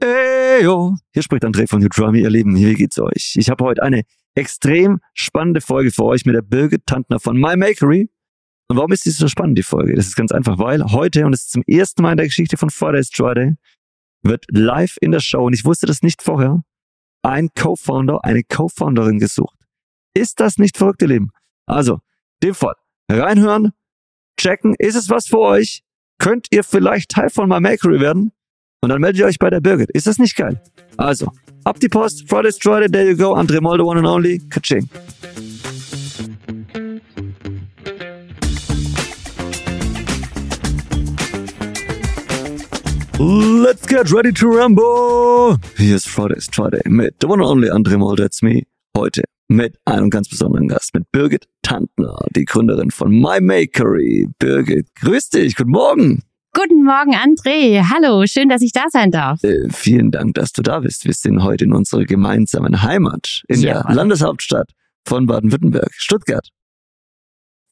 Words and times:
Eyo. 0.00 0.96
Hier 1.12 1.22
spricht 1.22 1.44
André 1.44 1.68
von 1.68 1.80
Neutrami, 1.80 2.20
ihr 2.20 2.30
Lieben. 2.30 2.54
Wie 2.56 2.74
geht's 2.74 2.98
euch? 2.98 3.34
Ich 3.36 3.50
habe 3.50 3.64
heute 3.64 3.82
eine 3.82 4.02
extrem 4.34 5.00
spannende 5.14 5.60
Folge 5.60 5.90
für 5.90 6.04
euch 6.04 6.24
mit 6.24 6.34
der 6.34 6.42
Birgit 6.42 6.86
Tantner 6.86 7.18
von 7.18 7.36
My 7.36 7.56
Makery. 7.56 8.10
Und 8.68 8.76
warum 8.76 8.92
ist 8.92 9.06
die 9.06 9.10
so 9.10 9.28
spannend, 9.28 9.58
die 9.58 9.62
Folge? 9.62 9.94
Das 9.94 10.06
ist 10.06 10.14
ganz 10.14 10.30
einfach, 10.30 10.58
weil 10.58 10.84
heute, 10.84 11.26
und 11.26 11.32
es 11.32 11.42
ist 11.42 11.52
zum 11.52 11.62
ersten 11.66 12.02
Mal 12.02 12.12
in 12.12 12.18
der 12.18 12.26
Geschichte 12.26 12.56
von 12.56 12.70
Fridays 12.70 13.10
Friday, 13.12 13.54
wird 14.22 14.44
live 14.50 14.96
in 15.00 15.10
der 15.10 15.20
Show, 15.20 15.46
und 15.46 15.54
ich 15.54 15.64
wusste 15.64 15.86
das 15.86 16.02
nicht 16.02 16.22
vorher, 16.22 16.62
ein 17.22 17.48
Co-Founder, 17.56 18.24
eine 18.24 18.42
Co-Founderin 18.44 19.18
gesucht. 19.18 19.56
Ist 20.14 20.40
das 20.40 20.58
nicht 20.58 20.76
verrückt, 20.76 21.02
ihr 21.02 21.08
Lieben? 21.08 21.30
Also, 21.66 22.00
dem 22.42 22.54
Fall, 22.54 22.74
reinhören, 23.10 23.72
checken, 24.38 24.74
ist 24.78 24.96
es 24.96 25.08
was 25.08 25.26
für 25.26 25.38
euch? 25.38 25.82
Könnt 26.18 26.48
ihr 26.50 26.62
vielleicht 26.62 27.10
Teil 27.10 27.30
von 27.30 27.48
My 27.48 27.60
Makery 27.60 28.00
werden? 28.00 28.32
Und 28.80 28.90
dann 28.90 29.00
meldet 29.00 29.18
ihr 29.18 29.26
euch 29.26 29.38
bei 29.40 29.50
der 29.50 29.60
Birgit. 29.60 29.90
Ist 29.90 30.06
das 30.06 30.18
nicht 30.18 30.36
geil? 30.36 30.60
Also, 30.96 31.32
ab 31.64 31.80
die 31.80 31.88
Post, 31.88 32.28
Friday's 32.28 32.58
Friday, 32.60 32.88
there 32.88 33.10
you 33.10 33.16
go, 33.16 33.34
André 33.34 33.60
Molde, 33.60 33.84
one 33.84 33.98
and 33.98 34.06
only, 34.06 34.38
Kaching. 34.50 34.88
Let's 43.18 43.84
get 43.88 44.12
ready 44.12 44.32
to 44.32 44.46
rumble! 44.46 45.58
Hier 45.76 45.96
ist 45.96 46.08
Friday's 46.08 46.48
Friday 46.48 46.80
mit 46.88 47.16
the 47.20 47.26
one 47.26 47.42
and 47.42 47.50
only 47.50 47.68
André 47.68 47.98
Molde, 47.98 48.22
that's 48.22 48.42
me. 48.42 48.62
Heute 48.96 49.24
mit 49.48 49.76
einem 49.86 50.08
ganz 50.08 50.28
besonderen 50.28 50.68
Gast, 50.68 50.94
mit 50.94 51.10
Birgit 51.10 51.48
Tantner, 51.62 52.16
die 52.36 52.44
Gründerin 52.44 52.92
von 52.92 53.10
My 53.10 53.40
Makery. 53.40 54.28
Birgit, 54.38 54.86
grüß 54.94 55.30
dich, 55.30 55.56
guten 55.56 55.70
Morgen. 55.70 56.22
Guten 56.60 56.82
Morgen, 56.82 57.14
André. 57.14 57.84
Hallo, 57.88 58.26
schön, 58.26 58.48
dass 58.48 58.62
ich 58.62 58.72
da 58.72 58.86
sein 58.90 59.12
darf. 59.12 59.44
Äh, 59.44 59.68
vielen 59.70 60.10
Dank, 60.10 60.34
dass 60.34 60.50
du 60.52 60.60
da 60.60 60.80
bist. 60.80 61.04
Wir 61.04 61.14
sind 61.14 61.44
heute 61.44 61.66
in 61.66 61.72
unserer 61.72 62.04
gemeinsamen 62.04 62.82
Heimat, 62.82 63.44
in 63.46 63.60
Ja. 63.60 63.84
der 63.84 63.94
Landeshauptstadt 63.94 64.72
von 65.06 65.26
Baden-Württemberg, 65.26 65.92
Stuttgart. 65.92 66.48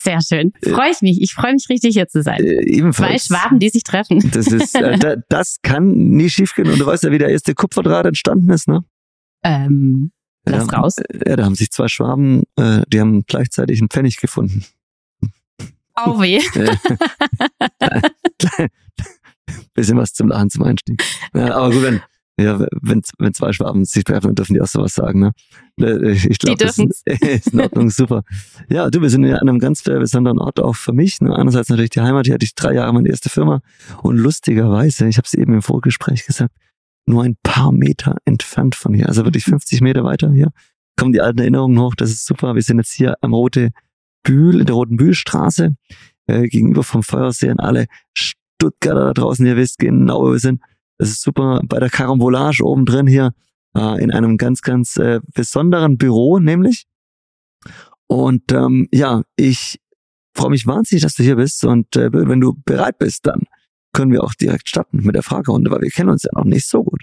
Sehr 0.00 0.20
schön. 0.20 0.52
Freue 0.62 0.92
ich 0.92 1.02
mich. 1.02 1.20
Ich 1.20 1.34
freue 1.34 1.54
mich 1.54 1.68
richtig, 1.68 1.94
hier 1.94 2.06
zu 2.06 2.22
sein. 2.22 2.38
Äh, 2.44 2.58
Zwei 2.58 2.62
ebenfalls. 2.62 3.26
Schwaben, 3.26 3.58
die 3.58 3.70
sich 3.70 3.82
treffen. 3.82 4.20
Das 4.32 4.46
ist, 4.46 4.76
äh, 4.76 4.96
da, 4.96 5.16
das 5.28 5.56
kann 5.62 5.88
nie 5.88 6.30
schiefgehen. 6.30 6.70
Und 6.70 6.78
du 6.78 6.86
weißt 6.86 7.02
ja, 7.02 7.10
wie 7.10 7.18
der 7.18 7.30
erste 7.30 7.54
Kupferdraht 7.54 8.06
entstanden 8.06 8.50
ist, 8.50 8.68
ne? 8.68 8.84
Ähm, 9.42 10.12
lass 10.44 10.68
ja, 10.70 10.78
raus. 10.78 10.96
Ja, 11.26 11.34
da 11.34 11.44
haben 11.44 11.56
sich 11.56 11.72
zwei 11.72 11.88
Schwaben, 11.88 12.44
äh, 12.54 12.82
die 12.86 13.00
haben 13.00 13.24
gleichzeitig 13.26 13.80
einen 13.80 13.88
Pfennig 13.90 14.18
gefunden. 14.18 14.64
Oh 16.04 16.20
weh. 16.20 16.40
Bisschen 19.74 19.96
was 19.96 20.12
zum 20.12 20.28
Lachen 20.28 20.50
zum 20.50 20.64
Einstieg. 20.64 21.02
Ja, 21.34 21.54
aber 21.54 21.70
gut, 21.70 21.82
wenn, 21.82 22.00
ja, 22.38 22.58
wenn, 22.82 23.02
wenn 23.18 23.32
zwei 23.32 23.52
Schwaben 23.52 23.84
sich 23.84 24.04
treffen, 24.04 24.26
dann 24.26 24.34
dürfen 24.34 24.54
die 24.54 24.60
auch 24.60 24.66
sowas 24.66 24.94
sagen, 24.94 25.20
ne? 25.20 25.32
Äh, 25.80 26.12
Ich 26.12 26.38
glaube, 26.38 26.58
das 26.58 26.76
dürfen's. 26.76 27.02
ist 27.06 27.52
in 27.52 27.60
Ordnung, 27.60 27.90
super. 27.90 28.22
Ja, 28.68 28.90
du, 28.90 29.00
wir 29.00 29.08
sind 29.10 29.24
ja 29.24 29.36
an 29.36 29.48
einem 29.48 29.58
ganz 29.58 29.82
besonderen 29.82 30.38
Ort 30.38 30.60
auch 30.60 30.76
für 30.76 30.92
mich. 30.92 31.20
Ne? 31.20 31.34
Einerseits 31.34 31.68
natürlich 31.68 31.90
die 31.90 32.00
Heimat, 32.00 32.26
hier 32.26 32.34
hatte 32.34 32.44
ich 32.44 32.54
drei 32.54 32.74
Jahre 32.74 32.92
meine 32.92 33.08
erste 33.08 33.30
Firma. 33.30 33.60
Und 34.02 34.16
lustigerweise, 34.16 35.08
ich 35.08 35.16
habe 35.16 35.26
es 35.26 35.34
eben 35.34 35.54
im 35.54 35.62
Vorgespräch 35.62 36.26
gesagt, 36.26 36.54
nur 37.06 37.22
ein 37.22 37.36
paar 37.42 37.72
Meter 37.72 38.16
entfernt 38.24 38.74
von 38.74 38.92
hier, 38.92 39.08
also 39.08 39.24
wirklich 39.24 39.44
50 39.44 39.80
Meter 39.80 40.04
weiter 40.04 40.30
hier, 40.32 40.50
kommen 40.96 41.12
die 41.12 41.20
alten 41.20 41.38
Erinnerungen 41.38 41.78
hoch. 41.78 41.94
Das 41.94 42.10
ist 42.10 42.26
super. 42.26 42.54
Wir 42.54 42.62
sind 42.62 42.78
jetzt 42.78 42.92
hier 42.92 43.14
am 43.20 43.32
Rote 43.32 43.70
Bühl, 44.22 44.60
in 44.60 44.66
der 44.66 44.74
Roten 44.74 44.96
Bühlstraße, 44.96 45.76
äh, 46.26 46.48
gegenüber 46.48 46.82
vom 46.82 47.02
Feuersee 47.02 47.52
alle 47.58 47.86
Stuttgarter 48.14 49.06
da 49.06 49.12
draußen. 49.12 49.46
Ihr 49.46 49.56
wisst 49.56 49.78
genau, 49.78 50.22
wo 50.22 50.32
wir 50.32 50.38
sind. 50.38 50.60
Das 50.98 51.10
ist 51.10 51.22
super. 51.22 51.60
Bei 51.64 51.78
der 51.78 51.90
Karambolage 51.90 52.64
oben 52.64 52.86
drin 52.86 53.06
hier, 53.06 53.34
äh, 53.76 54.02
in 54.02 54.10
einem 54.10 54.36
ganz, 54.36 54.62
ganz 54.62 54.96
äh, 54.96 55.20
besonderen 55.34 55.98
Büro, 55.98 56.38
nämlich. 56.38 56.86
Und 58.06 58.52
ähm, 58.52 58.88
ja, 58.92 59.22
ich 59.36 59.80
freue 60.34 60.50
mich 60.50 60.66
wahnsinnig, 60.66 61.02
dass 61.02 61.14
du 61.14 61.22
hier 61.22 61.36
bist. 61.36 61.64
Und 61.64 61.96
äh, 61.96 62.10
wenn 62.12 62.40
du 62.40 62.54
bereit 62.64 62.98
bist, 62.98 63.26
dann 63.26 63.42
können 63.92 64.12
wir 64.12 64.22
auch 64.22 64.34
direkt 64.34 64.68
starten 64.68 64.98
mit 64.98 65.14
der 65.14 65.22
Fragerunde, 65.22 65.70
weil 65.70 65.80
wir 65.80 65.90
kennen 65.90 66.10
uns 66.10 66.22
ja 66.24 66.30
noch 66.34 66.44
nicht 66.44 66.66
so 66.66 66.84
gut. 66.84 67.00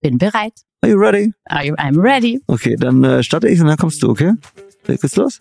Bin 0.00 0.18
bereit. 0.18 0.54
Are 0.82 0.92
you 0.92 0.98
ready? 0.98 1.32
Are 1.46 1.64
you, 1.64 1.74
I'm 1.74 2.00
ready. 2.00 2.40
Okay, 2.46 2.76
dann 2.76 3.02
äh, 3.04 3.22
starte 3.22 3.48
ich 3.48 3.60
und 3.60 3.66
dann 3.66 3.76
kommst 3.76 4.02
du, 4.02 4.08
okay? 4.08 4.32
Geht's 4.86 5.16
los? 5.16 5.40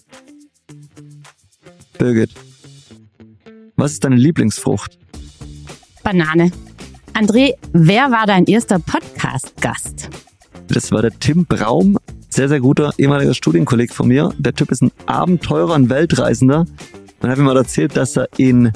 Birgit. 1.98 2.32
Was 3.78 3.92
ist 3.92 4.06
deine 4.06 4.16
Lieblingsfrucht? 4.16 4.98
Banane. 6.02 6.52
André, 7.14 7.56
wer 7.74 8.10
war 8.10 8.26
dein 8.26 8.46
erster 8.46 8.80
Podcast-Gast? 8.80 10.10
Das 10.70 10.94
war 10.94 11.02
der 11.02 11.12
Tim 11.20 11.46
Braum, 11.46 11.98
sehr, 12.30 12.48
sehr 12.48 12.62
guter 12.62 12.94
ehemaliger 12.98 13.34
Studienkolleg 13.34 13.92
von 13.92 14.08
mir. 14.08 14.34
Der 14.38 14.54
Typ 14.54 14.72
ist 14.72 14.82
ein 14.82 14.92
Abenteurer, 15.08 15.76
ein 15.76 15.90
Weltreisender. 15.90 16.66
Und 17.22 17.30
hat 17.30 17.38
mir 17.38 17.44
mal 17.44 17.58
erzählt, 17.58 17.98
dass 17.98 18.16
er 18.16 18.30
in, 18.38 18.72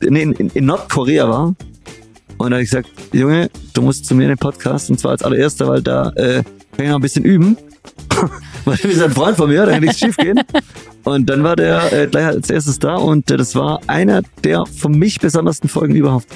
nee, 0.00 0.22
in, 0.22 0.50
in 0.50 0.66
Nordkorea 0.66 1.28
war. 1.28 1.54
Und 2.38 2.50
da 2.50 2.56
habe 2.56 2.62
ich 2.62 2.70
gesagt, 2.70 2.90
Junge, 3.12 3.50
du 3.74 3.82
musst 3.82 4.04
zu 4.04 4.14
mir 4.14 4.24
in 4.24 4.28
den 4.28 4.38
Podcast. 4.38 4.88
Und 4.88 5.00
zwar 5.00 5.12
als 5.12 5.22
allererster, 5.22 5.66
weil 5.66 5.82
da 5.82 6.10
äh, 6.10 6.44
kann 6.76 6.84
ich 6.84 6.88
noch 6.88 6.96
ein 6.96 7.02
bisschen 7.02 7.24
üben. 7.24 7.56
weil 8.64 8.76
du 8.76 8.88
bist 8.88 9.02
ein 9.02 9.10
Freund 9.10 9.36
von 9.36 9.48
mir, 9.48 9.66
da 9.66 9.72
kann 9.72 9.82
nichts 9.82 9.98
schief 9.98 10.16
gehen. 10.16 10.40
Und 11.04 11.28
dann 11.30 11.42
war 11.42 11.56
der 11.56 11.92
äh, 11.92 12.06
gleich 12.06 12.26
als 12.26 12.50
erstes 12.50 12.78
da 12.78 12.96
und 12.96 13.30
äh, 13.30 13.36
das 13.36 13.54
war 13.54 13.80
einer 13.86 14.22
der 14.44 14.66
für 14.66 14.88
mich 14.88 15.20
besondersten 15.20 15.68
Folgen 15.68 15.94
überhaupt. 15.94 16.26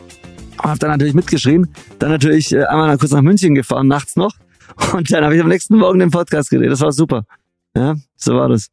und 0.58 0.64
habe 0.64 0.78
dann 0.78 0.92
natürlich 0.92 1.16
mitgeschrien. 1.16 1.68
Dann 1.98 2.12
natürlich 2.12 2.54
äh, 2.54 2.66
einmal 2.66 2.96
kurz 3.00 3.12
nach 3.12 3.24
München 3.24 3.56
gefahren, 3.56 3.88
nachts 3.88 4.16
noch. 4.16 4.36
Und 4.94 5.12
dann 5.12 5.24
habe 5.24 5.36
ich 5.36 5.42
am 5.42 5.50
nächsten 5.50 5.78
Morgen 5.78 5.98
den 5.98 6.12
Podcast 6.12 6.52
gedreht. 6.52 6.70
Das 6.70 6.82
war 6.82 6.92
super. 6.92 7.26
Ja, 7.76 7.96
so 8.18 8.36
war 8.36 8.50
das. 8.50 8.68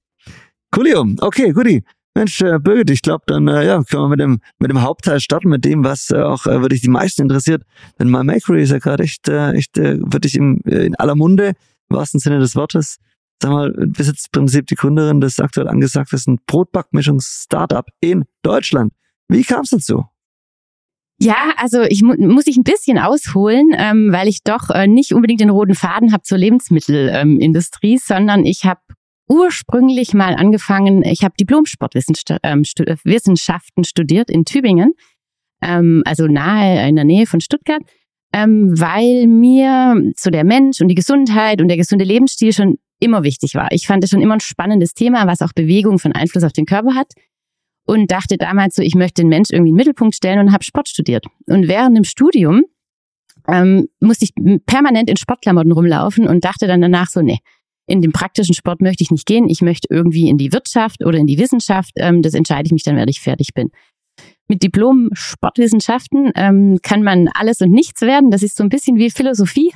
Coolio. 0.70 1.06
Okay, 1.20 1.52
guti. 1.52 1.82
Mensch, 2.20 2.42
äh, 2.42 2.58
Birgit, 2.58 2.90
ich 2.90 3.00
glaube, 3.00 3.24
dann 3.26 3.48
äh, 3.48 3.64
ja, 3.64 3.82
können 3.82 4.02
wir 4.02 4.08
mit 4.08 4.20
dem, 4.20 4.40
mit 4.58 4.70
dem 4.70 4.82
Hauptteil 4.82 5.20
starten, 5.20 5.48
mit 5.48 5.64
dem, 5.64 5.84
was 5.84 6.10
äh, 6.10 6.20
auch 6.20 6.44
äh, 6.46 6.60
wirklich 6.60 6.82
die 6.82 6.90
meisten 6.90 7.22
interessiert. 7.22 7.62
Denn 7.98 8.10
My 8.10 8.22
Makery 8.22 8.62
ist 8.62 8.72
ja 8.72 8.78
gerade 8.78 9.04
echt, 9.04 9.26
äh, 9.28 9.52
echt 9.52 9.78
äh, 9.78 9.98
wirklich 10.00 10.34
im, 10.34 10.60
äh, 10.66 10.84
in 10.84 10.94
aller 10.96 11.14
Munde, 11.14 11.54
im 11.88 11.96
wahrsten 11.96 12.20
Sinne 12.20 12.38
des 12.38 12.56
Wortes. 12.56 12.98
Sag 13.42 13.52
mal, 13.52 13.72
du 13.72 13.86
bist 13.86 14.10
jetzt 14.10 14.26
im 14.26 14.32
Prinzip 14.32 14.66
die 14.66 14.74
Gründerin 14.74 15.22
des 15.22 15.40
aktuell 15.40 15.66
angesagtesten 15.66 16.38
Brotbackmischungs-Startup 16.46 17.86
in 18.00 18.24
Deutschland. 18.42 18.92
Wie 19.28 19.42
kam 19.42 19.62
es 19.62 19.70
dazu? 19.70 20.04
Ja, 21.22 21.54
also 21.56 21.82
ich 21.82 22.02
mu 22.02 22.14
muss 22.18 22.46
ich 22.46 22.58
ein 22.58 22.64
bisschen 22.64 22.98
ausholen, 22.98 23.70
ähm, 23.78 24.12
weil 24.12 24.28
ich 24.28 24.42
doch 24.42 24.68
äh, 24.68 24.86
nicht 24.86 25.14
unbedingt 25.14 25.40
den 25.40 25.50
roten 25.50 25.74
Faden 25.74 26.12
habe 26.12 26.22
zur 26.22 26.36
Lebensmittelindustrie, 26.36 27.94
ähm, 27.94 28.00
sondern 28.02 28.44
ich 28.44 28.66
habe 28.66 28.80
ursprünglich 29.30 30.12
mal 30.12 30.34
angefangen, 30.34 31.04
ich 31.04 31.22
habe 31.22 31.34
Diplom-Sportwissenschaften 31.40 32.42
ähm, 32.42 33.84
studiert 33.84 34.28
in 34.28 34.44
Tübingen, 34.44 34.92
ähm, 35.62 36.02
also 36.04 36.26
nahe 36.26 36.88
in 36.88 36.96
der 36.96 37.04
Nähe 37.04 37.26
von 37.26 37.40
Stuttgart, 37.40 37.80
ähm, 38.32 38.78
weil 38.78 39.28
mir 39.28 40.12
so 40.16 40.30
der 40.30 40.44
Mensch 40.44 40.80
und 40.80 40.88
die 40.88 40.94
Gesundheit 40.96 41.60
und 41.60 41.68
der 41.68 41.76
gesunde 41.76 42.04
Lebensstil 42.04 42.52
schon 42.52 42.78
immer 42.98 43.22
wichtig 43.22 43.54
war. 43.54 43.68
Ich 43.70 43.86
fand 43.86 44.04
es 44.04 44.10
schon 44.10 44.20
immer 44.20 44.34
ein 44.34 44.40
spannendes 44.40 44.94
Thema, 44.94 45.26
was 45.26 45.42
auch 45.42 45.52
Bewegung 45.54 45.98
von 45.98 46.12
Einfluss 46.12 46.44
auf 46.44 46.52
den 46.52 46.66
Körper 46.66 46.94
hat 46.94 47.12
und 47.86 48.10
dachte 48.10 48.36
damals 48.36 48.74
so, 48.74 48.82
ich 48.82 48.94
möchte 48.94 49.22
den 49.22 49.28
Mensch 49.28 49.50
irgendwie 49.50 49.70
in 49.70 49.74
den 49.74 49.78
Mittelpunkt 49.78 50.14
stellen 50.16 50.40
und 50.40 50.52
habe 50.52 50.64
Sport 50.64 50.88
studiert. 50.88 51.26
Und 51.46 51.68
während 51.68 51.96
dem 51.96 52.04
Studium 52.04 52.64
ähm, 53.48 53.88
musste 54.00 54.24
ich 54.26 54.32
permanent 54.66 55.08
in 55.08 55.16
Sportklamotten 55.16 55.72
rumlaufen 55.72 56.26
und 56.26 56.44
dachte 56.44 56.66
dann 56.66 56.80
danach 56.80 57.08
so, 57.08 57.22
nee, 57.22 57.38
in 57.90 58.00
den 58.00 58.12
praktischen 58.12 58.54
Sport 58.54 58.80
möchte 58.80 59.02
ich 59.02 59.10
nicht 59.10 59.26
gehen, 59.26 59.48
ich 59.48 59.62
möchte 59.62 59.88
irgendwie 59.90 60.28
in 60.28 60.38
die 60.38 60.52
Wirtschaft 60.52 61.04
oder 61.04 61.18
in 61.18 61.26
die 61.26 61.38
Wissenschaft, 61.38 61.90
ähm, 61.96 62.22
das 62.22 62.34
entscheide 62.34 62.66
ich 62.66 62.72
mich 62.72 62.84
dann, 62.84 62.96
wenn 62.96 63.08
ich 63.08 63.20
fertig 63.20 63.48
bin. 63.52 63.70
Mit 64.48 64.62
Diplom 64.62 65.10
Sportwissenschaften 65.12 66.32
ähm, 66.36 66.78
kann 66.82 67.02
man 67.02 67.28
alles 67.34 67.60
und 67.60 67.70
nichts 67.70 68.00
werden. 68.02 68.30
Das 68.30 68.42
ist 68.42 68.56
so 68.56 68.62
ein 68.62 68.68
bisschen 68.68 68.96
wie 68.96 69.10
Philosophie. 69.10 69.72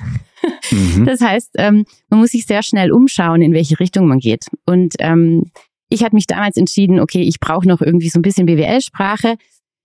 Mhm. 0.71 1.05
Das 1.07 1.21
heißt, 1.21 1.51
ähm, 1.59 1.85
man 2.09 2.21
muss 2.21 2.31
sich 2.31 2.47
sehr 2.47 2.63
schnell 2.63 2.93
umschauen, 2.93 3.43
in 3.43 3.53
welche 3.53 3.79
Richtung 3.81 4.07
man 4.07 4.19
geht. 4.19 4.47
Und 4.67 4.95
ähm, 4.99 5.51
ich 5.89 6.03
hatte 6.05 6.15
mich 6.15 6.27
damals 6.27 6.57
entschieden, 6.57 7.01
okay, 7.01 7.23
ich 7.23 7.41
brauche 7.41 7.67
noch 7.69 7.81
irgendwie 7.81 8.09
so 8.09 8.19
ein 8.19 8.23
bisschen 8.23 8.47
BWL-Sprache. 8.47 9.37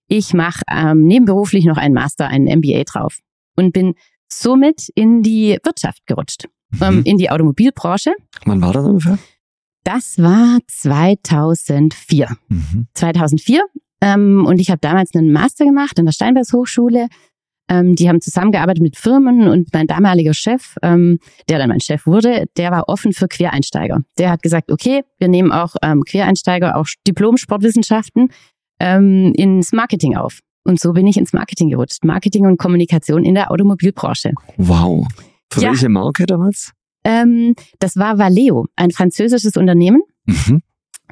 Ich 0.08 0.34
mache 0.34 0.62
ähm, 0.70 1.02
nebenberuflich 1.04 1.64
noch 1.64 1.76
einen 1.76 1.94
Master, 1.94 2.28
einen 2.28 2.46
MBA 2.58 2.84
drauf 2.84 3.18
und 3.56 3.72
bin 3.72 3.94
somit 4.32 4.88
in 4.94 5.22
die 5.22 5.58
Wirtschaft 5.64 6.06
gerutscht, 6.06 6.48
ähm, 6.80 6.96
mhm. 6.96 7.02
in 7.04 7.18
die 7.18 7.30
Automobilbranche. 7.30 8.12
Wann 8.44 8.62
war 8.62 8.72
das 8.72 8.84
ungefähr? 8.84 9.18
Das 9.84 10.18
war 10.18 10.58
2004. 10.66 12.36
Mhm. 12.48 12.86
2004. 12.94 13.62
Ähm, 14.02 14.46
und 14.46 14.60
ich 14.60 14.70
habe 14.70 14.80
damals 14.80 15.14
einen 15.14 15.32
Master 15.32 15.64
gemacht 15.64 15.98
an 15.98 16.06
der 16.06 16.12
Steinbergs 16.12 16.52
Hochschule 16.52 17.08
ähm, 17.70 17.94
die 17.94 18.08
haben 18.08 18.20
zusammengearbeitet 18.20 18.82
mit 18.82 18.96
Firmen 18.96 19.48
und 19.48 19.72
mein 19.72 19.86
damaliger 19.86 20.34
Chef, 20.34 20.74
ähm, 20.82 21.20
der 21.48 21.58
dann 21.58 21.68
mein 21.68 21.80
Chef 21.80 22.04
wurde, 22.04 22.46
der 22.56 22.72
war 22.72 22.88
offen 22.88 23.12
für 23.12 23.28
Quereinsteiger. 23.28 24.00
Der 24.18 24.30
hat 24.30 24.42
gesagt, 24.42 24.72
okay, 24.72 25.04
wir 25.18 25.28
nehmen 25.28 25.52
auch 25.52 25.76
ähm, 25.82 26.02
Quereinsteiger, 26.02 26.76
auch 26.76 26.88
Diplom-Sportwissenschaften 27.06 28.30
ähm, 28.80 29.32
ins 29.36 29.72
Marketing 29.72 30.16
auf. 30.16 30.40
Und 30.64 30.80
so 30.80 30.92
bin 30.92 31.06
ich 31.06 31.16
ins 31.16 31.32
Marketing 31.32 31.70
gerutscht. 31.70 32.04
Marketing 32.04 32.46
und 32.46 32.58
Kommunikation 32.58 33.24
in 33.24 33.34
der 33.34 33.50
Automobilbranche. 33.50 34.32
Wow. 34.56 35.06
Für 35.50 35.62
ja. 35.62 35.70
welche 35.70 35.88
Marke 35.88 36.26
damals? 36.26 36.72
Ähm, 37.04 37.54
das 37.78 37.96
war 37.96 38.18
Valeo, 38.18 38.66
ein 38.76 38.90
französisches 38.90 39.56
Unternehmen. 39.56 40.02
Mhm. 40.26 40.62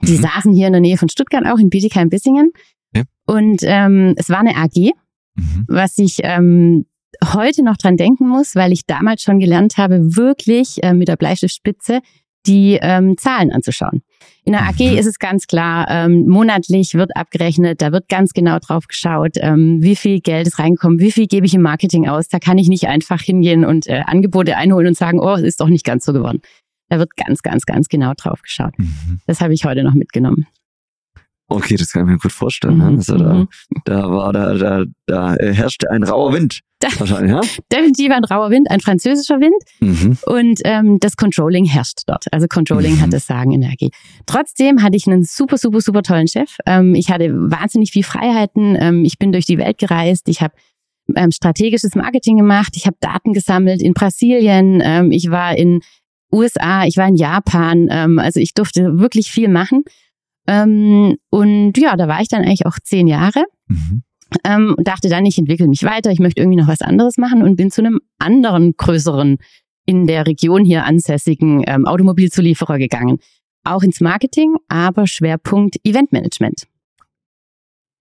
Die 0.03 0.19
mhm. 0.19 0.23
saßen 0.23 0.53
hier 0.53 0.67
in 0.67 0.75
der 0.75 0.83
Nähe 0.83 0.99
von 0.99 1.09
Stuttgart 1.09 1.45
auch, 1.47 1.59
in 1.59 1.71
Bietigheim-Bissingen. 1.71 2.51
Ja. 2.95 3.03
Und 3.27 3.61
ähm, 3.63 4.15
es 4.17 4.29
war 4.29 4.41
eine 4.41 4.57
AG 4.57 4.93
mhm. 5.39 5.65
was 5.67 5.99
ich 5.99 6.19
ähm, 6.23 6.87
heute 7.25 7.65
noch 7.65 7.77
dran 7.77 7.97
denken 7.97 8.29
muss, 8.29 8.55
weil 8.55 8.73
ich 8.73 8.87
damals 8.87 9.23
schon 9.23 9.39
gelernt 9.39 9.79
habe, 9.79 10.17
wirklich 10.17 10.83
äh, 10.83 10.93
mit 10.93 11.09
der 11.09 11.17
Bleistiftspitze 11.17 12.01
die 12.49 12.79
ähm, 12.81 13.17
Zahlen 13.17 13.53
anzuschauen. 13.53 14.03
In 14.45 14.53
der 14.53 14.63
AG 14.63 14.81
mhm. 14.81 14.97
ist 14.97 15.07
es 15.07 15.19
ganz 15.19 15.47
klar, 15.47 15.87
ähm, 15.91 16.27
monatlich 16.27 16.95
wird 16.95 17.15
abgerechnet, 17.15 17.83
da 17.83 17.93
wird 17.93 18.09
ganz 18.09 18.33
genau 18.33 18.59
drauf 18.59 18.87
geschaut, 18.87 19.33
ähm, 19.37 19.83
wie 19.83 19.95
viel 19.95 20.21
Geld 20.21 20.47
ist 20.47 20.59
reinkommt, 20.59 21.01
wie 21.01 21.13
viel 21.13 21.27
gebe 21.27 21.45
ich 21.45 21.53
im 21.53 21.61
Marketing 21.61 22.09
aus. 22.09 22.29
Da 22.29 22.39
kann 22.39 22.57
ich 22.57 22.69
nicht 22.69 22.89
einfach 22.89 23.21
hingehen 23.21 23.67
und 23.67 23.87
äh, 23.89 24.03
Angebote 24.07 24.57
einholen 24.57 24.87
und 24.87 24.97
sagen, 24.97 25.21
oh, 25.21 25.35
es 25.35 25.43
ist 25.43 25.61
doch 25.61 25.69
nicht 25.69 25.85
ganz 25.85 26.07
so 26.07 26.15
geworden. 26.15 26.41
Da 26.89 26.99
wird 26.99 27.15
ganz, 27.17 27.43
ganz, 27.43 27.67
ganz 27.67 27.89
genau 27.89 28.15
drauf 28.17 28.41
geschaut. 28.41 28.73
Mhm. 28.79 29.21
Das 29.27 29.43
habe 29.43 29.53
ich 29.53 29.67
heute 29.67 29.85
noch 29.85 29.93
mitgenommen. 29.95 30.47
Okay, 31.49 31.77
das 31.77 31.93
kann 31.93 32.03
ich 32.03 32.09
mir 32.09 32.19
gut 32.19 32.33
vorstellen. 32.33 32.77
Ne? 32.77 32.91
Mhm. 32.91 32.97
Also 32.97 33.17
da, 33.17 33.35
mhm. 33.35 33.49
da 33.85 34.11
war 34.11 34.33
da, 34.33 34.55
da, 34.55 34.85
da 35.07 35.35
herrschte 35.35 35.91
ein 35.91 36.03
rauer 36.03 36.35
Wind. 36.35 36.61
Da, 36.81 36.89
wahrscheinlich, 36.99 37.33
ja? 37.33 37.41
Definitiv 37.73 38.13
ein 38.13 38.25
rauer 38.25 38.51
Wind, 38.51 38.71
ein 38.71 38.81
französischer 38.81 39.41
Wind. 39.41 39.57
Mhm. 39.81 40.19
Und 40.27 40.61
ähm, 40.65 40.99
das 41.01 41.17
Controlling 41.17 41.65
herrscht 41.65 42.03
dort. 42.07 42.27
Also 42.33 42.47
Controlling 42.49 42.97
mhm. 42.97 43.01
hat 43.01 43.13
das 43.13 43.27
Sagen 43.27 43.53
in 43.53 43.63
der 43.63 43.71
AG. 43.71 43.91
Trotzdem 44.27 44.83
hatte 44.83 44.97
ich 44.97 45.07
einen 45.07 45.25
super, 45.25 45.57
super, 45.57 45.81
super 45.81 46.03
tollen 46.03 46.29
Chef. 46.29 46.57
Ähm, 46.67 46.95
ich 46.95 47.11
hatte 47.11 47.33
wahnsinnig 47.33 47.93
viel 47.93 48.05
Freiheiten. 48.05 48.77
Ähm, 48.79 49.05
ich 49.05 49.19
bin 49.19 49.33
durch 49.33 49.47
die 49.47 49.59
Welt 49.59 49.79
gereist. 49.79 50.29
Ich 50.29 50.43
habe 50.43 50.55
ähm, 51.17 51.31
strategisches 51.33 51.95
Marketing 51.95 52.37
gemacht. 52.37 52.75
Ich 52.77 52.87
habe 52.87 52.97
Daten 53.01 53.33
gesammelt 53.33 53.83
in 53.83 53.95
Brasilien. 53.95 54.83
Ähm, 54.85 55.11
ich 55.11 55.31
war 55.31 55.57
in 55.57 55.81
USA. 56.31 56.85
Ich 56.85 56.99
war 56.99 57.09
in 57.09 57.17
Japan. 57.17 57.89
Ähm, 57.91 58.19
also 58.19 58.39
ich 58.39 58.53
durfte 58.53 58.99
wirklich 58.99 59.31
viel 59.31 59.49
machen. 59.49 59.85
Ähm, 60.49 61.19
und 61.29 61.77
ja, 61.77 61.97
da 61.97 62.09
war 62.09 62.23
ich 62.23 62.29
dann 62.29 62.43
eigentlich 62.43 62.67
auch 62.67 62.79
zehn 62.83 63.07
Jahre. 63.07 63.45
Mhm. 63.69 64.03
Ähm, 64.45 64.75
und 64.77 64.89
dachte 64.89 65.09
dann, 65.09 65.25
ich 65.27 65.39
entwickle 65.39 65.69
mich 65.69 65.85
weiter, 65.85 66.11
ich 66.11 66.19
möchte 66.19 66.41
irgendwie 66.41 66.59
noch 66.59 66.69
was 66.69 66.81
anderes 66.81 67.19
machen 67.19 67.43
und 67.43 67.57
bin 67.57 67.71
zu 67.71 67.83
einem 67.83 68.01
anderen 68.19 68.75
größeren 68.77 69.39
in 69.87 70.07
der 70.07 70.27
Region 70.27 70.65
hier 70.65 70.85
ansässigen 70.85 71.65
ähm, 71.67 71.87
Automobilzulieferer 71.87 72.79
gegangen. 72.79 73.19
Auch 73.65 73.83
ins 73.83 74.01
Marketing, 74.01 74.57
aber 74.69 75.07
Schwerpunkt 75.07 75.77
Eventmanagement. 75.85 76.65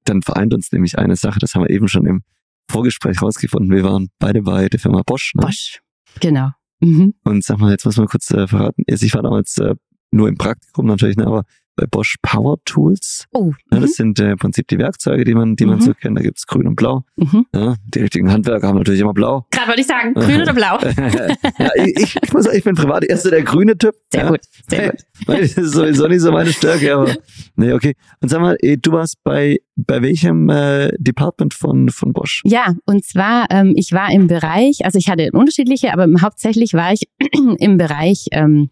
Dann 0.06 0.22
vereint 0.22 0.54
uns 0.54 0.72
nämlich 0.72 0.98
eine 0.98 1.16
Sache, 1.16 1.40
das 1.40 1.54
haben 1.54 1.64
wir 1.64 1.70
eben 1.70 1.88
schon 1.88 2.06
im 2.06 2.24
Vorgespräch 2.70 3.22
rausgefunden. 3.22 3.72
Wir 3.72 3.84
waren 3.84 4.10
beide 4.20 4.42
bei 4.42 4.68
der 4.68 4.80
Firma 4.80 5.02
Bosch. 5.06 5.34
Ne? 5.36 5.42
Bosch, 5.42 5.82
genau. 6.20 6.52
Mhm. 6.80 7.14
Und 7.24 7.44
sag 7.44 7.58
mal, 7.60 7.72
jetzt 7.72 7.86
muss 7.86 7.98
man 7.98 8.08
kurz 8.08 8.32
äh, 8.32 8.48
verraten. 8.48 8.84
Ich 8.86 9.14
war 9.14 9.24
damals 9.24 9.58
äh, 9.58 9.76
nur 10.12 10.30
im 10.30 10.38
Praktikum 10.38 10.86
natürlich, 10.86 11.18
ne, 11.18 11.26
aber 11.26 11.44
bei 11.77 11.85
Bosch 11.85 12.18
Power 12.21 12.57
Tools. 12.65 13.25
Oh, 13.31 13.53
ja, 13.71 13.79
das 13.79 13.91
mhm. 13.91 13.94
sind 13.94 14.19
äh, 14.19 14.31
im 14.31 14.38
Prinzip 14.38 14.68
die 14.68 14.77
Werkzeuge, 14.77 15.24
die 15.24 15.33
man, 15.33 15.56
die 15.56 15.65
man 15.65 15.77
mhm. 15.77 15.81
so 15.81 15.94
kennt. 15.94 16.18
Da 16.18 16.24
gibt's 16.24 16.45
grün 16.45 16.68
und 16.68 16.75
blau. 16.75 17.03
Mhm. 17.15 17.45
Ja, 17.56 17.75
die 17.85 18.00
richtigen 18.00 18.31
Handwerker 18.31 18.68
haben 18.68 18.77
natürlich 18.77 19.00
immer 19.00 19.13
blau. 19.13 19.45
Gerade 19.51 19.69
wollte 19.69 19.81
ich 19.81 19.88
sagen, 19.88 20.13
grün 20.15 20.41
oder 20.41 20.53
blau. 20.53 20.79
ja, 21.59 21.69
ich, 21.75 22.18
ich, 22.21 22.33
muss 22.33 22.45
sagen, 22.45 22.57
ich 22.57 22.63
bin 22.63 22.75
privat 22.75 23.06
erst 23.06 23.25
der 23.25 23.44
grüne 23.44 23.77
Typ. 23.77 23.95
Sehr 24.12 24.24
ja. 24.24 24.29
gut, 24.29 24.41
sehr 24.68 24.89
gut. 24.89 25.03
das 25.27 25.57
ist 25.57 25.71
sowieso 25.74 26.07
nicht 26.07 26.21
so 26.21 26.31
meine 26.31 26.51
Stärke, 26.51 26.95
aber 26.95 27.15
nee, 27.56 27.71
okay. 27.71 27.94
Und 28.21 28.29
sag 28.29 28.41
mal, 28.41 28.57
du 28.59 28.91
warst 28.91 29.24
bei 29.24 29.59
bei 29.75 30.01
welchem 30.01 30.50
äh, 30.50 30.91
Department 30.97 31.53
von 31.53 31.89
von 31.89 32.12
Bosch? 32.12 32.41
Ja, 32.43 32.74
und 32.86 33.05
zwar 33.05 33.46
ähm, 33.51 33.74
ich 33.75 33.91
war 33.91 34.12
im 34.12 34.27
Bereich, 34.27 34.84
also 34.84 34.98
ich 34.98 35.10
hatte 35.10 35.29
unterschiedliche, 35.31 35.93
aber 35.93 36.07
hauptsächlich 36.22 36.74
war 36.74 36.91
ich 36.91 37.07
im 37.60 37.77
Bereich 37.77 38.25
ähm, 38.31 38.72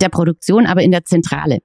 der 0.00 0.08
Produktion, 0.08 0.66
aber 0.66 0.82
in 0.82 0.90
der 0.90 1.04
Zentrale. 1.04 1.60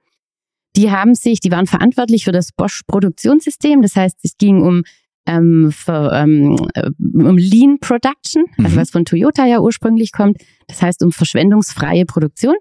Die 0.75 0.91
haben 0.91 1.15
sich, 1.15 1.39
die 1.39 1.51
waren 1.51 1.67
verantwortlich 1.67 2.25
für 2.25 2.31
das 2.31 2.51
Bosch 2.51 2.81
Produktionssystem. 2.87 3.81
Das 3.81 3.95
heißt, 3.95 4.17
es 4.23 4.37
ging 4.37 4.61
um 4.61 4.83
ähm, 5.27 5.71
für, 5.71 6.11
ähm, 6.13 6.55
äh, 6.73 6.89
um 7.01 7.37
Lean 7.37 7.79
Production, 7.79 8.45
also 8.57 8.75
mhm. 8.75 8.75
was 8.75 8.91
von 8.91 9.05
Toyota 9.05 9.45
ja 9.45 9.59
ursprünglich 9.59 10.11
kommt. 10.11 10.37
Das 10.67 10.81
heißt 10.81 11.03
um 11.03 11.11
verschwendungsfreie 11.11 12.05
Produktion. 12.05 12.55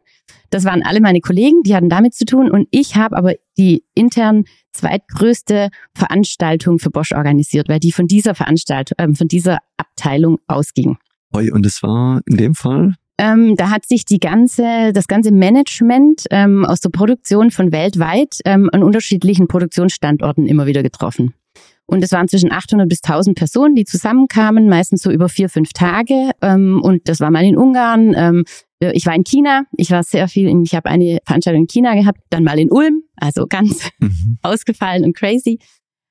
Das 0.51 0.65
waren 0.65 0.83
alle 0.83 1.01
meine 1.01 1.21
Kollegen, 1.21 1.63
die 1.63 1.75
hatten 1.75 1.89
damit 1.89 2.15
zu 2.15 2.25
tun. 2.25 2.51
Und 2.51 2.69
ich 2.71 2.97
habe 2.97 3.17
aber 3.17 3.35
die 3.59 3.85
intern 3.95 4.45
zweitgrößte 4.73 5.69
Veranstaltung 5.95 6.79
für 6.79 6.91
Bosch 6.91 7.13
organisiert, 7.13 7.69
weil 7.69 7.81
die 7.81 7.93
von 7.93 8.07
dieser 8.07 8.35
Veranstaltung, 8.35 8.97
äh, 8.99 9.15
von 9.15 9.29
dieser 9.29 9.59
Abteilung 9.77 10.39
ausging. 10.47 10.97
Und 11.33 11.67
es 11.67 11.83
war 11.83 12.23
in 12.27 12.37
dem 12.37 12.55
Fall? 12.55 12.95
Ähm, 13.19 13.55
da 13.57 13.71
hat 13.71 13.87
sich 13.87 14.05
die 14.05 14.19
ganze, 14.19 14.93
das 14.93 15.07
ganze 15.07 15.31
Management 15.31 16.25
ähm, 16.31 16.65
aus 16.65 16.81
der 16.81 16.91
Produktion 16.91 17.51
von 17.51 17.71
weltweit 17.71 18.39
ähm, 18.45 18.69
an 18.73 18.83
unterschiedlichen 18.83 19.47
Produktionsstandorten 19.47 20.47
immer 20.47 20.67
wieder 20.67 20.83
getroffen. 20.83 21.35
Und 21.87 22.03
es 22.03 22.13
waren 22.13 22.29
zwischen 22.29 22.51
800 22.51 22.89
bis 22.89 23.03
1000 23.03 23.37
Personen, 23.37 23.75
die 23.75 23.85
zusammenkamen, 23.85 24.69
meistens 24.69 25.03
so 25.03 25.11
über 25.11 25.29
vier, 25.29 25.49
fünf 25.49 25.73
Tage. 25.75 26.31
Ähm, 26.41 26.81
und 26.83 27.09
das 27.09 27.21
war 27.21 27.31
mal 27.31 27.45
in 27.45 27.57
Ungarn. 27.57 28.15
Ähm, 28.17 28.45
ich 28.81 29.07
war 29.07 29.15
in 29.15 29.25
China. 29.25 29.65
Ich 29.77 29.91
war 29.91 30.03
sehr 30.03 30.29
viel 30.29 30.49
in, 30.49 30.63
ich 30.63 30.75
habe 30.75 30.89
eine 30.89 31.19
Veranstaltung 31.25 31.63
in 31.63 31.69
China 31.69 31.95
gehabt, 31.95 32.21
dann 32.31 32.43
mal 32.43 32.59
in 32.59 32.71
Ulm, 32.71 33.03
also 33.17 33.47
ganz 33.47 33.89
mhm. 33.99 34.39
ausgefallen 34.43 35.05
und 35.05 35.17
crazy. 35.17 35.59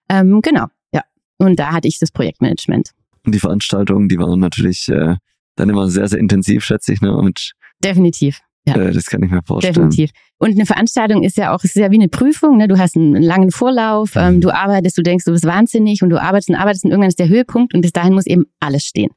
Ähm, 0.09 0.41
genau, 0.41 0.67
ja. 0.93 1.01
Und 1.37 1.59
da 1.59 1.71
hatte 1.71 1.87
ich 1.87 1.99
das 1.99 2.11
Projektmanagement. 2.11 2.91
Und 3.25 3.35
die 3.35 3.39
Veranstaltungen, 3.39 4.09
die 4.09 4.19
waren 4.19 4.39
natürlich 4.39 4.89
äh, 4.89 5.15
dann 5.55 5.69
immer 5.69 5.89
sehr, 5.89 6.07
sehr 6.07 6.19
intensiv, 6.19 6.63
schätze 6.63 6.93
ich. 6.93 7.01
Ne? 7.01 7.15
Und, 7.15 7.53
Definitiv. 7.83 8.41
Ja. 8.65 8.75
Äh, 8.75 8.91
das 8.91 9.05
kann 9.07 9.21
ich 9.23 9.31
mir 9.31 9.41
vorstellen. 9.45 9.73
Definitiv. 9.73 10.11
Und 10.37 10.51
eine 10.51 10.65
Veranstaltung 10.65 11.23
ist 11.23 11.37
ja 11.37 11.53
auch, 11.53 11.63
ist 11.63 11.75
ja 11.75 11.91
wie 11.91 11.95
eine 11.95 12.09
Prüfung. 12.09 12.57
Ne? 12.57 12.67
Du 12.67 12.77
hast 12.77 12.95
einen 12.95 13.21
langen 13.21 13.51
Vorlauf, 13.51 14.15
ähm, 14.15 14.35
mhm. 14.35 14.41
du 14.41 14.53
arbeitest, 14.53 14.97
du 14.97 15.01
denkst, 15.01 15.25
du 15.25 15.31
bist 15.31 15.45
wahnsinnig 15.45 16.01
und 16.01 16.09
du 16.09 16.21
arbeitest 16.21 16.49
und 16.49 16.55
arbeitest 16.55 16.85
und 16.85 16.91
irgendwann 16.91 17.09
ist 17.09 17.19
der 17.19 17.29
Höhepunkt 17.29 17.73
und 17.73 17.81
bis 17.81 17.91
dahin 17.91 18.13
muss 18.13 18.25
eben 18.25 18.45
alles 18.59 18.83
stehen. 18.83 19.11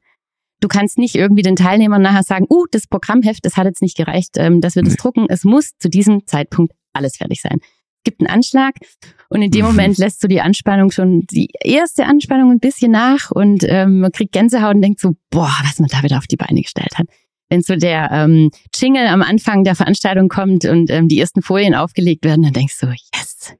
Du 0.59 0.67
kannst 0.67 0.97
nicht 0.97 1.15
irgendwie 1.15 1.43
den 1.43 1.55
Teilnehmern 1.55 2.01
nachher 2.01 2.23
sagen, 2.23 2.47
uh, 2.49 2.65
das 2.71 2.87
Programmheft, 2.87 3.45
das 3.45 3.57
hat 3.57 3.65
jetzt 3.65 3.81
nicht 3.81 3.95
gereicht, 3.95 4.31
ähm, 4.37 4.59
dass 4.59 4.75
wir 4.75 4.83
das 4.83 4.93
nee. 4.93 4.99
drucken. 4.99 5.27
Es 5.29 5.43
muss 5.43 5.71
zu 5.77 5.87
diesem 5.89 6.25
Zeitpunkt 6.25 6.73
alles 6.93 7.17
fertig 7.17 7.41
sein. 7.41 7.59
Gibt 8.07 8.21
einen 8.21 8.29
Anschlag 8.29 8.75
und 9.29 9.41
in 9.41 9.51
dem 9.51 9.65
Mhm. 9.65 9.71
Moment 9.71 9.97
lässt 9.97 10.21
so 10.21 10.27
die 10.29 10.39
Anspannung 10.41 10.91
schon, 10.91 11.21
die 11.29 11.49
erste 11.61 12.05
Anspannung 12.05 12.51
ein 12.51 12.59
bisschen 12.59 12.91
nach 12.91 13.29
und 13.31 13.65
ähm, 13.67 13.99
man 13.99 14.11
kriegt 14.13 14.31
Gänsehaut 14.31 14.75
und 14.75 14.81
denkt 14.81 14.99
so, 15.01 15.15
boah, 15.29 15.51
was 15.63 15.79
man 15.79 15.89
da 15.89 16.01
wieder 16.03 16.17
auf 16.17 16.27
die 16.27 16.37
Beine 16.37 16.61
gestellt 16.61 16.97
hat. 16.97 17.07
Wenn 17.49 17.61
so 17.61 17.75
der 17.75 18.09
ähm, 18.11 18.49
Jingle 18.73 19.07
am 19.07 19.21
Anfang 19.21 19.63
der 19.63 19.75
Veranstaltung 19.75 20.29
kommt 20.29 20.65
und 20.65 20.89
ähm, 20.89 21.07
die 21.07 21.19
ersten 21.19 21.41
Folien 21.41 21.75
aufgelegt 21.75 22.23
werden, 22.25 22.43
dann 22.43 22.53
denkst 22.53 22.79
du, 22.79 22.87
yes, 22.87 23.53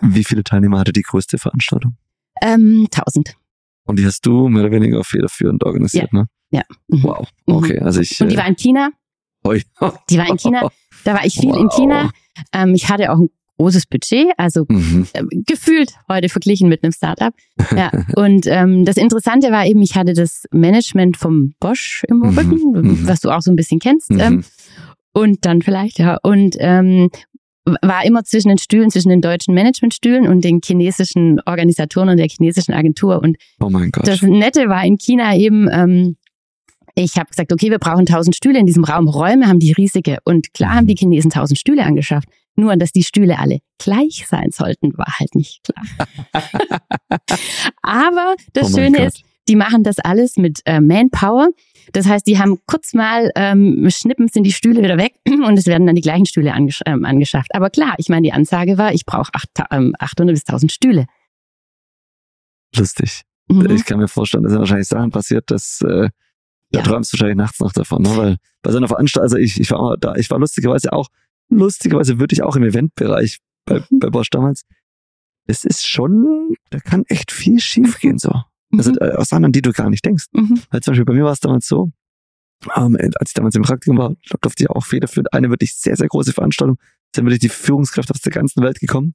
Wie 0.00 0.24
viele 0.24 0.42
Teilnehmer 0.44 0.78
hatte 0.80 0.92
die 0.92 1.02
größte 1.02 1.38
Veranstaltung? 1.38 1.96
ähm, 2.42 2.86
1000. 2.92 3.36
Und 3.84 3.98
die 3.98 4.06
hast 4.06 4.24
du 4.26 4.48
mehr 4.48 4.62
oder 4.64 4.72
weniger 4.72 5.02
federführend 5.04 5.64
organisiert, 5.64 6.12
ne? 6.12 6.26
Ja. 6.50 6.62
Mhm. 6.88 7.02
Wow. 7.04 7.28
Mhm. 7.46 7.54
Okay, 7.54 7.78
also 7.80 8.00
ich. 8.00 8.20
Und 8.20 8.30
die 8.32 8.36
war 8.36 8.46
in 8.46 8.56
China. 8.56 8.90
Oi. 9.44 9.62
Die 10.10 10.18
war 10.18 10.28
in 10.28 10.36
China. 10.38 10.70
Da 11.04 11.14
war 11.14 11.24
ich 11.24 11.34
viel 11.34 11.50
in 11.50 11.66
Wow. 11.66 11.74
China. 11.76 12.10
Ähm, 12.52 12.74
ich 12.74 12.88
hatte 12.88 13.10
auch 13.12 13.18
ein 13.18 13.28
großes 13.60 13.86
Budget, 13.86 14.28
also 14.38 14.64
Mhm. 14.68 15.06
äh, 15.12 15.22
gefühlt 15.46 15.92
heute 16.08 16.28
verglichen 16.30 16.68
mit 16.70 16.82
einem 16.82 16.92
Startup. 16.92 17.34
Ja. 17.76 17.90
Und 18.16 18.46
ähm, 18.46 18.84
das 18.86 18.96
Interessante 18.96 19.50
war 19.50 19.66
eben, 19.66 19.82
ich 19.82 19.94
hatte 19.96 20.14
das 20.14 20.44
Management 20.50 21.16
vom 21.18 21.52
Bosch 21.60 22.02
im 22.08 22.18
Mhm. 22.20 22.38
Rücken, 22.38 22.72
Mhm. 22.72 23.06
was 23.06 23.20
du 23.20 23.30
auch 23.30 23.42
so 23.42 23.50
ein 23.52 23.56
bisschen 23.56 23.78
kennst. 23.80 24.10
Ähm, 24.12 24.36
Mhm. 24.36 24.44
und 25.12 25.44
dann 25.44 25.60
vielleicht, 25.60 25.98
ja. 25.98 26.16
Und 26.22 26.56
ähm, 26.58 27.10
war 27.82 28.04
immer 28.06 28.24
zwischen 28.24 28.48
den 28.48 28.58
Stühlen, 28.58 28.90
zwischen 28.90 29.10
den 29.10 29.20
deutschen 29.20 29.54
Managementstühlen 29.54 30.26
und 30.26 30.42
den 30.42 30.60
chinesischen 30.64 31.38
Organisatoren 31.44 32.08
und 32.08 32.16
der 32.16 32.28
chinesischen 32.28 32.72
Agentur. 32.72 33.20
Und 33.22 33.36
Oh 33.60 33.68
mein 33.68 33.90
Gott. 33.90 34.08
das 34.08 34.22
Nette 34.22 34.68
war 34.68 34.84
in 34.84 34.96
China 34.96 35.36
eben, 35.36 35.68
ähm, 35.70 36.16
ich 36.94 37.16
habe 37.16 37.28
gesagt, 37.28 37.52
okay, 37.52 37.70
wir 37.70 37.78
brauchen 37.78 38.06
1000 38.06 38.34
Stühle 38.34 38.58
in 38.58 38.66
diesem 38.66 38.84
Raum. 38.84 39.06
Räume 39.08 39.46
haben 39.46 39.58
die 39.60 39.72
riesige. 39.72 40.18
Und 40.24 40.52
klar 40.54 40.74
haben 40.76 40.86
die 40.86 40.96
Chinesen 40.96 41.30
1000 41.30 41.58
Stühle 41.58 41.84
angeschafft. 41.84 42.28
Nur, 42.56 42.76
dass 42.76 42.92
die 42.92 43.02
Stühle 43.04 43.38
alle 43.38 43.60
gleich 43.78 44.26
sein 44.28 44.50
sollten, 44.50 44.96
war 44.98 45.18
halt 45.18 45.34
nicht 45.34 45.62
klar. 45.64 45.84
Aber 47.82 48.34
das 48.52 48.72
Oh 48.74 48.76
Schöne 48.78 48.98
Gott. 48.98 49.06
ist, 49.06 49.22
die 49.48 49.56
machen 49.56 49.82
das 49.82 49.98
alles 49.98 50.36
mit 50.36 50.60
äh, 50.66 50.80
Manpower. 50.80 51.48
Das 51.92 52.06
heißt, 52.06 52.26
die 52.26 52.38
haben 52.38 52.58
kurz 52.66 52.92
mal 52.94 53.30
ähm, 53.34 53.88
schnippen 53.90 54.28
sind 54.28 54.44
die 54.44 54.52
Stühle 54.52 54.82
wieder 54.82 54.98
weg 54.98 55.14
und 55.26 55.58
es 55.58 55.66
werden 55.66 55.86
dann 55.86 55.96
die 55.96 56.02
gleichen 56.02 56.26
Stühle 56.26 56.52
angesch 56.52 56.82
ähm, 56.86 57.04
angeschafft. 57.04 57.54
Aber 57.54 57.70
klar, 57.70 57.94
ich 57.98 58.08
meine, 58.08 58.22
die 58.22 58.32
Ansage 58.32 58.78
war, 58.78 58.92
ich 58.92 59.06
brauche 59.06 59.30
ähm, 59.70 59.94
800 59.98 60.34
bis 60.34 60.44
1000 60.46 60.70
Stühle. 60.72 61.06
Lustig. 62.76 63.22
Mhm. 63.48 63.70
Ich 63.70 63.84
kann 63.84 63.98
mir 63.98 64.08
vorstellen, 64.08 64.44
dass 64.44 64.52
ja 64.52 64.58
wahrscheinlich 64.60 64.86
Sachen 64.88 65.10
passiert, 65.10 65.50
dass 65.50 65.80
äh, 65.82 66.08
da 66.70 66.78
Ja. 66.78 66.84
träumst 66.84 67.12
du 67.12 67.16
wahrscheinlich 67.16 67.36
nachts 67.38 67.58
noch 67.58 67.72
davon, 67.72 68.02
ne? 68.02 68.16
Weil 68.16 68.36
bei 68.62 68.70
so 68.70 68.76
einer 68.76 68.86
Veranstaltung, 68.86 69.24
also 69.24 69.36
ich, 69.38 69.58
ich 69.60 69.70
war 69.72 69.96
da, 69.98 70.14
ich 70.14 70.30
war 70.30 70.38
lustigerweise 70.38 70.92
auch, 70.92 71.08
lustigerweise 71.50 72.18
wirklich 72.18 72.42
auch 72.42 72.56
im 72.56 72.62
Eventbereich 72.64 73.38
bei, 73.66 73.80
Mhm. 73.90 73.98
bei 74.00 74.10
Bosch 74.10 74.30
damals. 74.30 74.62
Es 75.46 75.64
ist 75.64 75.86
schon, 75.86 76.54
da 76.70 76.78
kann 76.78 77.04
echt 77.08 77.32
viel 77.32 77.60
schief 77.60 77.98
gehen 77.98 78.18
so. 78.18 78.32
Also 78.72 78.92
Mhm. 78.92 78.98
äh, 79.00 79.12
aus 79.14 79.28
Sachen, 79.28 79.44
an 79.46 79.52
die 79.52 79.62
du 79.62 79.72
gar 79.72 79.90
nicht 79.90 80.04
denkst. 80.04 80.26
Mhm. 80.32 80.60
Weil 80.70 80.80
zum 80.80 80.92
Beispiel 80.92 81.04
bei 81.04 81.14
mir 81.14 81.24
war 81.24 81.32
es 81.32 81.40
damals 81.40 81.66
so, 81.66 81.90
ähm, 82.76 82.96
als 83.18 83.30
ich 83.30 83.34
damals 83.34 83.54
im 83.56 83.62
Praktikum 83.62 83.98
war, 83.98 84.14
durfte 84.42 84.62
ich 84.64 84.70
auch 84.70 84.84
federführend 84.84 85.32
eine 85.32 85.50
wirklich 85.50 85.74
sehr, 85.76 85.96
sehr 85.96 86.08
große 86.08 86.32
Veranstaltung. 86.32 86.78
Sind 87.14 87.24
wirklich 87.24 87.40
die 87.40 87.48
Führungskräfte 87.48 88.12
aus 88.14 88.20
der 88.20 88.32
ganzen 88.32 88.62
Welt 88.62 88.78
gekommen. 88.78 89.14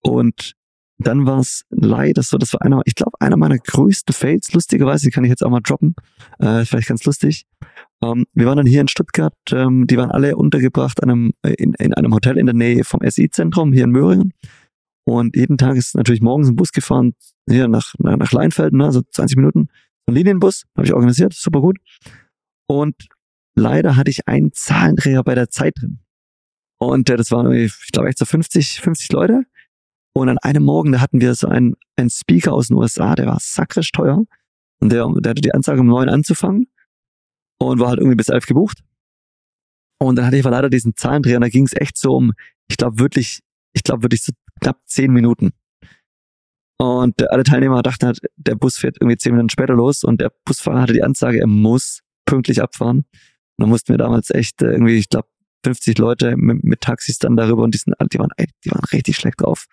Und 0.00 0.54
dann 0.98 1.26
war 1.26 1.38
es 1.38 1.64
leider 1.70 2.22
so, 2.22 2.38
das 2.38 2.52
war 2.52 2.62
einer, 2.62 2.82
ich 2.84 2.96
glaube, 2.96 3.20
einer 3.20 3.36
meiner 3.36 3.58
größten 3.58 4.12
Fails, 4.12 4.52
lustigerweise, 4.52 5.06
die 5.06 5.10
kann 5.10 5.24
ich 5.24 5.30
jetzt 5.30 5.44
auch 5.44 5.50
mal 5.50 5.60
droppen, 5.60 5.94
äh, 6.40 6.64
vielleicht 6.64 6.88
ganz 6.88 7.04
lustig. 7.04 7.46
Ähm, 8.02 8.26
wir 8.34 8.46
waren 8.46 8.56
dann 8.56 8.66
hier 8.66 8.80
in 8.80 8.88
Stuttgart, 8.88 9.34
ähm, 9.52 9.86
die 9.86 9.96
waren 9.96 10.10
alle 10.10 10.36
untergebracht 10.36 11.02
an 11.02 11.10
einem, 11.10 11.32
äh, 11.42 11.54
in, 11.54 11.74
in 11.74 11.94
einem 11.94 12.14
Hotel 12.14 12.36
in 12.36 12.46
der 12.46 12.54
Nähe 12.54 12.84
vom 12.84 13.00
SI-Zentrum 13.08 13.72
hier 13.72 13.84
in 13.84 13.90
Möhringen. 13.90 14.32
Und 15.04 15.36
jeden 15.36 15.56
Tag 15.56 15.76
ist 15.76 15.94
natürlich 15.94 16.20
morgens 16.20 16.48
ein 16.48 16.56
Bus 16.56 16.72
gefahren, 16.72 17.14
hier 17.48 17.68
nach, 17.68 17.94
nach, 17.98 18.16
nach 18.16 18.32
Leinfelden, 18.32 18.78
ne, 18.78 18.92
so 18.92 19.02
20 19.02 19.36
Minuten. 19.36 19.68
Ein 20.06 20.14
Linienbus, 20.14 20.64
habe 20.76 20.86
ich 20.86 20.92
organisiert, 20.92 21.32
super 21.32 21.60
gut. 21.60 21.78
Und 22.66 22.94
leider 23.54 23.96
hatte 23.96 24.10
ich 24.10 24.26
einen 24.26 24.52
Zahlendreher 24.52 25.22
bei 25.22 25.34
der 25.34 25.48
Zeit 25.48 25.74
drin. 25.80 26.00
Und 26.78 27.08
äh, 27.08 27.16
das 27.16 27.30
waren, 27.30 27.52
ich 27.52 27.72
glaube, 27.92 28.08
echt 28.08 28.18
so 28.18 28.24
50, 28.24 28.80
50 28.80 29.12
Leute. 29.12 29.44
Und 30.18 30.28
an 30.28 30.38
einem 30.38 30.64
Morgen, 30.64 30.90
da 30.90 31.00
hatten 31.00 31.20
wir 31.20 31.36
so 31.36 31.46
einen, 31.46 31.76
einen 31.94 32.10
Speaker 32.10 32.52
aus 32.52 32.66
den 32.68 32.76
USA, 32.76 33.14
der 33.14 33.26
war 33.26 33.38
sakrisch 33.40 33.92
teuer. 33.92 34.24
Und 34.80 34.90
der, 34.90 35.06
der 35.20 35.30
hatte 35.30 35.42
die 35.42 35.54
Ansage, 35.54 35.80
um 35.80 35.86
neun 35.86 36.08
anzufangen. 36.08 36.66
Und 37.60 37.78
war 37.78 37.90
halt 37.90 38.00
irgendwie 38.00 38.16
bis 38.16 38.28
elf 38.28 38.46
gebucht. 38.46 38.80
Und 40.00 40.16
dann 40.16 40.26
hatte 40.26 40.36
ich 40.36 40.44
aber 40.44 40.50
leider 40.56 40.70
diesen 40.70 40.96
Zahlendreher 40.96 41.36
und 41.36 41.42
da 41.42 41.48
ging 41.48 41.66
es 41.66 41.72
echt 41.72 41.96
so 41.98 42.16
um, 42.16 42.32
ich 42.68 42.76
glaube 42.76 42.98
wirklich, 42.98 43.40
ich 43.72 43.84
glaube 43.84 44.02
wirklich 44.02 44.24
so 44.24 44.32
knapp 44.60 44.80
zehn 44.86 45.12
Minuten. 45.12 45.52
Und 46.78 47.30
alle 47.30 47.44
Teilnehmer 47.44 47.82
dachten 47.82 48.06
halt, 48.06 48.20
der 48.36 48.56
Bus 48.56 48.76
fährt 48.76 48.96
irgendwie 49.00 49.18
zehn 49.18 49.32
Minuten 49.32 49.50
später 49.50 49.74
los 49.74 50.02
und 50.02 50.20
der 50.20 50.32
Busfahrer 50.44 50.82
hatte 50.82 50.94
die 50.94 51.02
Ansage, 51.04 51.38
er 51.38 51.46
muss 51.46 52.00
pünktlich 52.26 52.60
abfahren. 52.60 52.98
Und 52.98 53.06
dann 53.58 53.68
mussten 53.68 53.92
wir 53.92 53.98
damals 53.98 54.30
echt 54.30 54.62
äh, 54.62 54.70
irgendwie, 54.72 54.98
ich 54.98 55.08
glaube, 55.08 55.28
50 55.64 55.98
Leute 55.98 56.36
mit, 56.36 56.64
mit 56.64 56.80
Taxis 56.80 57.18
dann 57.18 57.36
darüber 57.36 57.62
und 57.62 57.74
die, 57.74 57.78
sind, 57.78 57.94
die, 58.12 58.18
waren, 58.18 58.30
die 58.64 58.70
waren 58.70 58.84
richtig 58.92 59.16
schlecht 59.16 59.40
drauf. 59.40 59.66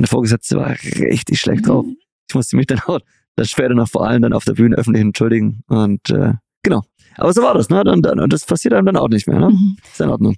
Der 0.00 0.08
Vorgesetzte 0.08 0.56
war 0.56 0.70
richtig 0.70 1.40
schlecht 1.40 1.66
drauf. 1.66 1.84
Ich 2.28 2.34
musste 2.34 2.56
mich 2.56 2.66
dann 2.66 2.80
auch 2.86 3.00
das 3.36 3.48
später 3.50 3.74
noch 3.74 3.88
vor 3.88 4.06
allem 4.06 4.22
dann 4.22 4.32
auf 4.32 4.44
der 4.44 4.54
Bühne 4.54 4.76
öffentlich 4.76 5.02
entschuldigen. 5.02 5.62
Und 5.68 6.10
äh, 6.10 6.32
genau. 6.62 6.82
Aber 7.16 7.32
so 7.32 7.42
war 7.42 7.54
das, 7.54 7.68
ne? 7.70 7.80
Und, 7.84 8.06
und 8.06 8.32
das 8.32 8.44
passiert 8.44 8.74
einem 8.74 8.86
dann 8.86 8.96
auch 8.96 9.08
nicht 9.08 9.26
mehr, 9.26 9.38
ne? 9.40 9.50
Mhm. 9.50 9.76
Ist 9.90 10.00
in 10.00 10.08
Ordnung. 10.08 10.36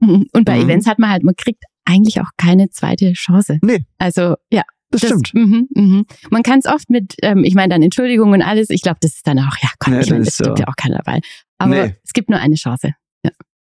Mhm. 0.00 0.26
Und 0.32 0.44
bei 0.44 0.56
Mhm. 0.56 0.64
Events 0.64 0.86
hat 0.86 0.98
man 0.98 1.10
halt, 1.10 1.22
man 1.24 1.34
kriegt 1.36 1.64
eigentlich 1.84 2.20
auch 2.20 2.30
keine 2.36 2.70
zweite 2.70 3.12
Chance. 3.12 3.58
Nee. 3.62 3.84
Also 3.98 4.36
ja, 4.50 4.62
Das, 4.90 5.02
stimmt. 5.02 5.32
Mhm, 5.34 5.68
mhm. 5.74 6.06
Man 6.30 6.42
kann 6.42 6.58
es 6.60 6.66
oft 6.66 6.88
mit, 6.90 7.14
ähm, 7.22 7.44
ich 7.44 7.54
meine 7.54 7.68
dann 7.74 7.82
Entschuldigung 7.82 8.32
und 8.32 8.42
alles. 8.42 8.70
Ich 8.70 8.82
glaube, 8.82 8.98
das 9.00 9.14
ist 9.16 9.26
dann 9.26 9.38
auch, 9.40 9.56
ja, 9.62 9.68
Gott, 9.78 9.94
Ja, 9.94 10.00
ich 10.00 10.10
meine, 10.10 10.24
das 10.24 10.34
ist 10.38 10.44
gibt 10.46 10.58
ja- 10.58 10.64
ja 10.64 10.68
auch 10.68 10.76
keiner 10.76 10.98
dabei. 10.98 11.20
Aber 11.58 11.86
Nee. 11.86 11.94
es 12.04 12.12
gibt 12.12 12.30
nur 12.30 12.38
eine 12.38 12.54
Chance. 12.54 12.94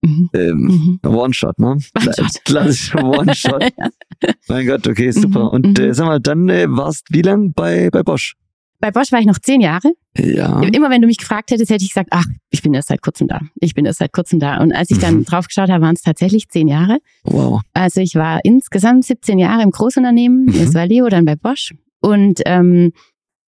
Mhm. 0.02 0.30
Ähm, 0.34 0.98
Mhm. 1.02 1.10
One-Shot, 1.10 1.58
ne? 1.58 1.66
One-Shot. 1.94 2.40
Klassischer 2.44 3.04
One-Shot. 3.04 3.64
mein 4.48 4.66
Gott, 4.66 4.86
okay, 4.88 5.10
super. 5.10 5.44
Mhm, 5.44 5.48
Und 5.48 5.78
äh, 5.78 5.88
mhm. 5.88 5.94
sag 5.94 6.06
mal, 6.06 6.20
dann 6.20 6.48
äh, 6.48 6.66
warst 6.68 7.06
wie 7.10 7.22
lang 7.22 7.52
bei, 7.52 7.90
bei 7.90 8.02
Bosch? 8.02 8.34
Bei 8.82 8.90
Bosch 8.90 9.12
war 9.12 9.20
ich 9.20 9.26
noch 9.26 9.38
zehn 9.38 9.60
Jahre. 9.60 9.92
Ja. 10.16 10.62
Immer 10.62 10.88
wenn 10.88 11.02
du 11.02 11.06
mich 11.06 11.18
gefragt 11.18 11.50
hättest, 11.50 11.70
hätte 11.70 11.84
ich 11.84 11.90
gesagt, 11.90 12.08
ach, 12.12 12.24
ich 12.48 12.62
bin 12.62 12.72
erst 12.72 12.88
seit 12.88 13.02
kurzem 13.02 13.28
da. 13.28 13.40
Ich 13.60 13.74
bin 13.74 13.84
erst 13.84 13.98
seit 13.98 14.10
kurzem 14.14 14.38
da. 14.40 14.56
Und 14.62 14.72
als 14.72 14.90
ich 14.90 14.96
dann 14.98 15.16
Mhm. 15.18 15.24
drauf 15.26 15.48
geschaut 15.48 15.68
habe, 15.68 15.82
waren 15.84 15.94
es 15.96 16.00
tatsächlich 16.02 16.48
zehn 16.48 16.66
Jahre. 16.66 16.98
Wow. 17.24 17.60
Also 17.74 18.00
ich 18.00 18.14
war 18.14 18.40
insgesamt 18.42 19.04
17 19.04 19.38
Jahre 19.38 19.62
im 19.62 19.70
Großunternehmen, 19.70 20.46
das 20.46 20.72
war 20.72 20.86
Leo, 20.86 21.08
dann 21.10 21.26
bei 21.26 21.36
Bosch 21.36 21.74
und 22.00 22.40
ähm, 22.46 22.92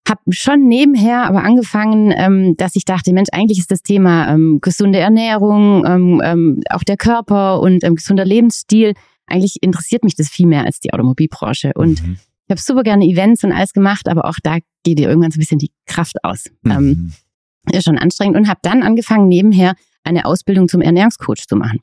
habe 0.09 0.21
schon 0.31 0.67
nebenher 0.67 1.25
aber 1.27 1.45
angefangen, 1.45 2.13
ähm, 2.17 2.57
dass 2.57 2.75
ich 2.77 2.85
dachte, 2.85 3.13
Mensch, 3.13 3.29
eigentlich 3.33 3.59
ist 3.59 3.71
das 3.71 3.83
Thema 3.83 4.29
ähm, 4.33 4.59
gesunde 4.61 4.99
Ernährung, 4.99 5.85
ähm, 5.87 6.21
ähm, 6.25 6.61
auch 6.71 6.83
der 6.83 6.97
Körper 6.97 7.61
und 7.61 7.85
ähm, 7.85 7.95
gesunder 7.95 8.25
Lebensstil, 8.25 8.95
eigentlich 9.27 9.59
interessiert 9.63 10.03
mich 10.05 10.17
das 10.17 10.29
viel 10.29 10.47
mehr 10.47 10.65
als 10.65 10.81
die 10.81 10.93
Automobilbranche. 10.93 11.73
Und 11.75 12.03
Mhm. 12.03 12.17
ich 12.47 12.51
habe 12.51 12.61
super 12.61 12.83
gerne 12.83 13.05
Events 13.05 13.45
und 13.45 13.53
alles 13.53 13.73
gemacht, 13.73 14.09
aber 14.09 14.25
auch 14.27 14.37
da 14.43 14.59
geht 14.85 14.99
dir 14.99 15.09
irgendwann 15.09 15.31
so 15.31 15.37
ein 15.37 15.41
bisschen 15.41 15.59
die 15.59 15.71
Kraft 15.87 16.17
aus. 16.25 16.47
Ähm, 16.67 17.13
Mhm. 17.69 17.77
ist 17.77 17.85
schon 17.85 17.99
anstrengend 17.99 18.37
und 18.37 18.49
habe 18.49 18.59
dann 18.63 18.83
angefangen, 18.83 19.29
nebenher 19.29 19.75
eine 20.03 20.25
Ausbildung 20.25 20.69
zum 20.69 20.81
Ernährungscoach 20.81 21.47
zu 21.47 21.55
machen. 21.55 21.79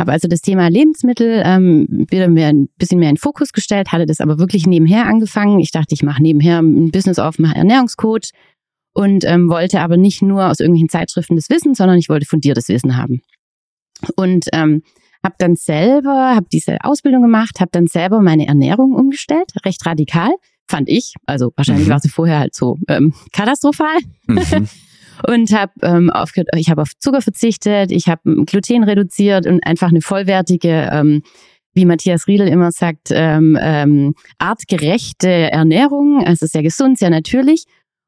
Habe 0.00 0.12
also 0.12 0.28
das 0.28 0.40
Thema 0.42 0.68
Lebensmittel 0.68 1.42
ähm, 1.44 2.06
wieder 2.10 2.28
mehr, 2.28 2.48
ein 2.48 2.68
bisschen 2.78 3.00
mehr 3.00 3.10
in 3.10 3.16
Fokus 3.16 3.52
gestellt, 3.52 3.90
hatte 3.90 4.06
das 4.06 4.20
aber 4.20 4.38
wirklich 4.38 4.66
nebenher 4.66 5.06
angefangen. 5.06 5.58
Ich 5.58 5.72
dachte, 5.72 5.94
ich 5.94 6.02
mache 6.04 6.22
nebenher 6.22 6.60
ein 6.60 6.90
Business 6.92 7.18
auf, 7.18 7.38
mache 7.38 7.56
Ernährungscoach 7.56 8.30
und 8.94 9.24
ähm, 9.24 9.48
wollte 9.50 9.80
aber 9.80 9.96
nicht 9.96 10.22
nur 10.22 10.46
aus 10.48 10.60
irgendwelchen 10.60 10.88
Zeitschriften 10.88 11.34
das 11.36 11.50
Wissen, 11.50 11.74
sondern 11.74 11.98
ich 11.98 12.08
wollte 12.08 12.26
fundiertes 12.26 12.68
Wissen 12.68 12.96
haben. 12.96 13.22
Und 14.14 14.46
ähm, 14.52 14.82
habe 15.24 15.34
dann 15.38 15.56
selber, 15.56 16.34
habe 16.36 16.46
diese 16.52 16.78
Ausbildung 16.84 17.22
gemacht, 17.22 17.58
habe 17.60 17.70
dann 17.72 17.88
selber 17.88 18.20
meine 18.20 18.46
Ernährung 18.46 18.94
umgestellt, 18.94 19.50
recht 19.64 19.84
radikal, 19.84 20.30
fand 20.70 20.88
ich. 20.88 21.14
Also 21.26 21.52
wahrscheinlich 21.56 21.88
Mhm. 21.88 21.90
war 21.92 21.98
sie 22.00 22.08
vorher 22.08 22.38
halt 22.38 22.54
so 22.54 22.78
ähm, 22.88 23.14
katastrophal 23.32 23.98
Mhm. 24.28 24.68
und 25.26 25.52
habe 25.52 25.72
ähm, 25.82 26.10
aufgehört, 26.10 26.48
ich 26.56 26.70
habe 26.70 26.82
auf 26.82 26.92
Zucker 26.98 27.22
verzichtet, 27.22 27.92
ich 27.92 28.08
habe 28.08 28.44
Gluten 28.44 28.84
reduziert 28.84 29.46
und 29.46 29.64
einfach 29.64 29.88
eine 29.88 30.00
vollwertige, 30.00 30.88
ähm, 30.92 31.22
wie 31.74 31.84
Matthias 31.84 32.26
Riedel 32.26 32.48
immer 32.48 32.72
sagt, 32.72 33.10
ähm, 33.12 33.58
ähm, 33.60 34.14
artgerechte 34.38 35.28
Ernährung, 35.28 36.24
also 36.24 36.46
sehr 36.46 36.62
gesund, 36.62 36.98
sehr 36.98 37.10
natürlich. 37.10 37.64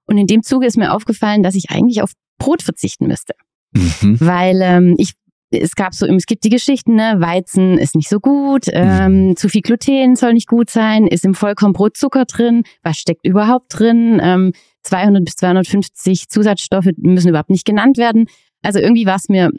Und 0.06 0.18
in 0.18 0.26
dem 0.26 0.42
Zuge 0.42 0.66
ist 0.66 0.76
mir 0.76 0.92
aufgefallen, 0.92 1.42
dass 1.42 1.54
ich 1.54 1.70
eigentlich 1.70 2.02
auf 2.02 2.12
Brot 2.38 2.62
verzichten 2.62 3.06
müsste, 3.06 3.34
Mhm. 3.72 4.16
weil 4.20 4.60
ähm, 4.62 4.94
ich 4.98 5.12
es 5.50 5.74
gab 5.74 5.94
so, 5.94 6.06
es 6.06 6.26
gibt 6.26 6.44
die 6.44 6.50
Geschichten, 6.50 6.94
ne, 6.94 7.16
Weizen 7.18 7.76
ist 7.78 7.96
nicht 7.96 8.08
so 8.08 8.20
gut, 8.20 8.66
ähm, 8.68 9.34
zu 9.36 9.48
viel 9.48 9.62
Gluten 9.62 10.14
soll 10.14 10.32
nicht 10.32 10.46
gut 10.46 10.70
sein, 10.70 11.06
ist 11.06 11.24
im 11.24 11.34
Vollkornbrot 11.34 11.96
Zucker 11.96 12.24
drin, 12.24 12.62
was 12.82 12.98
steckt 12.98 13.26
überhaupt 13.26 13.78
drin? 13.78 14.20
Ähm, 14.22 14.52
200 14.82 15.24
bis 15.24 15.34
250 15.36 16.28
Zusatzstoffe 16.28 16.88
müssen 16.96 17.28
überhaupt 17.28 17.50
nicht 17.50 17.64
genannt 17.66 17.98
werden. 17.98 18.26
Also 18.62 18.78
irgendwie 18.78 19.06
war 19.06 19.16
es 19.16 19.28
mir 19.28 19.50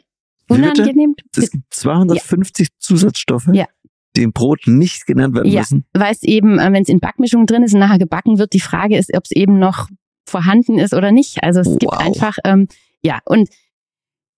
unangenehm. 0.48 1.14
Es 1.36 1.50
gibt 1.50 1.64
250 1.74 2.68
Zusatzstoffe. 2.78 3.48
Ja. 3.52 3.66
die 4.16 4.22
im 4.24 4.32
Brot 4.32 4.66
nicht 4.66 5.06
genannt 5.06 5.34
werden 5.34 5.50
Ja, 5.50 5.60
müssen? 5.60 5.86
weil 5.94 6.12
es 6.12 6.22
eben, 6.22 6.58
äh, 6.58 6.70
wenn 6.72 6.82
es 6.82 6.88
in 6.90 7.00
Backmischung 7.00 7.46
drin 7.46 7.62
ist 7.62 7.72
und 7.72 7.80
nachher 7.80 7.98
gebacken 7.98 8.38
wird, 8.38 8.52
die 8.52 8.60
Frage 8.60 8.98
ist, 8.98 9.10
ob 9.16 9.24
es 9.24 9.30
eben 9.30 9.58
noch 9.58 9.88
vorhanden 10.28 10.78
ist 10.78 10.92
oder 10.92 11.12
nicht. 11.12 11.42
Also 11.42 11.60
es 11.60 11.78
gibt 11.78 11.92
Wow. 11.92 11.98
einfach, 11.98 12.36
ähm, 12.44 12.68
ja, 13.02 13.20
und 13.24 13.48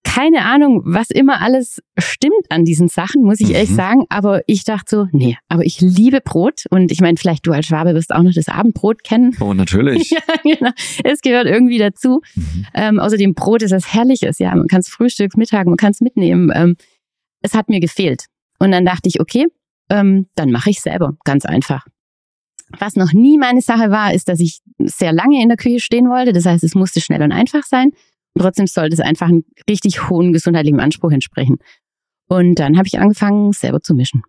keine 0.04 0.42
Ahnung, 0.44 0.82
was 0.84 1.10
immer 1.10 1.40
alles 1.40 1.82
stimmt 1.98 2.44
an 2.50 2.64
diesen 2.64 2.88
Sachen, 2.88 3.22
muss 3.22 3.40
ich 3.40 3.50
ehrlich 3.52 3.70
Mhm. 3.70 3.74
sagen. 3.76 4.04
Aber 4.10 4.42
ich 4.46 4.62
dachte 4.64 4.84
so, 4.96 5.06
nee, 5.12 5.36
aber 5.48 5.64
ich 5.64 5.80
liebe 5.80 6.20
Brot 6.20 6.64
und 6.70 6.92
ich 6.92 7.00
meine, 7.00 7.16
vielleicht 7.16 7.46
du 7.46 7.52
als 7.52 7.66
Schwabe 7.66 7.94
wirst 7.94 8.14
auch 8.14 8.22
noch 8.22 8.32
das 8.32 8.48
Abendbrot 8.48 9.02
kennen. 9.02 9.36
Oh, 9.40 9.54
natürlich. 9.54 10.10
ja, 10.10 10.20
genau. 10.42 10.70
Es 11.02 11.20
gehört 11.20 11.46
irgendwie 11.46 11.78
dazu. 11.78 12.20
Mhm. 12.34 12.66
Ähm, 12.74 13.00
außerdem 13.00 13.34
Brot 13.34 13.62
ist 13.62 13.72
was 13.72 13.92
Herrliches, 13.92 14.38
ja. 14.38 14.54
Man 14.54 14.68
kann 14.68 14.80
es 14.80 14.88
frühstücks, 14.88 15.36
Mittag, 15.36 15.66
man 15.66 15.76
kann 15.76 15.90
es 15.90 16.00
mitnehmen. 16.00 16.52
Ähm, 16.54 16.76
es 17.42 17.54
hat 17.54 17.68
mir 17.68 17.80
gefehlt. 17.80 18.26
Und 18.58 18.70
dann 18.70 18.84
dachte 18.84 19.08
ich, 19.08 19.20
okay, 19.20 19.46
ähm, 19.90 20.28
dann 20.36 20.50
mache 20.50 20.70
ich 20.70 20.80
selber, 20.80 21.16
ganz 21.24 21.44
einfach. 21.44 21.86
Was 22.78 22.96
noch 22.96 23.12
nie 23.12 23.36
meine 23.38 23.60
Sache 23.60 23.90
war, 23.90 24.14
ist, 24.14 24.28
dass 24.28 24.40
ich 24.40 24.60
sehr 24.78 25.12
lange 25.12 25.42
in 25.42 25.48
der 25.48 25.56
Küche 25.58 25.80
stehen 25.80 26.08
wollte. 26.08 26.32
Das 26.32 26.46
heißt, 26.46 26.64
es 26.64 26.74
musste 26.74 27.00
schnell 27.00 27.22
und 27.22 27.32
einfach 27.32 27.64
sein. 27.64 27.90
Trotzdem 28.38 28.66
sollte 28.66 28.94
es 28.94 29.00
einfach 29.00 29.28
einen 29.28 29.44
richtig 29.68 30.08
hohen 30.08 30.32
gesundheitlichen 30.32 30.80
Anspruch 30.80 31.12
entsprechen. 31.12 31.58
Und 32.28 32.58
dann 32.58 32.76
habe 32.76 32.86
ich 32.86 32.98
angefangen, 32.98 33.52
selber 33.52 33.80
zu 33.80 33.94
mischen. 33.94 34.22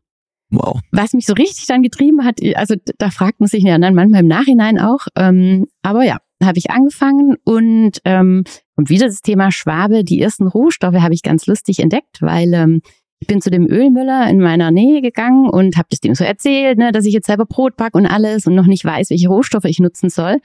Wow. 0.52 0.80
Was 0.92 1.14
mich 1.14 1.26
so 1.26 1.34
richtig 1.34 1.66
dann 1.66 1.82
getrieben 1.82 2.24
hat, 2.24 2.40
also 2.56 2.76
da 2.98 3.10
fragt 3.10 3.40
man 3.40 3.50
sich 3.50 3.64
ja 3.64 3.78
dann 3.78 3.96
manchmal 3.96 4.22
im 4.22 4.28
Nachhinein 4.28 4.80
auch. 4.80 5.08
Ähm, 5.16 5.66
aber 5.82 6.04
ja, 6.04 6.18
habe 6.44 6.58
ich 6.58 6.70
angefangen 6.70 7.36
und 7.44 8.00
ähm, 8.06 8.44
und 8.76 8.90
wieder 8.90 9.08
das 9.08 9.22
Thema 9.22 9.52
Schwabe. 9.52 10.04
Die 10.04 10.20
ersten 10.20 10.48
Rohstoffe 10.48 10.96
habe 10.96 11.14
ich 11.14 11.24
ganz 11.24 11.48
lustig 11.48 11.80
entdeckt, 11.80 12.22
weil 12.22 12.54
ähm, 12.54 12.82
ich 13.20 13.28
bin 13.28 13.42
zu 13.42 13.50
dem 13.50 13.68
Ölmüller 13.68 14.30
in 14.30 14.40
meiner 14.40 14.72
Nähe 14.72 15.02
gegangen 15.02 15.50
und 15.50 15.78
habe 15.78 15.88
das 15.90 16.02
dem 16.02 16.14
so 16.16 16.24
erzählt, 16.24 16.78
ne, 16.78 16.92
dass 16.92 17.06
ich 17.06 17.14
jetzt 17.14 17.28
selber 17.28 17.46
Brot 17.46 17.78
back 17.78 17.96
und 17.96 18.06
alles 18.06 18.46
und 18.46 18.56
noch 18.56 18.68
nicht 18.68 18.84
weiß, 18.84 19.10
welche 19.10 19.30
Rohstoffe 19.30 19.66
ich 19.66 19.80
nutzen 19.80 20.10
soll. 20.10 20.38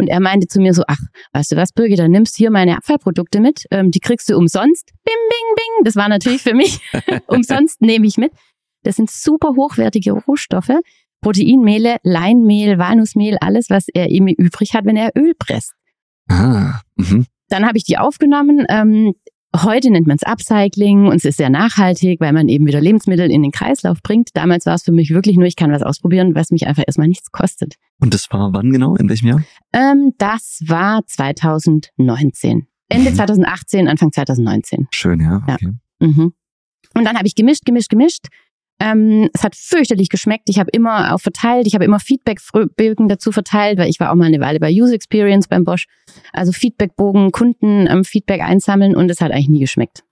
Und 0.00 0.08
er 0.08 0.18
meinte 0.18 0.46
zu 0.46 0.62
mir 0.62 0.72
so, 0.72 0.82
ach, 0.88 0.96
weißt 1.34 1.52
du 1.52 1.56
was, 1.56 1.72
Birgit, 1.72 1.98
dann 1.98 2.10
nimmst 2.10 2.34
du 2.34 2.38
hier 2.38 2.50
meine 2.50 2.74
Abfallprodukte 2.78 3.38
mit, 3.38 3.66
ähm, 3.70 3.90
die 3.90 4.00
kriegst 4.00 4.30
du 4.30 4.36
umsonst. 4.38 4.92
Bing, 5.04 5.14
bing, 5.28 5.54
bing. 5.56 5.84
Das 5.84 5.94
war 5.94 6.08
natürlich 6.08 6.40
für 6.40 6.54
mich 6.54 6.80
umsonst, 7.26 7.82
nehme 7.82 8.06
ich 8.06 8.16
mit. 8.16 8.32
Das 8.82 8.96
sind 8.96 9.10
super 9.10 9.50
hochwertige 9.56 10.12
Rohstoffe. 10.12 10.72
Proteinmehle, 11.20 11.98
Leinmehl, 12.02 12.78
Walnussmehl, 12.78 13.36
alles, 13.42 13.68
was 13.68 13.88
er 13.92 14.08
eben 14.08 14.28
übrig 14.28 14.72
hat, 14.72 14.86
wenn 14.86 14.96
er 14.96 15.10
Öl 15.14 15.34
presst. 15.38 15.74
Ah. 16.30 16.80
Mhm. 16.96 17.26
Dann 17.50 17.66
habe 17.66 17.76
ich 17.76 17.84
die 17.84 17.98
aufgenommen. 17.98 18.64
Ähm, 18.70 19.12
heute 19.56 19.90
nennt 19.90 20.06
man 20.06 20.16
es 20.16 20.22
Upcycling 20.22 21.06
und 21.06 21.16
es 21.16 21.24
ist 21.24 21.36
sehr 21.38 21.50
nachhaltig, 21.50 22.20
weil 22.20 22.32
man 22.32 22.48
eben 22.48 22.66
wieder 22.66 22.80
Lebensmittel 22.80 23.30
in 23.30 23.42
den 23.42 23.50
Kreislauf 23.52 24.02
bringt. 24.02 24.30
Damals 24.34 24.66
war 24.66 24.74
es 24.74 24.82
für 24.82 24.92
mich 24.92 25.10
wirklich 25.10 25.36
nur, 25.36 25.46
ich 25.46 25.56
kann 25.56 25.72
was 25.72 25.82
ausprobieren, 25.82 26.34
was 26.34 26.50
mich 26.50 26.66
einfach 26.66 26.84
erstmal 26.86 27.08
nichts 27.08 27.32
kostet. 27.32 27.74
Und 28.00 28.14
das 28.14 28.30
war 28.30 28.52
wann 28.52 28.70
genau? 28.72 28.96
In 28.96 29.08
welchem 29.08 29.28
Jahr? 29.28 29.42
Ähm, 29.72 30.12
das 30.18 30.62
war 30.66 31.04
2019. 31.06 32.66
Ende 32.88 33.10
Mhm. 33.10 33.14
2018, 33.14 33.88
Anfang 33.88 34.12
2019. 34.12 34.88
Schön, 34.92 35.20
ja. 35.20 35.42
Ja. 35.46 35.54
Okay. 35.54 35.72
Mhm. 36.00 36.32
Und 36.94 37.04
dann 37.04 37.16
habe 37.16 37.26
ich 37.26 37.34
gemischt, 37.34 37.64
gemischt, 37.64 37.88
gemischt. 37.88 38.26
Ähm, 38.80 39.28
es 39.34 39.44
hat 39.44 39.54
fürchterlich 39.54 40.08
geschmeckt. 40.08 40.48
Ich 40.48 40.58
habe 40.58 40.70
immer 40.72 41.14
auch 41.14 41.20
verteilt. 41.20 41.66
Ich 41.66 41.74
habe 41.74 41.84
immer 41.84 42.00
Feedbackbögen 42.00 43.08
dazu 43.08 43.30
verteilt, 43.30 43.78
weil 43.78 43.90
ich 43.90 44.00
war 44.00 44.10
auch 44.10 44.14
mal 44.14 44.24
eine 44.26 44.40
Weile 44.40 44.58
bei 44.58 44.70
User 44.72 44.94
Experience 44.94 45.48
beim 45.48 45.64
Bosch. 45.64 45.86
Also 46.32 46.50
Feedbackbogen, 46.52 47.30
Kunden 47.30 47.86
ähm, 47.86 48.04
Feedback 48.04 48.40
einsammeln 48.40 48.96
und 48.96 49.10
es 49.10 49.20
hat 49.20 49.32
eigentlich 49.32 49.50
nie 49.50 49.60
geschmeckt. 49.60 50.02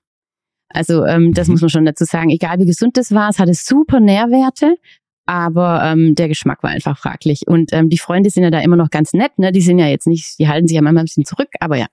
Also 0.69 1.07
ähm, 1.07 1.33
das 1.33 1.49
Mhm. 1.49 1.53
muss 1.55 1.61
man 1.63 1.71
schon 1.71 1.87
dazu 1.87 2.05
sagen. 2.05 2.29
Egal 2.29 2.59
wie 2.59 2.67
gesund 2.67 2.99
das 2.99 3.13
war, 3.13 3.31
es 3.31 3.39
hatte 3.39 3.55
super 3.55 4.01
Nährwerte, 4.01 4.77
aber 5.25 5.83
ähm, 5.85 6.15
der 6.15 6.29
Geschmack 6.29 6.63
war 6.63 6.71
einfach 6.71 6.99
fraglich. 6.99 7.47
Und 7.47 7.73
ähm, 7.73 7.89
die 7.89 7.97
Freunde 7.99 8.29
sind 8.29 8.43
ja 8.43 8.51
da 8.51 8.61
immer 8.61 8.77
noch 8.77 8.91
ganz 8.91 9.15
nett. 9.15 9.39
Ne? 9.39 9.51
Die 9.51 9.63
sind 9.63 9.79
ja 9.79 9.87
jetzt 9.87 10.07
nicht, 10.07 10.39
die 10.39 10.47
halten 10.49 10.69
sich 10.69 10.75
ja 10.77 10.83
manchmal 10.83 11.05
ein 11.05 11.07
bisschen 11.07 11.25
zurück, 11.25 11.49
aber 11.61 11.77
ja. 11.79 11.87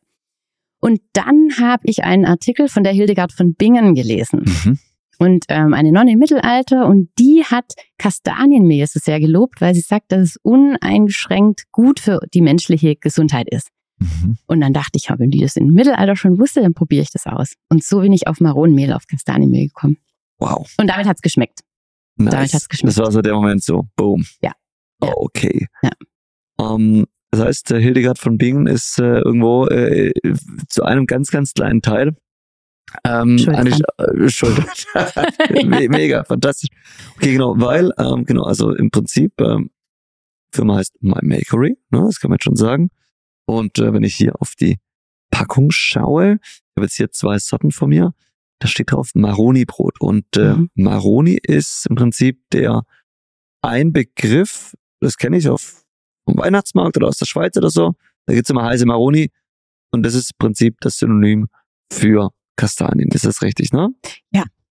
Und 0.82 1.00
dann 1.14 1.52
habe 1.60 1.84
ich 1.86 2.04
einen 2.04 2.26
Artikel 2.26 2.68
von 2.68 2.84
der 2.84 2.92
Hildegard 2.92 3.32
von 3.32 3.54
Bingen 3.56 3.96
gelesen 3.96 4.44
Mhm. 4.46 4.80
Und 5.20 5.46
ähm, 5.50 5.74
eine 5.74 5.92
Nonne 5.92 6.14
im 6.14 6.20
Mittelalter 6.20 6.88
und 6.88 7.10
die 7.20 7.44
hat 7.44 7.74
Kastanienmehl 7.98 8.86
so 8.88 9.00
sehr 9.00 9.20
gelobt, 9.20 9.62
weil 9.62 9.74
sie 9.74 9.82
sagt, 9.82 10.12
dass 10.12 10.22
es 10.22 10.38
uneingeschränkt 10.42 11.72
gut 11.72 12.00
für 12.00 12.20
die 12.34 12.42
menschliche 12.42 12.96
Gesundheit 12.96 13.48
ist. 13.50 13.70
Mhm. 14.00 14.38
Und 14.48 14.62
dann 14.62 14.74
dachte 14.74 14.98
ich, 14.98 15.10
wenn 15.10 15.30
die 15.30 15.40
das 15.40 15.56
im 15.56 15.68
Mittelalter 15.68 16.16
schon 16.16 16.38
wusste, 16.40 16.62
dann 16.62 16.74
probiere 16.74 17.04
ich 17.04 17.12
das 17.12 17.26
aus. 17.26 17.54
Und 17.70 17.84
so 17.84 18.02
bin 18.02 18.14
ich 18.14 18.28
auf 18.28 18.40
Maronenmehl, 18.40 18.94
auf 18.94 19.08
Kastanienmehl 19.08 19.68
gekommen. 19.68 19.98
Wow. 20.38 20.70
Und 20.78 20.88
damit 20.88 21.08
hat's 21.08 21.22
geschmeckt. 21.22 21.62
Damit 22.18 22.34
Nice. 22.34 22.54
hat's 22.54 22.70
geschmeckt. 22.70 22.98
Das 22.98 23.04
war 23.04 23.12
so 23.12 23.22
der 23.22 23.34
Moment 23.34 23.64
so, 23.64 23.88
boom. 23.96 24.26
Ja. 24.42 24.52
Ja. 25.02 25.14
Okay. 25.16 25.68
Ja. 25.82 25.92
Ähm, 26.60 27.06
das 27.32 27.42
heißt, 27.42 27.72
äh, 27.72 27.82
Hildegard 27.82 28.20
von 28.20 28.38
Bingen 28.38 28.68
ist 28.68 29.00
äh, 29.00 29.20
irgendwo 29.20 29.68
äh, 29.68 30.14
zu 30.70 30.84
einem 30.84 31.06
ganz, 31.06 31.32
ganz 31.32 31.54
kleinen 31.54 31.82
Teil 31.82 32.16
ähm, 33.04 33.38
Schuld 33.38 33.56
eigentlich 33.56 33.82
äh, 33.98 34.30
schuld. 34.30 34.88
Me 35.66 35.88
mega, 35.90 36.24
fantastisch. 36.24 36.70
Okay, 37.16 37.34
genau, 37.34 37.56
weil, 37.58 37.92
ähm, 37.98 38.26
genau, 38.26 38.44
also 38.44 38.74
im 38.74 38.92
Prinzip, 38.92 39.34
ähm, 39.42 39.72
Firma 40.52 40.78
heißt 40.78 40.96
My 41.02 41.20
Makery, 41.22 41.78
ne, 41.90 42.04
das 42.06 42.20
kann 42.20 42.30
man 42.30 42.36
jetzt 42.36 42.46
schon 42.46 42.56
sagen. 42.56 42.90
Und 43.46 43.78
äh, 43.80 43.94
wenn 43.94 44.04
ich 44.04 44.16
hier 44.16 44.42
auf 44.42 44.54
die 44.60 44.78
Packung 45.32 45.72
schaue, 45.72 46.40
ich 46.44 46.62
habe 46.78 46.86
jetzt 46.86 46.96
hier 46.96 47.12
zwei 47.12 47.38
Sorten 47.40 47.72
von 47.72 47.90
mir, 47.90 48.14
da 48.60 48.68
steht 48.68 48.92
drauf 48.92 49.12
Maroni-Brot. 49.16 50.00
Und 50.00 50.38
äh, 50.38 50.56
Mhm. 50.56 50.70
Maroni 50.76 51.38
ist 51.42 51.86
im 51.90 51.96
Prinzip 51.96 52.42
der 52.52 52.84
ein 53.62 53.92
Begriff, 53.92 54.74
das 55.02 55.18
kenne 55.18 55.38
ich 55.38 55.50
auf 55.50 55.84
vom 56.28 56.38
Weihnachtsmarkt 56.38 56.98
oder 56.98 57.08
aus 57.08 57.18
der 57.18 57.26
Schweiz 57.26 57.58
oder 57.58 57.70
so. 57.70 57.96
Da 58.26 58.34
gibt's 58.34 58.50
immer 58.50 58.64
heiße 58.64 58.86
Maroni. 58.86 59.30
Und 59.92 60.04
das 60.04 60.14
ist 60.16 60.32
im 60.32 60.38
Prinzip 60.40 60.78
das 60.82 60.98
Synonym 60.98 61.48
für 61.92 62.32
Kastanien. 62.56 63.10
Ist 63.14 63.26
das 63.26 63.42
richtig, 63.42 63.72
ne? 63.72 63.90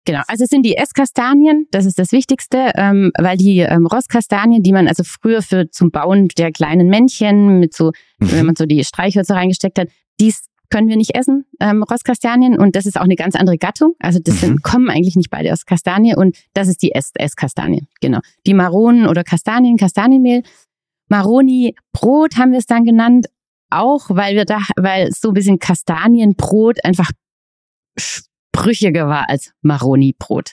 Genau, 0.06 0.20
also 0.28 0.44
es 0.44 0.50
sind 0.50 0.64
die 0.66 0.76
Esskastanien, 0.76 1.66
das 1.70 1.86
ist 1.86 1.98
das 1.98 2.12
Wichtigste, 2.12 2.72
ähm, 2.74 3.10
weil 3.18 3.38
die 3.38 3.60
ähm, 3.60 3.86
Rostkastanien, 3.86 4.62
die 4.62 4.72
man 4.72 4.86
also 4.86 5.02
früher 5.02 5.40
für 5.40 5.70
zum 5.70 5.90
Bauen 5.90 6.28
der 6.36 6.52
kleinen 6.52 6.88
Männchen 6.88 7.58
mit 7.58 7.72
so, 7.72 7.90
wenn 8.18 8.40
Mhm. 8.40 8.46
man 8.48 8.54
so 8.56 8.66
die 8.66 8.84
Streichhölzer 8.84 9.34
reingesteckt 9.34 9.78
hat, 9.78 9.88
dies 10.20 10.44
können 10.68 10.88
wir 10.90 10.98
nicht 10.98 11.14
essen, 11.14 11.46
ähm, 11.58 11.82
Rostkastanien 11.82 12.58
und 12.58 12.76
das 12.76 12.84
ist 12.84 12.98
auch 12.98 13.04
eine 13.04 13.16
ganz 13.16 13.34
andere 13.34 13.56
Gattung. 13.56 13.94
Also 13.98 14.18
das 14.22 14.34
Mhm. 14.34 14.38
sind, 14.40 14.62
kommen 14.62 14.90
eigentlich 14.90 15.16
nicht 15.16 15.30
beide 15.30 15.50
aus 15.54 15.64
Kastanie 15.64 16.14
und 16.14 16.36
das 16.52 16.68
ist 16.68 16.82
die 16.82 16.92
Ess 16.92 17.10
Esskastanie, 17.14 17.86
genau. 18.02 18.18
Die 18.46 18.52
Maronen 18.52 19.08
oder 19.08 19.24
Kastanien, 19.24 19.78
Kastanienmehl. 19.78 20.42
Maroni 21.08 21.76
Brot 21.92 22.36
haben 22.36 22.52
wir 22.52 22.58
es 22.58 22.66
dann 22.66 22.84
genannt, 22.84 23.28
auch 23.70 24.10
weil 24.10 24.36
wir 24.36 24.44
da, 24.44 24.58
weil 24.76 25.10
so 25.12 25.28
ein 25.28 25.34
bisschen 25.34 25.58
Kastanienbrot 25.58 26.84
einfach 26.84 27.10
sprüchiger 27.98 29.08
war 29.08 29.28
als 29.28 29.52
Maroni-Brot. 29.62 30.52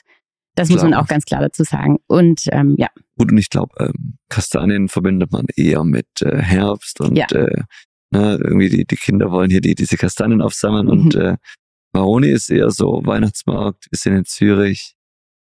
Das 0.54 0.68
muss 0.68 0.82
man 0.82 0.90
Klar. 0.90 1.02
auch 1.02 1.08
ganz 1.08 1.24
klar 1.24 1.40
dazu 1.40 1.64
sagen. 1.64 1.96
Und 2.08 2.42
ähm, 2.52 2.74
ja, 2.76 2.88
Gut, 3.16 3.32
und 3.32 3.38
ich 3.38 3.48
glaube, 3.48 3.74
ähm, 3.80 4.18
Kastanien 4.28 4.88
verbindet 4.88 5.32
man 5.32 5.46
eher 5.56 5.82
mit 5.84 6.06
äh, 6.20 6.42
Herbst 6.42 7.00
und 7.00 7.16
Ja. 7.16 7.26
äh, 7.32 7.62
ne, 8.10 8.38
irgendwie 8.42 8.68
die, 8.68 8.84
die 8.84 8.96
Kinder 8.96 9.30
wollen 9.30 9.50
hier 9.50 9.62
die, 9.62 9.74
diese 9.74 9.96
Kastanien 9.96 10.42
aufsammeln 10.42 10.86
Mhm. 10.86 10.90
und 10.92 11.14
äh, 11.14 11.36
Maroni 11.94 12.28
ist 12.28 12.50
eher 12.50 12.70
so 12.70 13.00
Weihnachtsmarkt, 13.04 13.86
wir 13.90 13.98
sind 13.98 14.14
in 14.14 14.24
Zürich 14.26 14.94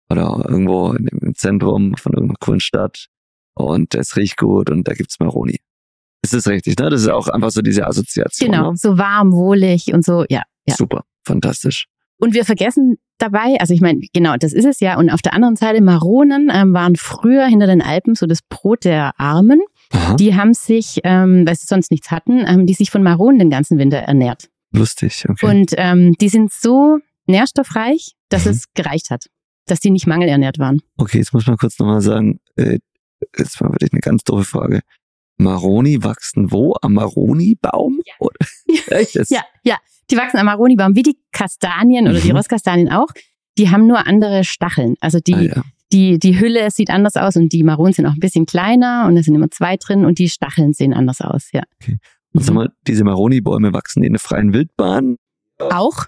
oder 0.09 0.45
irgendwo 0.47 0.91
in, 0.93 1.07
im 1.07 1.35
Zentrum 1.35 1.95
von 1.97 2.13
irgendeiner 2.13 2.37
coolen 2.39 2.59
Stadt 2.61 3.07
und 3.53 3.93
es 3.95 4.15
riecht 4.15 4.37
gut 4.37 4.69
und 4.69 4.87
da 4.87 4.93
gibt's 4.93 5.19
Maroni. 5.19 5.59
Ist 6.23 6.33
das 6.33 6.47
richtig, 6.47 6.77
ne? 6.77 6.89
Das 6.89 7.01
ist 7.01 7.07
auch 7.09 7.27
einfach 7.27 7.51
so 7.51 7.61
diese 7.61 7.85
Assoziation. 7.87 8.49
genau, 8.51 8.71
Ne? 8.71 8.77
so 8.77 8.97
warm, 8.97 9.33
wohlig 9.33 9.93
und 9.93 10.05
so, 10.05 10.23
ja. 10.29 10.43
ja. 10.67 10.75
Super, 10.75 11.03
fantastisch. 11.25 11.87
Und 12.21 12.33
wir 12.33 12.45
vergessen 12.45 12.97
dabei, 13.17 13.57
also 13.59 13.73
ich 13.73 13.81
meine, 13.81 13.99
genau, 14.13 14.35
das 14.37 14.53
ist 14.53 14.65
es 14.65 14.79
ja. 14.79 14.97
Und 14.97 15.09
auf 15.09 15.21
der 15.21 15.33
anderen 15.33 15.55
Seite, 15.55 15.81
Maronen 15.81 16.49
ähm, 16.53 16.73
waren 16.73 16.95
früher 16.95 17.45
hinter 17.47 17.67
den 17.67 17.81
Alpen 17.81 18.15
so 18.15 18.25
das 18.27 18.39
Brot 18.47 18.85
der 18.85 19.19
Armen. 19.19 19.59
Aha, 19.91 20.15
Die 20.15 20.35
haben 20.35 20.53
sich, 20.53 20.99
ähm, 21.03 21.45
weil 21.45 21.55
sie 21.55 21.65
sonst 21.67 21.91
nichts 21.91 22.11
hatten, 22.11 22.47
haben 22.47 22.65
die 22.65 22.73
sich 22.73 22.91
von 22.91 23.03
Maronen 23.03 23.39
den 23.39 23.49
ganzen 23.49 23.77
Winter 23.77 23.97
ernährt. 23.97 24.49
lustig, 24.71 25.25
okay. 25.27 25.45
Und 25.45 25.73
ähm, 25.77 26.13
die 26.21 26.29
sind 26.29 26.51
so 26.53 26.99
nährstoffreich, 27.27 28.13
dass 28.29 28.45
Mhm. 28.45 28.51
es 28.51 28.65
gereicht 28.73 29.09
hat. 29.09 29.25
Dass 29.65 29.79
die 29.79 29.89
nicht 29.91 30.07
mangelernährt 30.07 30.59
waren. 30.59 30.81
Okay, 30.97 31.17
jetzt 31.19 31.33
muss 31.33 31.45
man 31.47 31.57
kurz 31.57 31.77
nochmal 31.79 32.01
sagen, 32.01 32.39
äh, 32.55 32.79
jetzt 33.37 33.59
war 33.61 33.71
wirklich 33.71 33.91
eine 33.93 34.01
ganz 34.01 34.23
doofe 34.23 34.43
Frage. 34.43 34.81
Maroni 35.43 36.03
wachsen 36.03 36.51
wo? 36.51 36.75
Am 36.81 36.93
Maroni-Baum? 36.93 37.99
Ja. 38.05 38.13
Ja, 39.29 39.41
ja. 39.63 39.77
Die 40.09 40.17
wachsen 40.17 40.37
am 40.39 40.45
Maronibaum, 40.45 40.95
wie 40.95 41.03
die 41.03 41.17
Kastanien 41.31 42.07
oder 42.07 42.19
die 42.19 42.29
Mhm. 42.29 42.35
Rostkastanien 42.37 42.89
auch. 42.91 43.07
Die 43.57 43.69
haben 43.69 43.87
nur 43.87 44.07
andere 44.07 44.43
Stacheln. 44.43 44.95
Also 45.01 45.19
die, 45.19 45.33
Ah, 45.33 45.41
ja. 45.41 45.63
die, 45.93 46.19
die 46.19 46.39
Hülle 46.39 46.69
sieht 46.71 46.89
anders 46.89 47.15
aus 47.15 47.35
und 47.37 47.51
die 47.53 47.63
Maronen 47.63 47.93
sind 47.93 48.05
auch 48.05 48.13
ein 48.13 48.19
bisschen 48.19 48.45
kleiner 48.45 49.05
und 49.07 49.15
da 49.15 49.23
sind 49.23 49.35
immer 49.35 49.49
zwei 49.51 49.77
drin 49.77 50.05
und 50.05 50.19
die 50.19 50.29
Stacheln 50.29 50.73
sehen 50.73 50.93
anders 50.93 51.21
aus, 51.21 51.49
ja. 51.53 51.63
Und 52.33 52.43
sag 52.43 52.49
Mhm. 52.51 52.55
mal, 52.55 52.69
diese 52.87 53.03
Maroni-Bäume 53.03 53.73
wachsen 53.73 54.03
in 54.03 54.13
der 54.13 54.19
freien 54.19 54.53
Wildbahn? 54.53 55.17
Auch. 55.69 56.05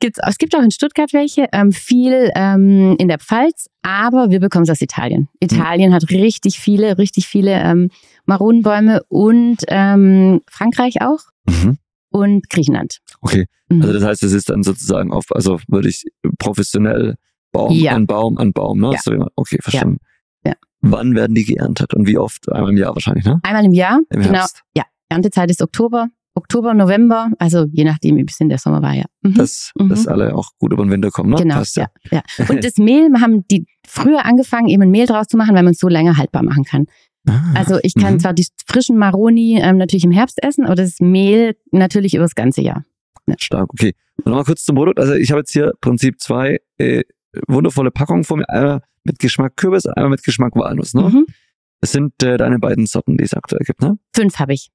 Gibt's, 0.00 0.18
es 0.26 0.38
gibt 0.38 0.54
auch 0.56 0.62
in 0.62 0.70
Stuttgart 0.70 1.12
welche, 1.12 1.46
ähm, 1.52 1.72
viel 1.72 2.30
ähm, 2.34 2.96
in 2.98 3.08
der 3.08 3.18
Pfalz, 3.18 3.68
aber 3.82 4.30
wir 4.30 4.40
bekommen 4.40 4.64
es 4.64 4.70
aus 4.70 4.80
Italien. 4.80 5.28
Italien 5.40 5.94
hat 5.94 6.10
richtig 6.10 6.58
viele, 6.58 6.98
richtig 6.98 7.26
viele 7.26 7.52
ähm, 7.52 7.90
Maronenbäume 8.26 9.02
und 9.08 9.58
ähm, 9.68 10.40
Frankreich 10.50 11.00
auch 11.00 11.20
Mhm. 11.48 11.78
und 12.10 12.50
Griechenland. 12.50 12.98
Okay. 13.20 13.46
Mhm. 13.68 13.82
Also 13.82 13.92
das 13.94 14.02
heißt, 14.04 14.22
es 14.24 14.32
ist 14.32 14.50
dann 14.50 14.62
sozusagen 14.62 15.12
auf, 15.12 15.26
also 15.30 15.60
würde 15.68 15.88
ich 15.88 16.04
professionell 16.38 17.14
Baum 17.52 17.72
Ja. 17.72 17.92
an 17.92 18.06
Baum 18.06 18.36
an 18.38 18.52
Baum, 18.52 18.80
ne? 18.80 18.92
Ja, 18.92 19.26
okay, 19.36 19.58
verstanden. 19.62 19.98
Ja. 20.44 20.52
Wann 20.80 21.14
werden 21.14 21.34
die 21.34 21.44
geerntet 21.44 21.94
und 21.94 22.06
wie 22.06 22.18
oft? 22.18 22.50
Einmal 22.52 22.70
im 22.70 22.76
Jahr 22.76 22.94
wahrscheinlich, 22.94 23.24
ne? 23.24 23.40
Einmal 23.42 23.64
im 23.64 23.72
Jahr, 23.72 24.00
Im 24.10 24.20
genau. 24.22 24.34
Herbst. 24.40 24.62
Ja, 24.76 24.84
Erntezeit 25.08 25.50
ist 25.50 25.62
Oktober, 25.62 26.08
Oktober, 26.36 26.74
November, 26.74 27.30
also 27.38 27.66
je 27.72 27.84
nachdem, 27.84 28.16
wie 28.16 28.24
bisschen 28.24 28.48
der 28.48 28.58
Sommer 28.58 28.82
war, 28.82 28.94
ja. 28.94 29.04
Mhm. 29.22 29.34
Dass, 29.34 29.72
Mhm. 29.76 29.88
dass 29.88 30.06
alle 30.06 30.34
auch 30.34 30.50
gut 30.58 30.72
über 30.72 30.84
den 30.84 30.90
Winter 30.92 31.10
kommen, 31.10 31.30
ne? 31.30 31.36
Genau, 31.36 31.56
Passt 31.56 31.76
ja. 31.76 31.86
ja. 32.10 32.22
Und 32.48 32.62
das 32.62 32.76
Mehl 32.76 33.08
wir 33.08 33.20
haben 33.20 33.46
die 33.48 33.66
früher 33.86 34.24
angefangen, 34.24 34.68
eben 34.68 34.82
ein 34.82 34.90
Mehl 34.90 35.06
draus 35.06 35.26
zu 35.26 35.36
machen, 35.36 35.54
weil 35.56 35.62
man 35.64 35.72
es 35.72 35.78
so 35.78 35.88
länger 35.88 36.16
haltbar 36.16 36.42
machen 36.44 36.64
kann. 36.64 36.86
Ah, 37.28 37.40
Also 37.54 37.78
ich 37.82 37.94
kann 37.94 38.14
Mhm. 38.14 38.20
zwar 38.20 38.32
die 38.34 38.46
frischen 38.66 38.96
Maroni 38.98 39.58
ähm, 39.60 39.78
natürlich 39.78 40.04
im 40.04 40.12
Herbst 40.12 40.40
essen, 40.44 40.64
aber 40.64 40.76
das 40.76 41.00
Mehl 41.00 41.56
natürlich 41.72 42.14
über 42.14 42.24
das 42.24 42.34
ganze 42.36 42.60
Jahr. 42.62 42.84
Stark, 43.38 43.70
okay. 43.72 43.94
Und 44.18 44.26
nochmal 44.26 44.44
kurz 44.44 44.62
zum 44.62 44.76
Produkt. 44.76 45.00
Also 45.00 45.14
ich 45.14 45.30
habe 45.32 45.40
jetzt 45.40 45.52
hier 45.52 45.66
im 45.66 45.72
Prinzip 45.80 46.20
zwei 46.20 46.60
äh, 46.78 47.02
wundervolle 47.48 47.90
Packungen 47.90 48.22
vor 48.24 48.36
mir. 48.36 48.48
Einmal 48.48 48.80
mit 49.04 49.18
Geschmack 49.18 49.56
Kürbis, 49.56 49.86
einmal 49.86 50.10
mit 50.10 50.22
Geschmack 50.22 50.54
Walnuss. 50.54 50.94
Ne? 50.94 51.02
Mhm. 51.02 51.26
Das 51.80 51.92
sind 51.92 52.22
äh, 52.22 52.36
deine 52.36 52.58
beiden 52.58 52.86
Sorten, 52.86 53.16
die 53.16 53.24
es 53.24 53.34
aktuell 53.34 53.64
gibt, 53.66 53.80
ne? 53.82 53.98
Fünf 54.14 54.38
habe 54.38 54.54
ich. 54.54 54.70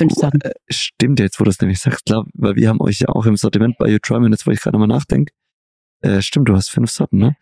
Fünf 0.00 0.12
Sorten. 0.14 0.40
Äh, 0.40 0.52
stimmt 0.68 1.20
jetzt, 1.20 1.38
wo 1.40 1.44
du 1.44 1.50
es 1.50 1.60
nämlich 1.60 1.78
sagst, 1.78 2.04
klar, 2.06 2.26
weil 2.34 2.56
wir 2.56 2.68
haben 2.68 2.80
euch 2.80 3.00
ja 3.00 3.08
auch 3.10 3.26
im 3.26 3.36
Sortiment 3.36 3.76
bei 3.78 3.88
You 3.88 3.98
Try 4.02 4.18
Me, 4.20 4.28
jetzt 4.30 4.46
wo 4.46 4.50
ich 4.50 4.60
gerade 4.60 4.76
nochmal 4.78 4.88
nachdenke. 4.88 5.32
Äh, 6.02 6.22
stimmt, 6.22 6.48
du 6.48 6.54
hast 6.54 6.70
fünf 6.70 6.90
Sorten, 6.90 7.18
ne? 7.18 7.36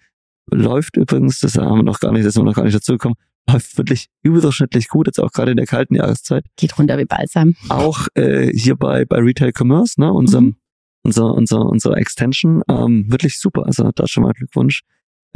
Läuft 0.51 0.97
übrigens, 0.97 1.41
das 1.41 1.57
haben 1.57 1.79
wir 1.79 1.83
noch 1.83 2.01
gar 2.01 2.13
nicht, 2.13 2.25
das 2.27 2.35
sind 2.35 2.43
wir 2.43 2.47
noch 2.47 2.57
gar 2.57 2.65
nicht 2.65 2.75
dazu 2.75 2.93
gekommen, 2.93 3.15
läuft 3.49 3.77
wirklich 3.79 4.07
überdurchschnittlich 4.23 4.89
gut, 4.89 5.07
jetzt 5.07 5.21
auch 5.21 5.31
gerade 5.31 5.51
in 5.53 5.57
der 5.57 5.67
kalten 5.67 5.95
Jahreszeit. 5.95 6.45
Geht 6.57 6.79
runter 6.79 6.99
wie 6.99 7.05
Balsam. 7.05 7.55
Auch 7.69 8.09
äh, 8.15 8.51
hier 8.53 8.75
bei, 8.77 9.05
bei 9.05 9.19
Retail 9.19 9.53
Commerce, 9.57 10.01
ne, 10.01 10.13
unserem, 10.13 10.45
Mhm. 10.45 10.57
unser, 11.05 11.35
unser, 11.35 11.61
unsere 11.67 11.97
Extension, 11.97 12.63
ähm, 12.69 13.07
wirklich 13.11 13.39
super. 13.39 13.67
Also 13.67 13.91
da 13.95 14.07
schon 14.07 14.25
mal 14.25 14.33
Glückwunsch. 14.33 14.83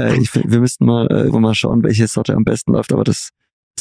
Äh, 0.00 0.16
ich, 0.16 0.35
wir 0.35 0.61
müssten 0.61 0.87
mal, 0.87 1.06
äh, 1.08 1.28
mal 1.28 1.54
schauen, 1.54 1.82
welche 1.82 2.08
Sorte 2.08 2.35
am 2.35 2.44
besten 2.44 2.72
läuft, 2.72 2.92
aber 2.92 3.04
das, 3.04 3.30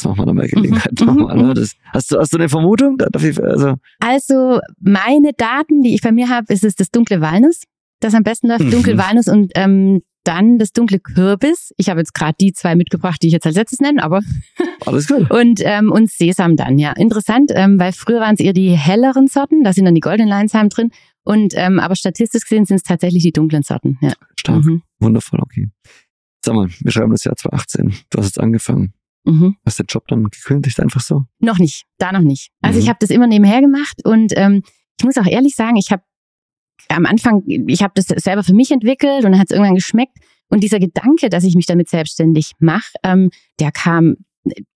das 0.02 0.08
machen 0.08 0.18
wir 0.20 0.26
dann 0.26 0.36
bei 0.36 0.46
Gelegenheit 0.48 1.00
Mhm, 1.00 1.06
nochmal. 1.06 1.36
mhm, 1.36 1.48
Ne? 1.48 1.54
Das, 1.54 1.72
hast, 1.92 2.10
du, 2.12 2.18
hast 2.18 2.32
du 2.32 2.38
eine 2.38 2.48
Vermutung? 2.48 2.98
Also, 3.00 3.74
Also 4.00 4.60
meine 4.80 5.32
Daten, 5.36 5.82
die 5.82 5.94
ich 5.94 6.00
bei 6.02 6.12
mir 6.12 6.28
habe, 6.28 6.52
ist 6.52 6.64
es 6.64 6.74
das 6.74 6.90
dunkle 6.90 7.20
Walnuss, 7.20 7.62
das 8.00 8.14
am 8.14 8.22
besten 8.22 8.48
läuft. 8.48 8.64
Mhm. 8.64 8.70
Dunkle 8.70 8.98
Walnuss 8.98 9.28
und 9.28 9.52
ähm, 9.54 10.02
dann 10.24 10.58
das 10.58 10.72
dunkle 10.72 11.00
Kürbis. 11.00 11.72
Ich 11.76 11.88
habe 11.88 11.98
jetzt 12.00 12.14
gerade 12.14 12.34
die 12.40 12.52
zwei 12.52 12.76
mitgebracht, 12.76 13.20
die 13.22 13.26
ich 13.26 13.32
jetzt 13.32 13.44
als 13.46 13.56
letztes 13.56 13.80
nenne, 13.80 14.02
aber 14.04 14.20
alles 14.86 15.08
gut. 15.08 15.28
und 15.30 15.60
ähm, 15.64 15.90
und 15.90 16.10
Sesam 16.10 16.56
dann. 16.56 16.78
Ja, 16.78 16.92
interessant, 16.92 17.50
ähm, 17.54 17.78
weil 17.80 17.92
früher 17.92 18.20
waren 18.20 18.34
es 18.34 18.40
eher 18.40 18.52
die 18.52 18.70
helleren 18.76 19.26
Sorten, 19.26 19.64
da 19.64 19.72
sind 19.72 19.84
dann 19.84 19.94
die 19.96 20.00
Golden 20.00 20.28
Lionsheim 20.28 20.68
drin. 20.68 20.90
Und 21.24 21.54
ähm, 21.56 21.78
aber 21.80 21.94
statistisch 21.96 22.42
gesehen 22.42 22.64
sind 22.66 22.76
es 22.76 22.82
tatsächlich 22.82 23.22
die 23.22 23.32
dunklen 23.32 23.62
Sorten. 23.62 23.98
Ja. 24.00 24.12
Stark. 24.38 24.64
Mhm. 24.64 24.82
Wundervoll, 25.00 25.40
okay. 25.42 25.68
Sag 26.44 26.54
mal, 26.56 26.68
wir 26.80 26.90
schreiben 26.90 27.12
das 27.12 27.22
Jahr 27.24 27.36
2018. 27.36 27.94
Du 28.10 28.18
hast 28.18 28.26
jetzt 28.26 28.40
angefangen. 28.40 28.92
Mhm. 29.24 29.56
Hast 29.64 29.78
den 29.78 29.86
Job 29.88 30.06
dann 30.08 30.24
gekündigt, 30.24 30.80
einfach 30.80 31.00
so? 31.00 31.22
Noch 31.38 31.58
nicht, 31.58 31.84
da 31.98 32.12
noch 32.12 32.20
nicht. 32.20 32.50
Also 32.60 32.78
Mhm. 32.78 32.82
ich 32.82 32.88
habe 32.88 32.98
das 33.00 33.10
immer 33.10 33.26
nebenher 33.26 33.60
gemacht 33.60 34.04
und 34.04 34.32
ähm, 34.36 34.62
ich 34.98 35.04
muss 35.04 35.16
auch 35.16 35.26
ehrlich 35.26 35.54
sagen, 35.54 35.76
ich 35.76 35.90
habe 35.90 36.02
am 36.88 37.06
Anfang, 37.06 37.42
ich 37.46 37.82
habe 37.82 37.92
das 37.94 38.06
selber 38.06 38.42
für 38.42 38.54
mich 38.54 38.70
entwickelt 38.70 39.24
und 39.24 39.32
dann 39.32 39.38
hat 39.38 39.46
es 39.50 39.52
irgendwann 39.52 39.74
geschmeckt. 39.76 40.18
Und 40.48 40.62
dieser 40.62 40.78
Gedanke, 40.80 41.30
dass 41.30 41.44
ich 41.44 41.54
mich 41.54 41.66
damit 41.66 41.88
selbstständig 41.88 42.52
mache, 42.58 42.90
ähm, 43.04 43.30
der 43.60 43.72
kam, 43.72 44.16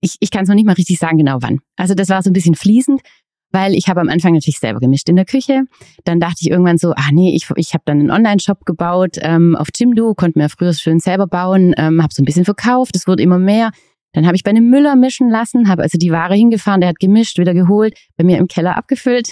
ich, 0.00 0.16
ich 0.20 0.30
kann 0.30 0.44
es 0.44 0.48
noch 0.48 0.54
nicht 0.54 0.64
mal 0.66 0.72
richtig 0.72 0.98
sagen, 0.98 1.18
genau 1.18 1.38
wann. 1.42 1.58
Also 1.76 1.94
das 1.94 2.08
war 2.08 2.22
so 2.22 2.30
ein 2.30 2.32
bisschen 2.32 2.54
fließend, 2.54 3.02
weil 3.50 3.74
ich 3.74 3.88
habe 3.88 4.00
am 4.00 4.08
Anfang 4.08 4.32
natürlich 4.32 4.58
selber 4.58 4.80
gemischt 4.80 5.08
in 5.08 5.16
der 5.16 5.26
Küche. 5.26 5.64
Dann 6.04 6.18
dachte 6.20 6.36
ich 6.40 6.50
irgendwann 6.50 6.78
so, 6.78 6.92
ah 6.92 7.10
nee, 7.12 7.34
ich, 7.34 7.48
ich 7.56 7.74
habe 7.74 7.82
dann 7.84 8.00
einen 8.00 8.10
Online-Shop 8.10 8.64
gebaut 8.64 9.16
ähm, 9.20 9.54
auf 9.56 9.68
Jimdo, 9.74 10.14
konnte 10.14 10.38
mir 10.38 10.48
früher 10.48 10.72
schön 10.72 11.00
selber 11.00 11.26
bauen, 11.26 11.74
ähm, 11.76 12.02
habe 12.02 12.14
so 12.14 12.22
ein 12.22 12.24
bisschen 12.24 12.44
verkauft, 12.46 12.96
es 12.96 13.06
wurde 13.06 13.22
immer 13.22 13.38
mehr. 13.38 13.70
Dann 14.16 14.24
habe 14.24 14.34
ich 14.34 14.44
bei 14.44 14.50
einem 14.50 14.70
Müller 14.70 14.96
mischen 14.96 15.28
lassen, 15.28 15.68
habe 15.68 15.82
also 15.82 15.98
die 15.98 16.10
Ware 16.10 16.34
hingefahren, 16.34 16.80
der 16.80 16.88
hat 16.88 16.98
gemischt, 16.98 17.38
wieder 17.38 17.52
geholt, 17.52 17.92
bei 18.16 18.24
mir 18.24 18.38
im 18.38 18.48
Keller 18.48 18.78
abgefüllt. 18.78 19.28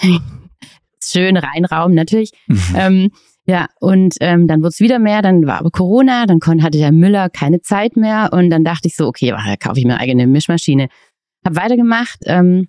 Schön 1.02 1.38
Reinraum 1.38 1.94
natürlich. 1.94 2.32
Mhm. 2.48 2.60
Ähm, 2.76 3.10
ja, 3.46 3.68
und 3.80 4.16
ähm, 4.20 4.46
dann 4.46 4.60
wurde 4.60 4.68
es 4.68 4.80
wieder 4.80 4.98
mehr, 4.98 5.22
dann 5.22 5.46
war 5.46 5.58
aber 5.60 5.70
Corona, 5.70 6.26
dann 6.26 6.38
kon, 6.38 6.62
hatte 6.62 6.76
der 6.76 6.92
Müller 6.92 7.30
keine 7.30 7.62
Zeit 7.62 7.96
mehr 7.96 8.28
und 8.34 8.50
dann 8.50 8.62
dachte 8.62 8.86
ich 8.86 8.94
so, 8.94 9.06
okay, 9.06 9.30
da 9.30 9.56
kaufe 9.56 9.78
ich 9.78 9.86
mir 9.86 9.94
eine 9.94 10.00
eigene 10.00 10.26
Mischmaschine. 10.26 10.88
Hab 11.46 11.56
weitergemacht 11.56 12.18
ähm, 12.26 12.68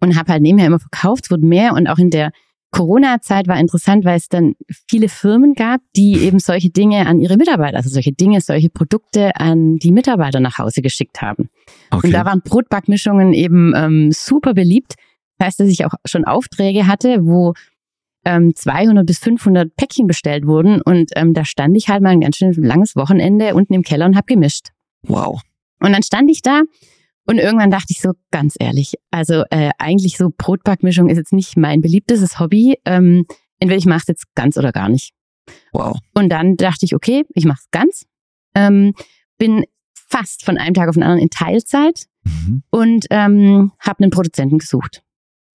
und 0.00 0.18
habe 0.18 0.32
halt 0.32 0.42
nebenher 0.42 0.66
immer 0.66 0.80
verkauft, 0.80 1.26
es 1.26 1.30
wurde 1.30 1.46
mehr 1.46 1.74
und 1.74 1.86
auch 1.86 1.98
in 1.98 2.10
der 2.10 2.32
Corona-Zeit 2.70 3.48
war 3.48 3.58
interessant, 3.58 4.04
weil 4.04 4.16
es 4.16 4.28
dann 4.28 4.54
viele 4.88 5.08
Firmen 5.08 5.54
gab, 5.54 5.80
die 5.96 6.18
eben 6.18 6.38
solche 6.38 6.70
Dinge 6.70 7.06
an 7.06 7.20
ihre 7.20 7.36
Mitarbeiter, 7.36 7.76
also 7.76 7.88
solche 7.88 8.12
Dinge, 8.12 8.40
solche 8.40 8.68
Produkte 8.68 9.34
an 9.36 9.76
die 9.76 9.92
Mitarbeiter 9.92 10.40
nach 10.40 10.58
Hause 10.58 10.82
geschickt 10.82 11.22
haben. 11.22 11.48
Okay. 11.90 12.08
Und 12.08 12.12
da 12.12 12.24
waren 12.24 12.42
Brotbackmischungen 12.42 13.32
eben 13.32 13.72
ähm, 13.74 14.10
super 14.12 14.52
beliebt. 14.52 14.94
Das 15.38 15.46
heißt, 15.46 15.60
dass 15.60 15.68
ich 15.68 15.84
auch 15.84 15.94
schon 16.04 16.24
Aufträge 16.24 16.86
hatte, 16.86 17.24
wo 17.24 17.54
ähm, 18.24 18.54
200 18.54 19.06
bis 19.06 19.18
500 19.20 19.74
Päckchen 19.76 20.06
bestellt 20.06 20.46
wurden. 20.46 20.82
Und 20.82 21.12
ähm, 21.16 21.32
da 21.32 21.44
stand 21.44 21.76
ich 21.76 21.88
halt 21.88 22.02
mal 22.02 22.10
ein 22.10 22.20
ganz 22.20 22.36
schön 22.36 22.52
langes 22.52 22.96
Wochenende 22.96 23.54
unten 23.54 23.74
im 23.74 23.82
Keller 23.82 24.06
und 24.06 24.16
habe 24.16 24.26
gemischt. 24.26 24.68
wow. 25.02 25.40
Und 25.78 25.92
dann 25.92 26.02
stand 26.02 26.30
ich 26.30 26.40
da 26.40 26.62
und 27.26 27.38
irgendwann 27.38 27.70
dachte 27.70 27.88
ich 27.90 28.00
so, 28.00 28.12
ganz 28.30 28.54
ehrlich, 28.58 28.94
also 29.10 29.44
äh, 29.50 29.70
eigentlich 29.78 30.16
so 30.16 30.30
Brotbackmischung 30.36 31.08
ist 31.08 31.18
jetzt 31.18 31.32
nicht 31.32 31.56
mein 31.56 31.80
beliebtestes 31.80 32.38
Hobby. 32.38 32.78
Ähm, 32.84 33.26
entweder 33.58 33.78
ich 33.78 33.86
mache 33.86 34.00
es 34.00 34.08
jetzt 34.08 34.34
ganz 34.34 34.56
oder 34.56 34.72
gar 34.72 34.88
nicht. 34.88 35.12
Wow. 35.72 35.98
Und 36.14 36.28
dann 36.30 36.56
dachte 36.56 36.84
ich, 36.84 36.94
okay, 36.94 37.24
ich 37.34 37.44
mache 37.44 37.60
es 37.62 37.70
ganz. 37.70 38.06
Ähm, 38.54 38.94
bin 39.38 39.64
fast 39.94 40.44
von 40.44 40.56
einem 40.58 40.74
Tag 40.74 40.88
auf 40.88 40.94
den 40.94 41.02
anderen 41.02 41.22
in 41.22 41.30
Teilzeit 41.30 42.06
Mhm. 42.26 42.62
und 42.70 43.06
ähm, 43.10 43.72
habe 43.78 44.02
einen 44.02 44.10
Produzenten 44.10 44.58
gesucht. 44.58 45.02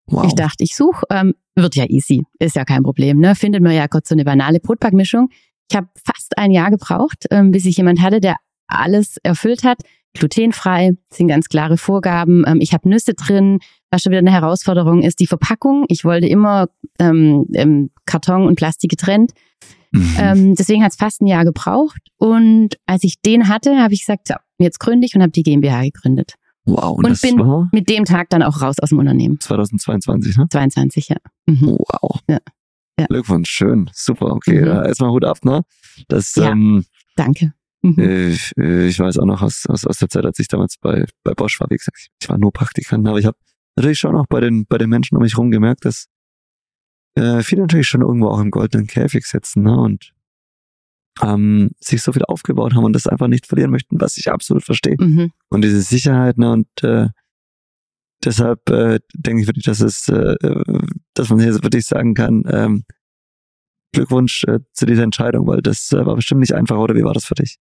Wow. 0.07 0.25
Ich 0.25 0.35
dachte, 0.35 0.63
ich 0.63 0.75
suche, 0.75 1.05
ähm, 1.09 1.33
wird 1.55 1.75
ja 1.75 1.85
easy, 1.85 2.23
ist 2.39 2.55
ja 2.55 2.65
kein 2.65 2.83
Problem. 2.83 3.19
Ne? 3.19 3.35
Findet 3.35 3.61
man 3.61 3.73
ja 3.73 3.87
kurz 3.87 4.09
so 4.09 4.15
eine 4.15 4.23
banale 4.23 4.59
Brotbackmischung. 4.59 5.29
Ich 5.69 5.75
habe 5.75 5.87
fast 6.03 6.37
ein 6.37 6.51
Jahr 6.51 6.71
gebraucht, 6.71 7.25
ähm, 7.29 7.51
bis 7.51 7.65
ich 7.65 7.77
jemand 7.77 8.01
hatte, 8.01 8.19
der 8.19 8.35
alles 8.67 9.17
erfüllt 9.23 9.63
hat. 9.63 9.79
Glutenfrei, 10.13 10.91
sind 11.11 11.27
ganz 11.27 11.47
klare 11.47 11.77
Vorgaben. 11.77 12.43
Ähm, 12.47 12.59
ich 12.61 12.73
habe 12.73 12.87
Nüsse 12.89 13.13
drin. 13.13 13.59
Was 13.93 14.03
schon 14.03 14.11
wieder 14.11 14.19
eine 14.19 14.31
Herausforderung 14.31 15.01
ist, 15.03 15.19
die 15.19 15.27
Verpackung. 15.27 15.83
Ich 15.89 16.05
wollte 16.05 16.25
immer 16.27 16.67
ähm, 16.99 17.45
ähm, 17.53 17.89
Karton 18.05 18.45
und 18.47 18.55
Plastik 18.55 18.89
getrennt. 18.89 19.31
Mhm. 19.91 20.15
Ähm, 20.17 20.55
deswegen 20.55 20.81
hat 20.83 20.91
es 20.93 20.97
fast 20.97 21.21
ein 21.21 21.27
Jahr 21.27 21.43
gebraucht. 21.43 21.99
Und 22.17 22.77
als 22.85 23.03
ich 23.03 23.21
den 23.21 23.49
hatte, 23.49 23.77
habe 23.81 23.93
ich 23.93 23.99
gesagt, 24.01 24.29
so, 24.29 24.35
jetzt 24.59 24.79
gründe 24.79 25.05
ich 25.05 25.13
und 25.15 25.21
habe 25.21 25.31
die 25.33 25.43
GmbH 25.43 25.81
gegründet. 25.83 26.35
wow. 26.63 26.97
Und, 26.97 27.05
und 27.05 27.21
bin- 27.21 27.67
Mit 27.73 27.89
dem 27.89 28.05
Tag 28.05 28.29
dann 28.29 28.43
auch 28.43 28.61
raus 28.61 28.77
aus 28.79 28.89
dem 28.89 28.99
Unternehmen. 28.99 29.39
2022, 29.41 30.37
ne? 30.37 30.45
22, 30.49 31.09
ja. 31.09 31.17
Mhm. 31.47 31.77
Wow. 31.77 32.19
Ja. 32.29 32.37
Ja. 32.97 33.07
Glückwunsch, 33.07 33.49
schön, 33.49 33.89
super, 33.93 34.27
okay. 34.27 34.61
Mhm. 34.61 34.67
Ja, 34.67 34.85
erstmal 34.85 35.09
Hut 35.11 35.25
ab, 35.25 35.39
ne? 35.43 35.63
Das, 36.07 36.35
Ja. 36.35 36.51
ähm, 36.51 36.85
Danke. 37.17 37.53
Mhm. 37.83 37.99
äh, 37.99 38.37
äh, 38.57 38.87
ich 38.87 38.99
weiß 38.99 39.17
auch 39.17 39.25
noch 39.25 39.41
aus, 39.41 39.65
aus, 39.67 39.85
aus 39.85 39.97
der 39.97 40.09
Zeit, 40.09 40.25
als 40.25 40.39
ich 40.39 40.47
damals 40.47 40.77
bei, 40.77 41.05
bei 41.23 41.33
Bosch 41.33 41.59
war, 41.59 41.67
wie 41.69 41.77
gesagt, 41.77 41.97
ich, 41.99 42.09
ich 42.21 42.29
war 42.29 42.37
nur 42.37 42.51
Praktikant, 42.51 43.07
aber 43.07 43.17
ich 43.17 43.25
habe 43.25 43.37
natürlich 43.75 43.99
schon 43.99 44.15
auch 44.15 44.27
bei 44.27 44.39
den, 44.39 44.65
bei 44.67 44.77
den 44.77 44.89
Menschen 44.89 45.15
um 45.15 45.23
mich 45.23 45.33
herum 45.33 45.51
gemerkt, 45.51 45.85
dass 45.85 46.07
äh, 47.15 47.41
viele 47.41 47.61
natürlich 47.61 47.87
schon 47.87 48.01
irgendwo 48.01 48.27
auch 48.27 48.39
im 48.39 48.51
goldenen 48.51 48.87
Käfig 48.87 49.25
sitzen, 49.25 49.63
ne? 49.63 49.77
Und 49.77 50.13
ähm, 51.21 51.71
sich 51.79 52.01
so 52.01 52.13
viel 52.13 52.23
aufgebaut 52.23 52.73
haben 52.73 52.85
und 52.85 52.93
das 52.93 53.07
einfach 53.07 53.27
nicht 53.27 53.47
verlieren 53.47 53.71
möchten, 53.71 53.99
was 53.99 54.17
ich 54.17 54.31
absolut 54.31 54.63
verstehe. 54.63 54.95
Mhm. 54.97 55.31
und 55.49 55.63
diese 55.63 55.81
Sicherheit, 55.81 56.37
ne, 56.37 56.51
und 56.51 56.67
äh, 56.83 57.09
deshalb 58.23 58.69
äh, 58.69 58.99
denke 59.13 59.41
ich 59.41 59.47
wirklich, 59.47 59.65
dass 59.65 59.81
es, 59.81 60.07
äh, 60.07 60.35
dass 61.13 61.29
man 61.29 61.39
hier 61.39 61.53
wirklich 61.55 61.85
sagen 61.85 62.13
kann, 62.13 62.43
ähm, 62.47 62.85
Glückwunsch 63.93 64.45
äh, 64.45 64.59
zu 64.71 64.85
dieser 64.85 65.03
Entscheidung, 65.03 65.47
weil 65.47 65.61
das 65.61 65.91
äh, 65.91 66.05
war 66.05 66.15
bestimmt 66.15 66.39
nicht 66.41 66.53
einfach, 66.53 66.77
oder 66.77 66.95
wie 66.95 67.03
war 67.03 67.13
das 67.13 67.25
für 67.25 67.35
dich? 67.35 67.57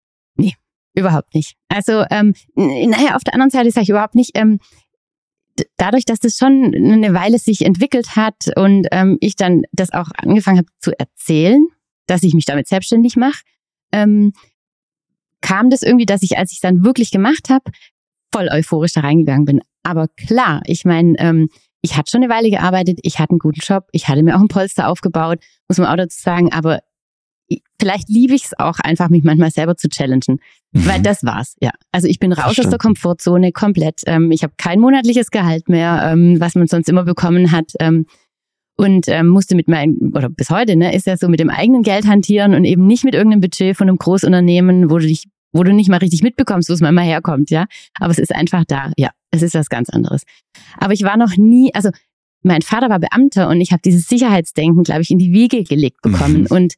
Überhaupt 0.94 1.34
nicht. 1.36 1.56
Also, 1.70 2.04
ähm, 2.10 2.34
naja, 2.56 3.16
auf 3.16 3.24
der 3.24 3.34
anderen 3.34 3.52
Seite 3.52 3.72
sage 3.72 3.84
ich 3.84 3.90
überhaupt 3.90 4.16
nicht, 4.16 4.32
ähm, 4.36 4.60
dadurch, 5.78 6.06
dass 6.06 6.20
das 6.20 6.36
schon 6.36 6.74
eine 6.76 7.14
Weile 7.14 7.38
sich 7.38 7.66
entwickelt 7.66 8.16
hat 8.16 8.36
und 8.56 8.88
ähm, 8.92 9.18
ich 9.20 9.36
dann 9.36 9.64
das 9.72 9.92
auch 9.92 10.10
angefangen 10.18 10.58
habe 10.58 10.70
zu 10.80 10.98
erzählen, 10.98 11.66
dass 12.08 12.24
ich 12.24 12.34
mich 12.34 12.46
damit 12.46 12.68
selbstständig 12.68 13.16
mache, 13.16 13.44
ähm, 13.92 14.34
kam 15.42 15.70
das 15.70 15.84
irgendwie, 15.84 16.06
dass 16.06 16.24
ich, 16.24 16.38
als 16.38 16.52
ich 16.52 16.60
dann 16.60 16.84
wirklich 16.84 17.12
gemacht 17.12 17.50
habe, 17.50 17.72
voll 18.34 18.50
euphorisch 18.52 18.94
da 18.94 19.02
reingegangen 19.02 19.46
bin. 19.46 19.62
Aber 19.84 20.08
klar, 20.08 20.62
ich 20.66 20.86
meine, 20.86 21.16
ähm, 21.20 21.50
ich 21.82 21.96
hatte 21.96 22.12
schon 22.12 22.24
eine 22.24 22.34
Weile 22.34 22.50
gearbeitet, 22.50 23.00
ich 23.04 23.20
hatte 23.20 23.32
einen 23.32 23.40
guten 23.40 23.62
Job, 23.62 23.88
ich 23.92 24.08
hatte 24.08 24.24
mir 24.24 24.36
auch 24.36 24.42
ein 24.42 24.50
Polster 24.50 24.88
aufgebaut, 24.90 25.40
muss 25.68 25.78
man 25.78 25.88
auch 25.88 25.96
dazu 25.96 26.20
sagen, 26.20 26.52
aber 26.52 26.80
vielleicht 27.80 28.10
liebe 28.10 28.34
ich 28.34 28.46
es 28.46 28.60
auch 28.60 28.80
einfach, 28.80 29.10
mich 29.10 29.24
manchmal 29.24 29.52
selber 29.52 29.76
zu 29.76 29.90
challengen. 29.90 30.40
Mhm. 30.72 30.88
Weil 30.88 31.02
das 31.02 31.24
war's, 31.24 31.56
ja. 31.62 31.72
Also 31.92 32.08
ich 32.08 32.20
bin 32.20 32.32
raus 32.32 32.44
Verstanden. 32.44 32.68
aus 32.68 32.72
der 32.72 32.80
Komfortzone 32.80 33.52
komplett. 33.52 34.02
Ähm, 34.06 34.32
ich 34.32 34.44
habe 34.44 34.54
kein 34.58 34.80
monatliches 34.80 35.32
Gehalt 35.32 35.70
mehr, 35.70 36.10
ähm, 36.12 36.40
was 36.40 36.56
man 36.56 36.68
sonst 36.68 36.90
immer 36.90 37.04
bekommen 37.04 37.52
hat. 37.52 37.74
Ähm, 37.80 38.06
und 38.78 39.10
ähm, 39.10 39.28
musste 39.28 39.56
mit 39.56 39.68
meinem, 39.68 40.14
oder 40.16 40.30
bis 40.30 40.50
heute, 40.50 40.78
ne, 40.78 40.96
ist 40.96 41.06
ja 41.06 41.18
so 41.18 41.28
mit 41.28 41.42
dem 41.42 41.50
eigenen 41.50 41.84
Geld 41.84 42.08
hantieren 42.08 42.54
und 42.54 42.64
eben 42.64 42.88
nicht 42.88 43.04
mit 43.04 43.14
irgendeinem 43.14 43.42
Budget 43.42 43.76
von 43.76 43.90
einem 43.90 43.98
Großunternehmen, 43.98 44.90
wo 44.90 45.00
du 45.00 45.08
dich, 45.08 45.26
wo 45.52 45.64
du 45.64 45.74
nicht 45.74 45.90
mal 45.90 45.98
richtig 45.98 46.24
mitbekommst, 46.24 46.70
wo 46.70 46.74
es 46.74 46.80
mal 46.80 46.90
immer 46.90 47.02
herkommt, 47.02 47.50
ja. 47.50 47.66
Aber 48.00 48.12
es 48.12 48.20
ist 48.20 48.34
einfach 48.34 48.64
da, 48.66 48.92
ja. 48.96 49.10
Es 49.32 49.42
ist 49.42 49.54
was 49.54 49.70
ganz 49.70 49.90
anderes. 49.90 50.24
Aber 50.78 50.94
ich 50.94 51.04
war 51.04 51.18
noch 51.18 51.36
nie, 51.36 51.74
also 51.74 51.90
mein 52.42 52.62
Vater 52.62 52.90
war 52.90 53.00
Beamter 53.00 53.50
und 53.50 53.60
ich 53.60 53.72
habe 53.72 53.82
dieses 53.84 54.08
Sicherheitsdenken, 54.08 54.84
glaube 54.84 55.02
ich, 55.02 55.12
in 55.12 55.18
die 55.18 55.34
Wiege 55.34 55.64
gelegt 55.64 56.02
bekommen. 56.02 56.42
Mhm. 56.42 56.48
Und 56.50 56.74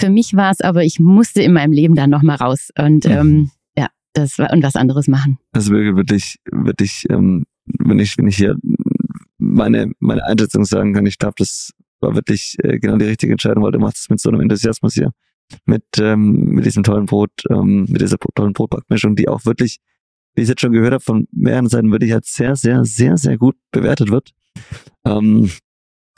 für 0.00 0.10
mich 0.10 0.34
war 0.34 0.50
es 0.50 0.60
aber, 0.60 0.84
ich 0.84 0.98
musste 0.98 1.42
in 1.42 1.52
meinem 1.52 1.72
Leben 1.72 1.94
dann 1.94 2.10
nochmal 2.10 2.36
raus 2.36 2.70
und 2.78 3.04
mhm. 3.04 3.10
ähm, 3.10 3.50
ja, 3.76 3.88
das 4.14 4.38
war 4.38 4.52
und 4.52 4.62
was 4.62 4.76
anderes 4.76 5.08
machen. 5.08 5.38
Also 5.52 5.72
wirklich, 5.72 6.36
wirklich, 6.50 7.06
ähm, 7.10 7.44
wenn 7.78 7.98
ich, 7.98 8.16
wenn 8.18 8.26
ich 8.26 8.36
hier 8.36 8.56
meine, 9.38 9.92
meine 10.00 10.24
Einschätzung 10.24 10.64
sagen 10.64 10.94
kann, 10.94 11.06
ich 11.06 11.18
glaube, 11.18 11.34
das 11.38 11.72
war 12.00 12.14
wirklich 12.14 12.56
äh, 12.62 12.78
genau 12.78 12.96
die 12.96 13.06
richtige 13.06 13.32
Entscheidung, 13.32 13.62
weil 13.62 13.72
du 13.72 13.78
machst 13.78 13.98
es 13.98 14.08
mit 14.08 14.20
so 14.20 14.30
einem 14.30 14.40
Enthusiasmus 14.40 14.94
hier. 14.94 15.12
Mit, 15.64 15.82
ähm, 15.98 16.44
mit 16.50 16.64
diesem 16.64 16.84
tollen 16.84 17.06
Brot, 17.06 17.32
ähm, 17.50 17.86
mit 17.88 18.00
dieser 18.00 18.18
tollen 18.18 18.52
Brotbackmischung, 18.52 19.16
die 19.16 19.28
auch 19.28 19.44
wirklich, 19.46 19.78
wie 20.34 20.42
ich 20.42 20.48
jetzt 20.48 20.60
schon 20.60 20.70
gehört 20.70 20.92
habe, 20.92 21.02
von 21.02 21.26
mehreren 21.32 21.68
Seiten 21.68 21.90
wirklich 21.90 22.14
als 22.14 22.32
sehr, 22.32 22.54
sehr, 22.54 22.84
sehr, 22.84 23.16
sehr 23.16 23.36
gut 23.36 23.56
bewertet 23.72 24.10
wird. 24.10 24.30
Ähm, 25.04 25.50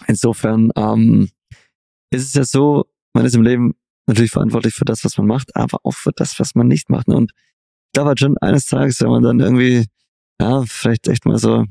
insofern 0.06 0.70
ähm, 0.76 1.30
ist 2.10 2.26
es 2.26 2.34
ja 2.34 2.44
so, 2.44 2.84
man 3.14 3.24
ist 3.24 3.34
im 3.34 3.42
Leben 3.42 3.74
natürlich 4.06 4.30
verantwortlich 4.30 4.74
für 4.74 4.84
das, 4.84 5.04
was 5.04 5.16
man 5.18 5.26
macht, 5.26 5.54
aber 5.56 5.78
auch 5.84 5.94
für 5.94 6.12
das, 6.14 6.38
was 6.40 6.54
man 6.54 6.68
nicht 6.68 6.90
macht. 6.90 7.08
Ne? 7.08 7.16
Und 7.16 7.32
glaube 7.92 8.08
halt 8.08 8.20
schon 8.20 8.38
eines 8.38 8.66
Tages, 8.66 9.00
wenn 9.00 9.10
man 9.10 9.22
dann 9.22 9.40
irgendwie, 9.40 9.86
ja, 10.40 10.62
vielleicht 10.66 11.08
echt 11.08 11.26
mal 11.26 11.38
so 11.38 11.64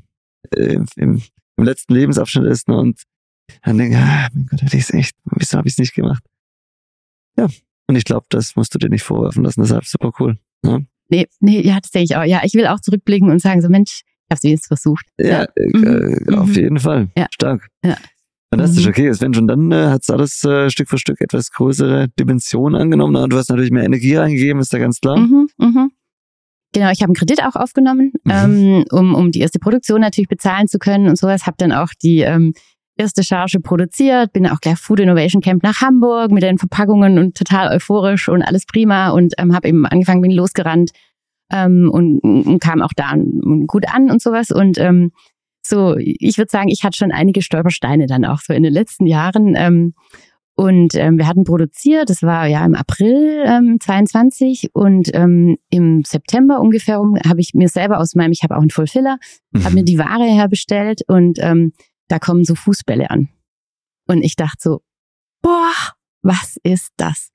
äh, 0.56 0.78
im, 0.96 1.22
im 1.58 1.64
letzten 1.64 1.94
Lebensabschnitt 1.94 2.46
ist 2.46 2.68
ne, 2.68 2.78
und 2.78 3.04
dann 3.64 3.78
denkt, 3.78 3.96
ah, 3.98 4.30
mein 4.34 4.46
Gott, 4.50 4.62
hätte 4.62 4.78
ich 4.78 4.84
es 4.84 4.94
echt, 4.94 5.16
wieso 5.26 5.58
habe 5.58 5.68
ich 5.68 5.74
es 5.74 5.80
nicht 5.80 5.94
gemacht? 5.94 6.24
Ja, 7.38 7.48
und 7.88 7.96
ich 7.96 8.06
glaube, 8.06 8.26
das 8.30 8.56
musst 8.56 8.74
du 8.74 8.80
dir 8.80 8.90
nicht 8.90 9.04
vorwerfen 9.04 9.44
lassen, 9.44 9.62
deshalb 9.62 9.86
super 9.86 10.12
cool. 10.20 10.38
Ne? 10.64 10.86
Nee, 11.10 11.28
nee, 11.40 11.62
ja, 11.62 11.80
das 11.80 11.92
denke 11.92 12.06
ich 12.06 12.16
auch. 12.16 12.24
Ja, 12.24 12.42
ich 12.44 12.54
will 12.54 12.68
auch 12.68 12.80
zurückblicken 12.80 13.30
und 13.30 13.42
sagen 13.42 13.62
so, 13.62 13.68
Mensch, 13.68 14.04
ich 14.06 14.32
habe 14.32 14.38
es 14.38 14.44
wenigstens 14.44 14.68
versucht. 14.68 15.06
Ja, 15.20 15.28
ja. 15.28 15.44
Äh, 15.56 15.78
mhm. 15.78 16.36
auf 16.36 16.48
mhm. 16.48 16.54
jeden 16.54 16.80
Fall. 16.80 17.10
Ja. 17.18 17.28
Stark. 17.34 17.68
Ja. 17.84 17.98
Fantastisch, 18.54 18.86
mhm. 18.86 18.90
okay. 18.90 19.12
Wenn 19.20 19.34
schon 19.34 19.48
dann 19.48 19.72
äh, 19.72 19.88
hat 19.88 20.02
es 20.04 20.10
alles 20.10 20.44
äh, 20.44 20.70
Stück 20.70 20.90
für 20.90 20.98
Stück 20.98 21.22
etwas 21.22 21.52
größere 21.52 22.10
Dimensionen 22.20 22.80
angenommen. 22.80 23.16
Und 23.16 23.32
du 23.32 23.38
hast 23.38 23.50
natürlich 23.50 23.72
mehr 23.72 23.86
Energie 23.86 24.16
reingegeben, 24.16 24.62
ist 24.62 24.74
da 24.74 24.78
ganz 24.78 25.00
klar. 25.00 25.18
Mhm, 25.18 25.48
mhm. 25.58 25.92
Genau, 26.74 26.90
ich 26.92 27.02
habe 27.02 27.10
einen 27.10 27.16
Kredit 27.16 27.44
auch 27.44 27.56
aufgenommen, 27.56 28.14
mhm. 28.24 28.32
ähm, 28.32 28.86
um, 28.92 29.16
um 29.16 29.32
die 29.32 29.40
erste 29.40 29.60
Produktion 29.60 30.02
natürlich 30.02 30.28
bezahlen 30.28 30.68
zu 30.68 30.80
können 30.80 31.08
und 31.08 31.18
sowas. 31.18 31.46
Habe 31.46 31.56
dann 31.60 31.72
auch 31.72 31.90
die 32.02 32.20
ähm, 32.20 32.54
erste 32.98 33.24
Charge 33.24 33.60
produziert, 33.62 34.34
bin 34.34 34.46
auch 34.48 34.60
gleich 34.60 34.78
Food 34.78 35.00
Innovation 35.00 35.42
Camp 35.42 35.64
nach 35.64 35.82
Hamburg 35.82 36.32
mit 36.32 36.44
den 36.44 36.58
Verpackungen 36.58 37.20
und 37.20 37.38
total 37.38 37.74
euphorisch 37.74 38.28
und 38.28 38.42
alles 38.42 38.66
prima 38.66 39.10
und 39.12 39.34
ähm, 39.38 39.56
habe 39.56 39.70
eben 39.70 39.86
angefangen, 39.86 40.22
bin 40.22 40.32
losgerannt 40.32 40.92
ähm, 41.52 41.90
und, 41.92 42.20
und 42.20 42.60
kam 42.60 42.82
auch 42.82 42.94
da 42.96 43.14
gut 43.68 43.86
an 43.94 44.12
und 44.12 44.22
sowas 44.22 44.52
und 44.52 44.78
ähm, 44.78 45.12
so, 45.72 45.96
ich 45.98 46.38
würde 46.38 46.52
sagen, 46.52 46.70
ich 46.70 46.84
hatte 46.84 46.98
schon 46.98 47.12
einige 47.12 47.42
Stolpersteine 47.42 48.06
dann 48.06 48.26
auch 48.26 48.42
so 48.42 48.54
in 48.54 48.62
den 48.62 48.74
letzten 48.74 49.08
Jahren. 49.08 49.56
Ähm, 49.56 49.94
und 50.56 50.94
ähm, 50.96 51.18
wir 51.18 51.28
hatten 51.28 51.46
produziert, 51.46 52.10
das 52.10 52.22
war 52.22 52.46
ja 52.46 52.64
im 52.66 52.76
April 52.76 53.44
ähm, 53.48 53.80
22 53.80 54.70
und 54.74 55.10
ähm, 55.14 55.58
im 55.70 56.04
September 56.04 56.60
ungefähr 56.60 56.98
habe 57.26 57.40
ich 57.40 57.54
mir 57.56 57.70
selber 57.70 58.00
aus 58.00 58.14
meinem, 58.16 58.34
ich 58.34 58.44
habe 58.44 58.56
auch 58.56 58.62
einen 58.62 58.70
Fulfiller, 58.70 59.18
mhm. 59.52 59.64
habe 59.64 59.76
mir 59.76 59.84
die 59.84 59.98
Ware 59.98 60.26
herbestellt 60.26 61.02
und 61.08 61.40
ähm, 61.42 61.74
da 62.10 62.20
kommen 62.20 62.44
so 62.44 62.54
Fußbälle 62.54 63.10
an. 63.10 63.30
Und 64.08 64.22
ich 64.24 64.36
dachte 64.36 64.58
so, 64.60 64.82
boah, 65.42 65.72
was 66.22 66.58
ist 66.64 66.92
das? 66.98 67.32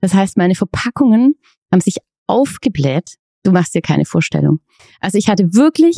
Das 0.00 0.14
heißt, 0.14 0.36
meine 0.36 0.54
Verpackungen 0.54 1.34
haben 1.70 1.80
sich 1.80 1.98
aufgebläht. 2.26 3.16
Du 3.42 3.52
machst 3.52 3.74
dir 3.74 3.82
keine 3.82 4.06
Vorstellung. 4.06 4.60
Also 5.00 5.18
ich 5.18 5.28
hatte 5.28 5.54
wirklich 5.54 5.96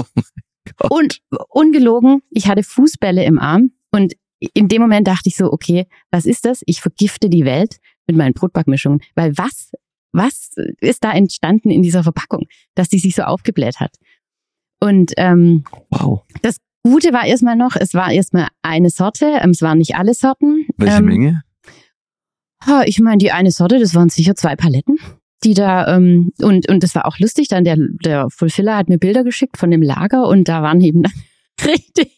und 0.91 1.21
ungelogen, 1.49 2.23
ich 2.31 2.49
hatte 2.49 2.63
Fußbälle 2.63 3.25
im 3.25 3.39
Arm 3.39 3.73
und 3.91 4.15
in 4.55 4.69
dem 4.69 4.83
Moment 4.83 5.07
dachte 5.07 5.29
ich 5.29 5.37
so, 5.37 5.53
okay, 5.53 5.87
was 6.11 6.27
ist 6.27 6.45
das? 6.45 6.63
Ich 6.67 6.81
vergifte 6.81 7.31
die 7.31 7.45
Welt 7.45 7.79
mit 8.07 8.17
meinen 8.17 8.35
Brotbackmischungen. 8.35 9.01
Weil 9.15 9.37
was, 9.39 9.73
was 10.13 10.51
ist 10.81 11.05
da 11.05 11.13
entstanden 11.13 11.71
in 11.71 11.83
dieser 11.83 12.03
Verpackung, 12.03 12.47
dass 12.75 12.89
die 12.89 12.99
sich 12.99 13.15
so 13.15 13.23
aufgebläht 13.23 13.81
hat? 13.81 13.97
Und 14.81 15.13
ähm, 15.17 15.65
wow. 15.91 16.23
das 16.43 16.59
Gute 16.83 17.13
war 17.13 17.25
erstmal 17.25 17.57
noch, 17.57 17.77
es 17.77 17.95
war 17.95 18.13
erstmal 18.13 18.49
eine 18.63 18.91
Sorte, 18.91 19.39
ähm, 19.43 19.51
es 19.51 19.63
waren 19.63 19.79
nicht 19.79 19.97
alle 19.97 20.15
Sorten. 20.15 20.67
Welche 20.77 20.99
ähm, 20.99 21.07
Menge? 21.07 21.43
Ich 22.87 23.01
meine, 23.01 23.19
die 23.19 23.31
eine 23.33 23.53
Sorte, 23.53 23.79
das 23.79 23.95
waren 23.95 24.09
sicher 24.09 24.35
zwei 24.35 24.57
Paletten 24.57 24.99
die 25.45 25.55
da, 25.55 25.95
ähm, 25.95 26.33
und, 26.41 26.69
und 26.69 26.83
das 26.83 26.95
war 26.95 27.07
auch 27.07 27.19
lustig, 27.19 27.49
dann 27.49 27.65
der, 27.65 27.77
der 27.79 28.29
Fulfiller 28.31 28.77
hat 28.77 28.89
mir 28.89 28.99
Bilder 28.99 29.25
geschickt 29.25 29.59
von 29.59 29.71
dem 29.71 29.83
Lager 29.83 30.29
und 30.29 30.49
da 30.49 30.63
waren 30.63 30.81
eben 30.81 31.03
richtig 31.67 32.13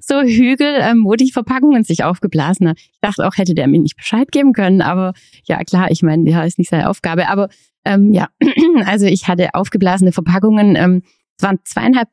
so 0.00 0.20
Hügel, 0.22 0.78
ähm, 0.80 1.04
wo 1.04 1.14
die 1.14 1.32
Verpackungen 1.32 1.84
sich 1.84 2.04
aufgeblasen 2.04 2.68
haben. 2.68 2.76
Ich 2.78 3.00
dachte 3.00 3.26
auch, 3.26 3.36
hätte 3.36 3.54
der 3.54 3.68
mir 3.68 3.80
nicht 3.80 3.96
Bescheid 3.96 4.30
geben 4.30 4.52
können, 4.52 4.80
aber 4.82 5.12
ja 5.44 5.62
klar, 5.64 5.90
ich 5.90 6.02
meine, 6.02 6.28
ja, 6.28 6.44
ist 6.44 6.58
nicht 6.58 6.70
seine 6.70 6.88
Aufgabe. 6.88 7.28
Aber 7.28 7.48
ähm, 7.84 8.12
ja, 8.12 8.28
also 8.86 9.06
ich 9.06 9.28
hatte 9.28 9.54
aufgeblasene 9.54 10.12
Verpackungen. 10.12 10.76
Ähm, 10.76 11.02
es 11.36 11.42
waren 11.42 11.58
zweieinhalb 11.64 12.08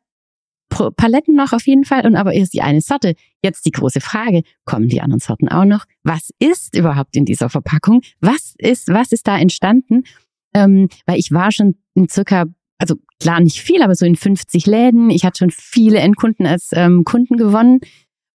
Paletten 0.69 1.35
noch 1.35 1.53
auf 1.53 1.65
jeden 1.65 1.83
Fall 1.83 2.05
und 2.05 2.15
aber 2.15 2.33
erst 2.33 2.53
die 2.53 2.61
eine 2.61 2.81
Sorte. 2.81 3.15
Jetzt 3.43 3.65
die 3.65 3.71
große 3.71 4.01
Frage, 4.01 4.43
kommen 4.65 4.87
die 4.87 5.01
anderen 5.01 5.19
Sorten 5.19 5.49
auch 5.49 5.65
noch? 5.65 5.85
Was 6.03 6.29
ist 6.37 6.75
überhaupt 6.75 7.15
in 7.15 7.25
dieser 7.25 7.49
Verpackung? 7.49 8.01
Was 8.19 8.53
ist, 8.57 8.87
was 8.87 9.11
ist 9.11 9.27
da 9.27 9.37
entstanden? 9.37 10.03
Ähm, 10.53 10.89
weil 11.05 11.19
ich 11.19 11.31
war 11.31 11.51
schon 11.51 11.75
in 11.93 12.09
circa, 12.09 12.45
also 12.77 12.95
klar 13.19 13.39
nicht 13.39 13.61
viel, 13.61 13.81
aber 13.81 13.95
so 13.95 14.05
in 14.05 14.15
50 14.15 14.65
Läden. 14.65 15.09
Ich 15.09 15.25
hatte 15.25 15.39
schon 15.39 15.51
viele 15.51 15.99
Endkunden 15.99 16.45
als 16.45 16.69
ähm, 16.73 17.03
Kunden 17.03 17.37
gewonnen. 17.37 17.79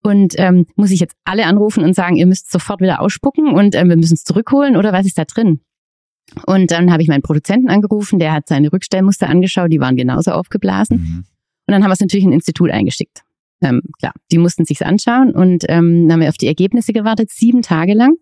Und 0.03 0.35
ähm, 0.37 0.67
muss 0.77 0.91
ich 0.91 1.01
jetzt 1.01 1.17
alle 1.25 1.47
anrufen 1.47 1.83
und 1.83 1.95
sagen, 1.95 2.17
ihr 2.17 2.27
müsst 2.27 2.53
sofort 2.53 2.83
wieder 2.83 3.01
ausspucken 3.01 3.55
und 3.55 3.75
ähm, 3.75 3.89
wir 3.89 3.97
müssen 3.97 4.15
es 4.15 4.25
zurückholen 4.25 4.77
oder 4.77 4.93
was 4.93 5.07
ist 5.07 5.17
da 5.17 5.25
drin? 5.25 5.61
Und 6.47 6.71
dann 6.71 6.93
habe 6.93 7.03
ich 7.03 7.09
meinen 7.09 7.23
Produzenten 7.23 7.71
angerufen, 7.71 8.19
der 8.19 8.33
hat 8.33 8.47
seine 8.47 8.71
Rückstellmuster 8.71 9.29
angeschaut, 9.29 9.73
die 9.73 9.81
waren 9.81 9.97
genauso 9.97 10.33
aufgeblasen. 10.33 10.99
Mhm. 10.99 11.25
Und 11.67 11.73
dann 11.73 11.83
haben 11.83 11.89
wir 11.89 11.95
es 11.95 12.01
natürlich 12.01 12.25
in 12.25 12.31
ein 12.31 12.35
Institut 12.35 12.71
eingeschickt. 12.71 13.23
Ähm, 13.63 13.81
klar, 13.99 14.13
die 14.31 14.37
mussten 14.37 14.67
sich's 14.67 14.83
anschauen 14.83 15.31
und 15.31 15.65
ähm, 15.69 16.03
dann 16.03 16.13
haben 16.13 16.21
wir 16.21 16.29
auf 16.29 16.37
die 16.37 16.49
Ergebnisse 16.49 16.93
gewartet, 16.93 17.31
sieben 17.31 17.63
Tage 17.63 17.95
lang. 17.95 18.15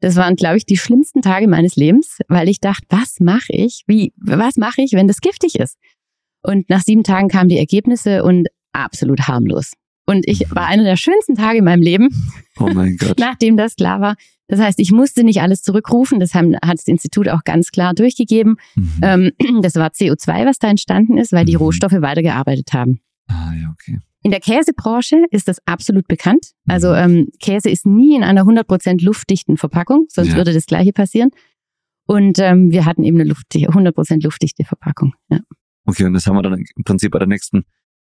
Das 0.00 0.16
waren, 0.16 0.36
glaube 0.36 0.56
ich, 0.56 0.64
die 0.64 0.76
schlimmsten 0.76 1.22
Tage 1.22 1.46
meines 1.46 1.76
Lebens, 1.76 2.18
weil 2.28 2.48
ich 2.48 2.60
dachte, 2.60 2.86
was 2.88 3.20
mache 3.20 3.52
ich? 3.52 3.84
Wie, 3.86 4.12
was 4.16 4.56
mache 4.56 4.82
ich, 4.82 4.92
wenn 4.92 5.08
das 5.08 5.20
giftig 5.20 5.56
ist? 5.56 5.76
Und 6.42 6.70
nach 6.70 6.82
sieben 6.82 7.04
Tagen 7.04 7.28
kamen 7.28 7.50
die 7.50 7.58
Ergebnisse 7.58 8.24
und 8.24 8.48
absolut 8.72 9.28
harmlos. 9.28 9.72
Und 10.06 10.26
ich 10.26 10.50
war 10.50 10.66
einer 10.66 10.84
der 10.84 10.96
schönsten 10.96 11.34
Tage 11.34 11.58
in 11.58 11.64
meinem 11.64 11.82
Leben. 11.82 12.08
Oh 12.58 12.68
mein 12.72 12.96
Gott. 12.96 13.16
nachdem 13.18 13.56
das 13.56 13.76
klar 13.76 14.00
war. 14.00 14.16
Das 14.48 14.58
heißt, 14.58 14.80
ich 14.80 14.90
musste 14.90 15.22
nicht 15.22 15.40
alles 15.40 15.62
zurückrufen. 15.62 16.18
Das 16.18 16.34
haben, 16.34 16.56
hat 16.56 16.78
das 16.78 16.88
Institut 16.88 17.28
auch 17.28 17.44
ganz 17.44 17.70
klar 17.70 17.94
durchgegeben. 17.94 18.56
Mhm. 18.74 18.92
Ähm, 19.02 19.32
das 19.62 19.76
war 19.76 19.90
CO2, 19.90 20.46
was 20.46 20.58
da 20.58 20.68
entstanden 20.68 21.18
ist, 21.18 21.32
weil 21.32 21.44
die 21.44 21.52
mhm. 21.54 21.62
Rohstoffe 21.62 22.00
weitergearbeitet 22.00 22.72
haben. 22.72 23.00
Ah, 23.28 23.52
ja, 23.54 23.72
okay. 23.72 24.00
In 24.22 24.30
der 24.30 24.40
Käsebranche 24.40 25.24
ist 25.30 25.48
das 25.48 25.58
absolut 25.66 26.06
bekannt. 26.06 26.52
Also 26.68 26.90
mhm. 26.90 26.96
ähm, 26.96 27.28
Käse 27.40 27.70
ist 27.70 27.86
nie 27.86 28.16
in 28.16 28.22
einer 28.22 28.42
100% 28.42 29.02
luftdichten 29.02 29.56
Verpackung, 29.56 30.06
sonst 30.08 30.30
ja. 30.30 30.36
würde 30.36 30.52
das 30.52 30.66
gleiche 30.66 30.92
passieren. 30.92 31.30
Und 32.06 32.38
ähm, 32.38 32.70
wir 32.70 32.84
hatten 32.84 33.04
eben 33.04 33.18
eine 33.18 33.28
Luft, 33.28 33.46
100% 33.54 34.22
luftdichte 34.22 34.64
Verpackung. 34.64 35.14
Ja. 35.30 35.38
Okay, 35.86 36.04
und 36.04 36.12
das 36.14 36.26
haben 36.26 36.36
wir 36.36 36.42
dann 36.42 36.54
im 36.54 36.84
Prinzip 36.84 37.12
bei 37.12 37.18
der 37.18 37.28
nächsten 37.28 37.64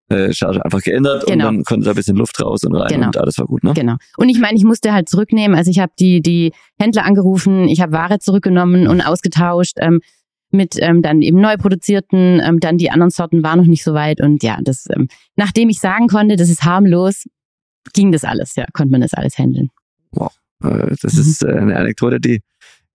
äh, 0.09 0.33
Charge 0.33 0.65
einfach 0.65 0.81
geändert 0.81 1.27
genau. 1.27 1.49
und 1.49 1.57
dann 1.57 1.65
konnte 1.65 1.85
da 1.85 1.91
ein 1.91 1.97
bisschen 1.97 2.17
Luft 2.17 2.41
raus 2.41 2.65
und 2.65 2.75
rein 2.75 2.89
genau. 2.89 3.09
und 3.09 3.17
alles 3.19 3.39
war 3.39 3.47
gut, 3.47 3.63
ne? 3.63 3.75
Genau. 3.75 3.97
Und 4.17 4.31
ich 4.31 4.39
meine, 4.39 4.57
ich 4.57 4.65
musste 4.65 4.93
halt 4.93 5.09
zurücknehmen. 5.09 5.57
Also 5.57 5.71
ich 5.71 5.81
habe 5.81 5.93
die 5.99 6.23
die 6.23 6.53
Händler 6.79 7.05
angerufen, 7.05 7.69
ich 7.69 7.81
habe 7.81 7.93
Ware 7.93 8.19
zurückgenommen 8.19 8.89
und 8.89 9.03
ausgetauscht. 9.03 9.77
Ähm, 9.79 10.01
mit 10.51 10.77
ähm, 10.81 11.03
dann 11.03 11.23
eben 11.23 11.41
neu 11.41 11.57
produzierten, 11.57 12.41
ähm, 12.45 12.61
dann 12.61 12.79
die 12.79 12.91
anderen 12.91 13.11
Sorten 13.11 13.43
waren 13.43 13.59
noch 13.59 13.67
nicht 13.67 13.85
so 13.85 13.95
weit 13.95 14.21
und 14.21 14.43
ja, 14.43 14.59
das, 14.63 14.87
ähm, 14.95 15.09
nachdem 15.37 15.69
ich 15.69 15.81
sagen 15.81 16.09
konnte, 16.09 16.37
das 16.37 16.49
ist 16.49 16.65
harmlos, 16.65 17.25
ging 17.93 18.13
das 18.13 18.25
alles, 18.25 18.57
ja, 18.57 18.65
konnte 18.73 18.93
man 18.93 19.01
das 19.01 19.15
alles 19.15 19.39
handeln. 19.39 19.71
Wow, 20.13 20.33
äh, 20.65 20.95
das 21.03 21.15
mhm. 21.15 21.21
ist 21.21 21.43
äh, 21.45 21.53
eine 21.53 21.77
Anekdote, 21.77 22.21
die 22.21 22.41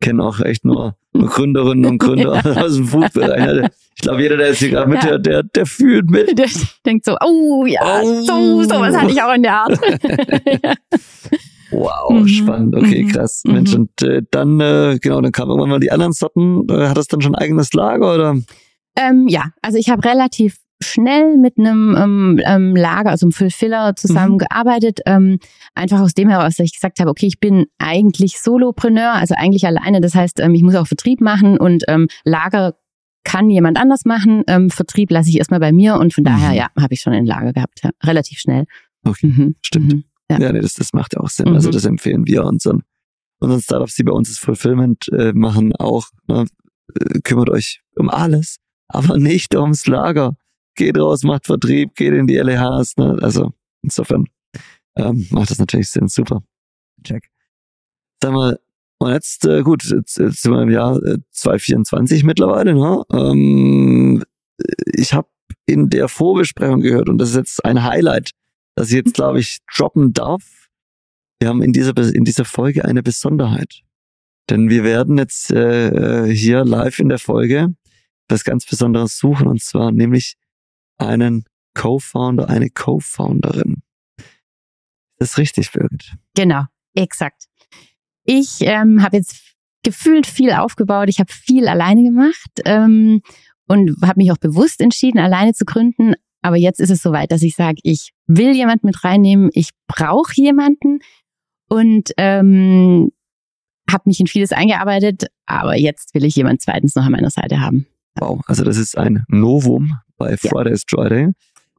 kenne 0.01 0.23
auch 0.23 0.39
echt 0.41 0.65
nur, 0.65 0.95
nur 1.13 1.27
Gründerinnen 1.29 1.85
und 1.85 1.97
Gründer 1.99 2.41
ja. 2.43 2.61
aus 2.63 2.75
dem 2.75 2.87
Foodbereich. 2.87 3.69
Ich 3.95 4.01
glaube, 4.01 4.21
jeder, 4.21 4.37
der 4.37 4.47
jetzt 4.47 4.59
hier 4.59 4.71
gerade 4.71 4.89
mit, 4.89 5.03
ja. 5.03 5.17
der, 5.17 5.43
der, 5.43 5.65
fühlt 5.65 6.09
mit. 6.09 6.37
Der 6.37 6.49
denkt 6.85 7.05
so, 7.05 7.15
oh 7.23 7.65
ja, 7.65 8.01
oh. 8.01 8.21
so, 8.25 8.63
sowas 8.63 8.95
hatte 8.95 9.11
ich 9.11 9.21
auch 9.21 9.33
in 9.33 9.43
der 9.43 9.53
Art. 9.53 9.79
Wow, 11.73 12.11
mhm. 12.11 12.27
spannend. 12.27 12.75
Okay, 12.75 13.03
mhm. 13.03 13.07
krass. 13.09 13.43
Mhm. 13.45 13.53
Mensch, 13.53 13.73
und 13.73 14.01
äh, 14.01 14.21
dann, 14.31 14.59
äh, 14.59 14.97
genau, 15.01 15.21
dann 15.21 15.31
kamen 15.31 15.51
irgendwann 15.51 15.69
mal 15.69 15.79
die 15.79 15.91
anderen 15.91 16.13
Sorten. 16.13 16.67
Äh, 16.69 16.87
hat 16.87 16.97
das 16.97 17.07
dann 17.07 17.21
schon 17.21 17.35
ein 17.35 17.41
eigenes 17.41 17.73
Lager 17.73 18.13
oder? 18.13 18.37
Ähm, 18.95 19.27
ja, 19.27 19.51
also 19.61 19.77
ich 19.77 19.89
habe 19.89 20.03
relativ 20.07 20.57
schnell 20.83 21.37
mit 21.37 21.57
einem 21.57 21.95
ähm, 21.97 22.41
ähm, 22.45 22.75
Lager, 22.75 23.11
also 23.11 23.25
einem 23.25 23.31
Fulfiller 23.31 23.95
zusammengearbeitet. 23.95 24.99
Mhm. 25.05 25.13
Ähm, 25.13 25.39
einfach 25.75 26.01
aus 26.01 26.13
dem 26.13 26.29
heraus, 26.29 26.55
dass 26.55 26.65
ich 26.65 26.73
gesagt 26.73 26.99
habe, 26.99 27.09
okay, 27.09 27.27
ich 27.27 27.39
bin 27.39 27.65
eigentlich 27.79 28.39
Solopreneur, 28.39 29.13
also 29.13 29.35
eigentlich 29.37 29.65
alleine. 29.65 30.01
Das 30.01 30.13
heißt, 30.13 30.39
ähm, 30.39 30.53
ich 30.53 30.63
muss 30.63 30.75
auch 30.75 30.87
Vertrieb 30.87 31.21
machen 31.21 31.57
und 31.57 31.83
ähm, 31.87 32.07
Lager 32.23 32.75
kann 33.23 33.49
jemand 33.49 33.77
anders 33.77 34.05
machen. 34.05 34.43
Ähm, 34.47 34.69
Vertrieb 34.69 35.09
lasse 35.09 35.29
ich 35.29 35.37
erstmal 35.37 35.59
bei 35.59 35.71
mir 35.71 35.95
und 35.95 36.13
von 36.13 36.23
daher, 36.23 36.49
mhm. 36.49 36.55
ja, 36.55 36.67
habe 36.79 36.93
ich 36.93 37.01
schon 37.01 37.13
ein 37.13 37.25
Lager 37.25 37.53
gehabt, 37.53 37.81
ja, 37.83 37.91
relativ 38.03 38.39
schnell. 38.39 38.65
Okay, 39.05 39.27
mhm. 39.27 39.55
stimmt. 39.61 39.93
Mhm. 39.93 40.03
Ja, 40.33 40.47
ja 40.47 40.53
nee, 40.53 40.61
das, 40.61 40.73
das 40.73 40.93
macht 40.93 41.13
ja 41.13 41.21
auch 41.21 41.29
Sinn. 41.29 41.47
Also 41.47 41.51
mhm. 41.51 41.55
Also 41.57 41.71
das 41.71 41.85
empfehlen 41.85 42.27
wir 42.27 42.43
unseren, 42.45 42.83
unseren 43.39 43.61
Startups, 43.61 43.95
die 43.95 44.03
bei 44.03 44.11
uns 44.11 44.29
das 44.29 44.37
Fulfillment 44.37 45.09
äh, 45.11 45.33
machen, 45.33 45.75
auch. 45.75 46.07
Ne? 46.27 46.45
Äh, 46.95 47.19
kümmert 47.21 47.49
euch 47.49 47.81
um 47.95 48.09
alles, 48.09 48.57
aber 48.87 49.17
nicht 49.19 49.55
ums 49.55 49.87
Lager. 49.87 50.35
Geht 50.75 50.97
raus, 50.97 51.23
macht 51.23 51.45
Vertrieb, 51.45 51.95
geht 51.95 52.13
in 52.13 52.25
die 52.25 52.37
LEHs. 52.37 52.97
Ne? 52.97 53.17
Also 53.21 53.53
insofern 53.83 54.25
ähm, 54.95 55.27
macht 55.29 55.51
das 55.51 55.59
natürlich 55.59 55.89
Sinn. 55.89 56.07
Super. 56.07 56.41
Check. 57.03 57.29
Sag 58.21 58.33
mal, 58.33 58.57
und 59.03 59.11
jetzt, 59.11 59.45
äh, 59.45 59.61
gut, 59.63 59.83
jetzt, 59.83 60.17
jetzt 60.17 60.41
sind 60.41 60.53
wir 60.53 60.61
im 60.61 60.69
Jahr 60.69 60.95
äh, 61.03 61.17
2024 61.31 62.23
mittlerweile. 62.23 62.73
Ne? 62.73 63.03
Ähm, 63.11 64.23
ich 64.93 65.13
habe 65.13 65.27
in 65.65 65.89
der 65.89 66.07
Vorbesprechung 66.07 66.79
gehört, 66.79 67.09
und 67.09 67.17
das 67.17 67.31
ist 67.31 67.35
jetzt 67.35 67.65
ein 67.65 67.83
Highlight, 67.83 68.31
das 68.75 68.89
ich 68.89 68.95
jetzt, 68.95 69.13
glaube 69.13 69.39
ich, 69.39 69.59
droppen 69.75 70.13
darf. 70.13 70.69
Wir 71.39 71.49
haben 71.49 71.61
in 71.61 71.73
dieser, 71.73 71.97
in 72.13 72.23
dieser 72.23 72.45
Folge 72.45 72.85
eine 72.85 73.03
Besonderheit. 73.03 73.81
Denn 74.49 74.69
wir 74.69 74.83
werden 74.83 75.17
jetzt 75.17 75.51
äh, 75.51 76.33
hier 76.33 76.65
live 76.65 76.99
in 76.99 77.09
der 77.09 77.19
Folge 77.19 77.73
was 78.29 78.43
ganz 78.43 78.65
Besonderes 78.65 79.17
suchen, 79.17 79.47
und 79.47 79.61
zwar 79.61 79.91
nämlich 79.91 80.35
einen 80.97 81.45
Co-Founder, 81.75 82.49
eine 82.49 82.69
Co-Founderin. 82.69 83.81
Das 85.17 85.31
ist 85.31 85.37
richtig, 85.37 85.71
Birgit. 85.71 86.13
Genau, 86.35 86.63
exakt. 86.95 87.45
Ich 88.25 88.61
ähm, 88.61 89.01
habe 89.01 89.17
jetzt 89.17 89.55
gefühlt 89.83 90.25
viel 90.25 90.51
aufgebaut. 90.51 91.09
Ich 91.09 91.19
habe 91.19 91.31
viel 91.31 91.67
alleine 91.67 92.03
gemacht 92.03 92.61
ähm, 92.65 93.21
und 93.67 93.95
habe 94.01 94.17
mich 94.17 94.31
auch 94.31 94.37
bewusst 94.37 94.81
entschieden, 94.81 95.19
alleine 95.19 95.53
zu 95.53 95.65
gründen. 95.65 96.13
Aber 96.43 96.57
jetzt 96.57 96.79
ist 96.79 96.89
es 96.89 97.01
soweit, 97.01 97.31
dass 97.31 97.41
ich 97.41 97.55
sage, 97.55 97.79
ich 97.83 98.11
will 98.27 98.53
jemand 98.53 98.83
mit 98.83 99.03
reinnehmen, 99.03 99.49
ich 99.53 99.69
brauche 99.87 100.33
jemanden 100.35 100.99
und 101.69 102.11
ähm, 102.17 103.11
habe 103.89 104.03
mich 104.05 104.19
in 104.19 104.27
vieles 104.27 104.51
eingearbeitet, 104.51 105.27
aber 105.45 105.75
jetzt 105.75 106.13
will 106.13 106.25
ich 106.25 106.35
jemand 106.35 106.61
zweitens 106.61 106.95
noch 106.95 107.05
an 107.05 107.13
meiner 107.13 107.29
Seite 107.29 107.61
haben. 107.61 107.87
Wow, 108.19 108.41
also 108.45 108.63
das 108.63 108.77
ist 108.77 108.97
ein 108.97 109.23
Novum 109.29 109.97
bei 110.17 110.35
Fridays 110.37 110.83
ja. 110.91 110.97
Friday. 110.97 111.29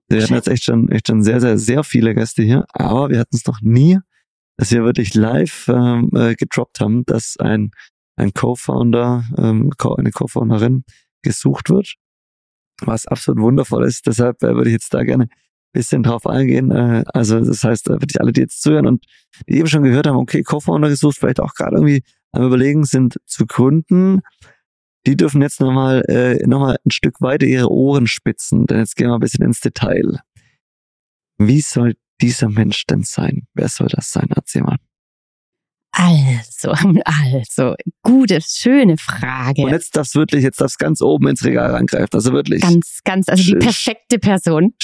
Wir 0.09 0.23
hatten 0.23 0.35
jetzt 0.35 0.49
echt 0.49 0.65
schon, 0.65 0.91
echt 0.91 1.09
schon 1.09 1.23
sehr, 1.23 1.41
sehr, 1.41 1.59
sehr 1.59 1.85
viele 1.85 2.15
Gäste 2.15 2.43
hier, 2.43 2.65
aber 2.73 3.11
wir 3.11 3.19
hatten 3.19 3.37
es 3.37 3.47
noch 3.47 3.61
nie, 3.61 3.99
dass 4.57 4.71
wir 4.73 4.83
wirklich 4.85 5.15
live 5.15 5.69
ähm, 5.69 6.11
äh, 6.15 6.35
gedroppt 6.35 6.81
haben, 6.81 7.05
dass 7.05 7.37
ein, 7.39 7.71
ein 8.17 8.33
Co-Founder, 8.33 9.25
ähm, 9.37 9.71
eine 9.99 10.11
Co-Founderin 10.11 10.85
gesucht 11.23 11.69
wird 11.69 11.97
was 12.83 13.07
absolut 13.07 13.43
wundervoll 13.43 13.85
ist. 13.85 14.07
Deshalb 14.07 14.43
äh, 14.43 14.55
würde 14.55 14.71
ich 14.71 14.75
jetzt 14.75 14.93
da 14.95 15.03
gerne 15.03 15.25
ein 15.25 15.31
bisschen 15.73 16.03
drauf 16.03 16.27
eingehen. 16.27 16.71
Äh, 16.71 17.05
also 17.13 17.41
das 17.41 17.63
heißt, 17.63 17.89
äh, 17.89 17.93
wirklich 17.95 18.21
alle, 18.21 18.33
die 18.33 18.43
jetzt 18.43 18.63
zuhören 18.63 18.87
und 18.87 19.05
die 19.49 19.59
eben 19.59 19.67
schon 19.67 19.83
gehört 19.83 20.07
haben, 20.07 20.17
okay, 20.17 20.43
Co-Founder 20.43 20.89
gesucht, 20.89 21.19
vielleicht 21.19 21.41
auch 21.41 21.55
gerade 21.55 21.77
irgendwie 21.77 22.03
am 22.33 22.45
überlegen 22.45 22.85
sind 22.85 23.17
zu 23.27 23.47
gründen, 23.47 24.21
die 25.07 25.17
dürfen 25.17 25.43
jetzt 25.43 25.61
nochmal 25.61 26.03
äh, 26.09 26.47
noch 26.47 26.67
ein 26.67 26.91
Stück 26.91 27.21
weiter 27.21 27.47
ihre 27.47 27.71
Ohren 27.71 28.07
spitzen, 28.07 28.67
denn 28.67 28.79
jetzt 28.79 28.97
gehen 28.97 29.09
wir 29.09 29.15
ein 29.15 29.21
bisschen 29.21 29.45
ins 29.45 29.61
Detail. 29.61 30.21
Wie 31.39 31.61
soll 31.61 31.95
dieser 32.21 32.49
Mensch 32.49 32.87
denn 32.87 33.03
sein? 33.03 33.47
Wer 33.55 33.69
soll 33.69 33.89
das 33.89 34.11
sein? 34.11 34.29
Erzähl 34.35 34.63
mal. 34.63 34.79
Also, 35.97 36.73
also, 37.05 37.75
gute, 38.03 38.41
schöne 38.41 38.97
Frage. 38.97 39.63
Und 39.63 39.71
jetzt 39.71 39.97
darfst 39.97 40.17
wirklich, 40.17 40.43
jetzt 40.43 40.61
darfst 40.61 40.79
ganz 40.79 41.01
oben 41.01 41.29
ins 41.29 41.45
Regal 41.45 41.71
reingreifen. 41.71 42.11
Also 42.13 42.33
wirklich. 42.33 42.63
Ganz, 42.63 43.01
ganz, 43.05 43.29
also 43.29 43.43
die 43.43 43.55
perfekte 43.57 44.19
Person. 44.19 44.75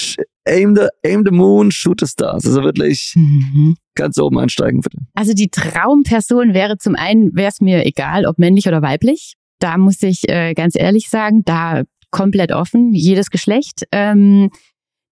Aim 0.45 0.75
the, 0.75 0.87
aim 1.05 1.23
the 1.25 1.31
moon, 1.31 1.69
shoot 1.71 1.99
the 1.99 2.07
stars. 2.07 2.45
Also 2.45 2.63
wirklich 2.63 3.13
mhm. 3.15 3.75
ganz 3.95 4.17
oben 4.17 4.39
einsteigen, 4.39 4.79
bitte. 4.79 4.97
Also 5.13 5.33
die 5.33 5.49
Traumperson 5.49 6.53
wäre 6.53 6.77
zum 6.77 6.95
einen, 6.95 7.35
wäre 7.35 7.49
es 7.49 7.59
mir 7.59 7.85
egal, 7.85 8.25
ob 8.25 8.39
männlich 8.39 8.67
oder 8.67 8.81
weiblich. 8.81 9.35
Da 9.59 9.77
muss 9.77 10.01
ich 10.01 10.27
äh, 10.29 10.53
ganz 10.53 10.75
ehrlich 10.75 11.09
sagen, 11.09 11.43
da 11.43 11.83
komplett 12.09 12.51
offen, 12.51 12.93
jedes 12.93 13.29
Geschlecht. 13.29 13.83
Ähm, 13.91 14.49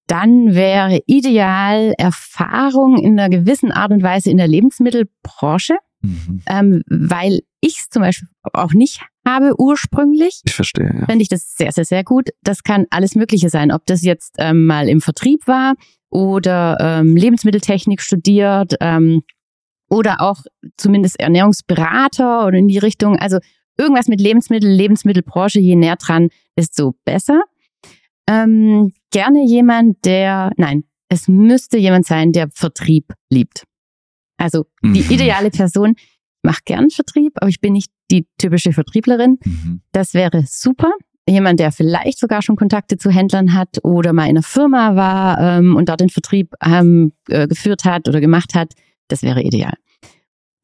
dann 0.08 0.56
wäre 0.56 1.02
ideal 1.06 1.94
Erfahrung 1.98 2.98
in 2.98 3.20
einer 3.20 3.30
gewissen 3.30 3.72
Art 3.72 3.92
und 3.92 4.02
Weise 4.02 4.32
in 4.32 4.38
der 4.38 4.48
Lebensmittelbranche. 4.48 5.76
Mhm. 6.02 6.42
Ähm, 6.48 6.84
weil 6.88 7.42
ich 7.62 7.80
es 7.80 7.90
zum 7.90 8.02
Beispiel 8.02 8.30
auch 8.54 8.74
nicht 8.74 9.02
habe 9.26 9.54
ursprünglich. 9.60 10.42
Ich 10.46 10.54
verstehe. 10.54 10.92
Ja. 11.00 11.06
Fände 11.06 11.22
ich 11.22 11.30
das 11.30 11.56
sehr, 11.56 11.72
sehr, 11.72 11.86
sehr 11.86 12.04
gut. 12.04 12.30
Das 12.42 12.64
kann 12.64 12.86
alles 12.90 13.16
Mögliche 13.16 13.50
sein. 13.50 13.72
Ob 13.72 13.86
das 13.86 14.04
jetzt 14.04 14.36
ähm, 14.38 14.66
mal 14.66 14.90
im 14.90 15.02
Vertrieb 15.02 15.46
war 15.48 15.76
oder 16.10 16.78
ähm, 16.80 17.16
Lebensmitteltechnik 17.16 18.02
studiert 18.02 18.76
ähm, 18.80 19.22
oder 19.90 20.22
auch 20.22 20.42
zumindest 20.78 21.20
Ernährungsberater 21.20 22.46
oder 22.46 22.58
in 22.58 22.68
die 22.68 22.78
Richtung. 22.78 23.18
Also 23.18 23.40
irgendwas 23.78 24.08
mit 24.08 24.22
Lebensmittel, 24.22 24.70
Lebensmittelbranche, 24.70 25.60
je 25.60 25.76
näher 25.76 25.98
dran, 25.98 26.30
desto 26.58 26.96
besser. 27.06 27.44
Ähm, 28.28 28.94
gerne 29.12 29.46
jemand, 29.46 30.06
der, 30.06 30.52
nein, 30.58 30.84
es 31.10 31.28
müsste 31.28 31.78
jemand 31.78 32.06
sein, 32.06 32.32
der 32.32 32.50
Vertrieb 32.52 33.14
liebt. 33.30 33.64
Also 34.39 34.65
die 34.82 35.04
mhm. 35.04 35.12
ideale 35.12 35.52
Person 35.52 35.95
macht 36.41 36.65
gern 36.65 36.89
Vertrieb, 36.89 37.34
aber 37.36 37.49
ich 37.49 37.60
bin 37.60 37.73
nicht 37.73 37.91
die 38.10 38.28
typische 38.38 38.71
Vertrieblerin. 38.71 39.38
Mhm. 39.43 39.82
Das 39.91 40.13
wäre 40.13 40.43
super. 40.47 40.91
Jemand, 41.28 41.60
der 41.60 41.71
vielleicht 41.71 42.17
sogar 42.17 42.41
schon 42.41 42.56
Kontakte 42.56 42.97
zu 42.97 43.12
Händlern 43.12 43.54
hat 43.54 43.84
oder 43.84 44.13
mal 44.13 44.23
in 44.23 44.32
einer 44.32 44.43
Firma 44.43 44.95
war 44.95 45.39
ähm, 45.39 45.75
und 45.75 45.89
dort 45.89 45.99
den 45.99 46.10
Vertrieb 46.10 46.56
ähm, 46.63 47.12
äh, 47.28 47.47
geführt 47.47 47.84
hat 47.84 48.08
oder 48.08 48.19
gemacht 48.19 48.56
hat, 48.56 48.73
das 49.10 49.21
wäre 49.21 49.43
ideal. 49.43 49.73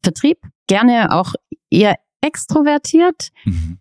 Vertrieb 0.03 0.39
gerne 0.67 1.11
auch 1.11 1.33
eher 1.69 1.97
extrovertiert 2.21 3.29
mhm. 3.43 3.77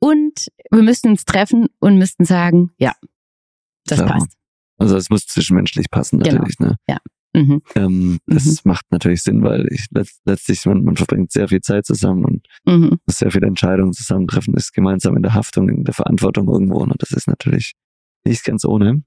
und 0.00 0.48
wir 0.70 0.82
müssten 0.82 1.08
uns 1.08 1.24
treffen 1.24 1.68
und 1.78 1.96
müssten 1.96 2.26
sagen, 2.26 2.72
ja, 2.78 2.92
das 3.86 4.00
Klar. 4.00 4.12
passt. 4.12 4.32
Also 4.76 4.96
es 4.96 5.08
muss 5.08 5.26
zwischenmenschlich 5.26 5.90
passen 5.90 6.18
genau. 6.18 6.36
natürlich. 6.36 6.56
Genau. 6.58 6.70
Ne? 6.70 6.76
Ja. 6.88 6.98
Mhm. 7.34 7.60
Ähm, 7.74 8.18
das 8.26 8.46
mhm. 8.46 8.70
macht 8.70 8.86
natürlich 8.90 9.22
Sinn, 9.22 9.42
weil 9.42 9.66
ich 9.70 9.86
letztlich, 10.24 10.64
man, 10.66 10.82
man 10.82 10.96
verbringt 10.96 11.30
sehr 11.32 11.48
viel 11.48 11.60
Zeit 11.60 11.86
zusammen 11.86 12.24
und 12.24 12.46
mhm. 12.66 12.98
muss 13.06 13.18
sehr 13.18 13.30
viele 13.30 13.46
Entscheidungen 13.46 13.92
zusammentreffen, 13.92 14.54
ist 14.54 14.72
gemeinsam 14.72 15.16
in 15.16 15.22
der 15.22 15.34
Haftung, 15.34 15.68
in 15.68 15.84
der 15.84 15.94
Verantwortung 15.94 16.48
irgendwo. 16.48 16.78
Und 16.78 16.94
das 16.98 17.12
ist 17.12 17.28
natürlich 17.28 17.74
nicht 18.24 18.44
ganz 18.44 18.64
ohne. 18.64 19.02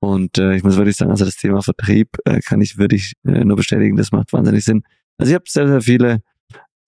Und 0.00 0.38
äh, 0.38 0.56
ich 0.56 0.64
muss 0.64 0.76
wirklich 0.76 0.96
sagen, 0.96 1.12
also 1.12 1.24
das 1.24 1.36
Thema 1.36 1.62
Vertrieb 1.62 2.08
äh, 2.24 2.40
kann 2.40 2.60
ich 2.60 2.76
wirklich 2.76 3.12
äh, 3.24 3.44
nur 3.44 3.56
bestätigen, 3.56 3.96
das 3.96 4.10
macht 4.10 4.32
wahnsinnig 4.32 4.64
Sinn. 4.64 4.82
Also 5.18 5.30
ich 5.30 5.34
habe 5.34 5.44
sehr, 5.46 5.68
sehr 5.68 5.80
viele 5.80 6.22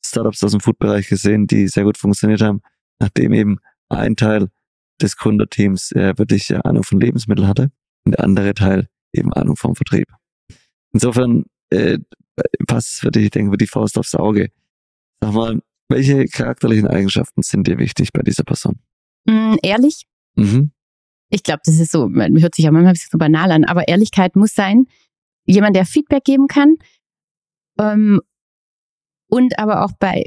Startups 0.05 0.43
aus 0.43 0.51
dem 0.51 0.61
Food-Bereich 0.61 1.09
gesehen, 1.09 1.47
die 1.47 1.69
sehr 1.69 1.85
gut 1.85 1.97
funktioniert 1.97 2.43
haben, 2.43 2.61
nachdem 2.99 3.33
eben 3.33 3.59
ein 3.89 4.17
Teil 4.17 4.49
des 5.01 5.17
Gründerteams 5.17 5.93
äh, 5.93 6.15
wirklich 6.17 6.55
Ahnung 6.65 6.83
von 6.83 7.01
Lebensmitteln 7.01 7.47
hatte 7.47 7.71
und 8.05 8.13
der 8.13 8.25
andere 8.25 8.53
Teil 8.55 8.89
eben 9.13 9.33
Ahnung 9.33 9.57
vom 9.57 9.77
Vertrieb. 9.77 10.09
Insofern 10.95 11.45
äh, 11.71 11.99
passt 12.67 13.01
für 13.01 13.11
dich, 13.11 13.25
ich 13.25 13.31
denke, 13.31 13.57
die 13.57 13.67
Faust 13.67 13.99
aufs 13.99 14.15
Auge. 14.15 14.51
Sag 15.21 15.35
mal, 15.35 15.61
welche 15.89 16.25
charakterlichen 16.27 16.87
Eigenschaften 16.87 17.43
sind 17.43 17.67
dir 17.67 17.79
wichtig 17.79 18.13
bei 18.13 18.23
dieser 18.23 18.45
Person? 18.45 18.79
Mm, 19.27 19.57
ehrlich. 19.63 20.07
Mhm. 20.37 20.71
Ich 21.31 21.43
glaube, 21.43 21.61
das 21.65 21.79
ist 21.79 21.91
so, 21.91 22.09
man 22.09 22.41
hört 22.41 22.55
sich 22.55 22.65
ja 22.65 22.71
manchmal 22.71 22.91
ein 22.91 22.95
bisschen 22.95 23.11
so 23.13 23.19
banal 23.19 23.51
an, 23.51 23.65
aber 23.65 23.89
Ehrlichkeit 23.89 24.37
muss 24.37 24.55
sein. 24.55 24.87
Jemand, 25.47 25.77
der 25.77 25.85
Feedback 25.85 26.25
geben 26.25 26.47
kann. 26.47 26.77
Ähm, 27.79 28.21
und 29.29 29.59
aber 29.59 29.85
auch 29.85 29.93
bei 29.99 30.23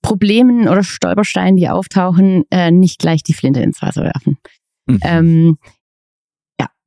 Problemen 0.00 0.66
oder 0.66 0.82
Stolpersteinen, 0.82 1.56
die 1.56 1.68
auftauchen, 1.68 2.44
äh, 2.50 2.70
nicht 2.70 2.98
gleich 2.98 3.22
die 3.22 3.34
Flinte 3.34 3.60
ins 3.60 3.82
Wasser 3.82 4.04
werfen. 4.04 4.38
Mhm. 4.86 5.00
Ähm, 5.02 5.58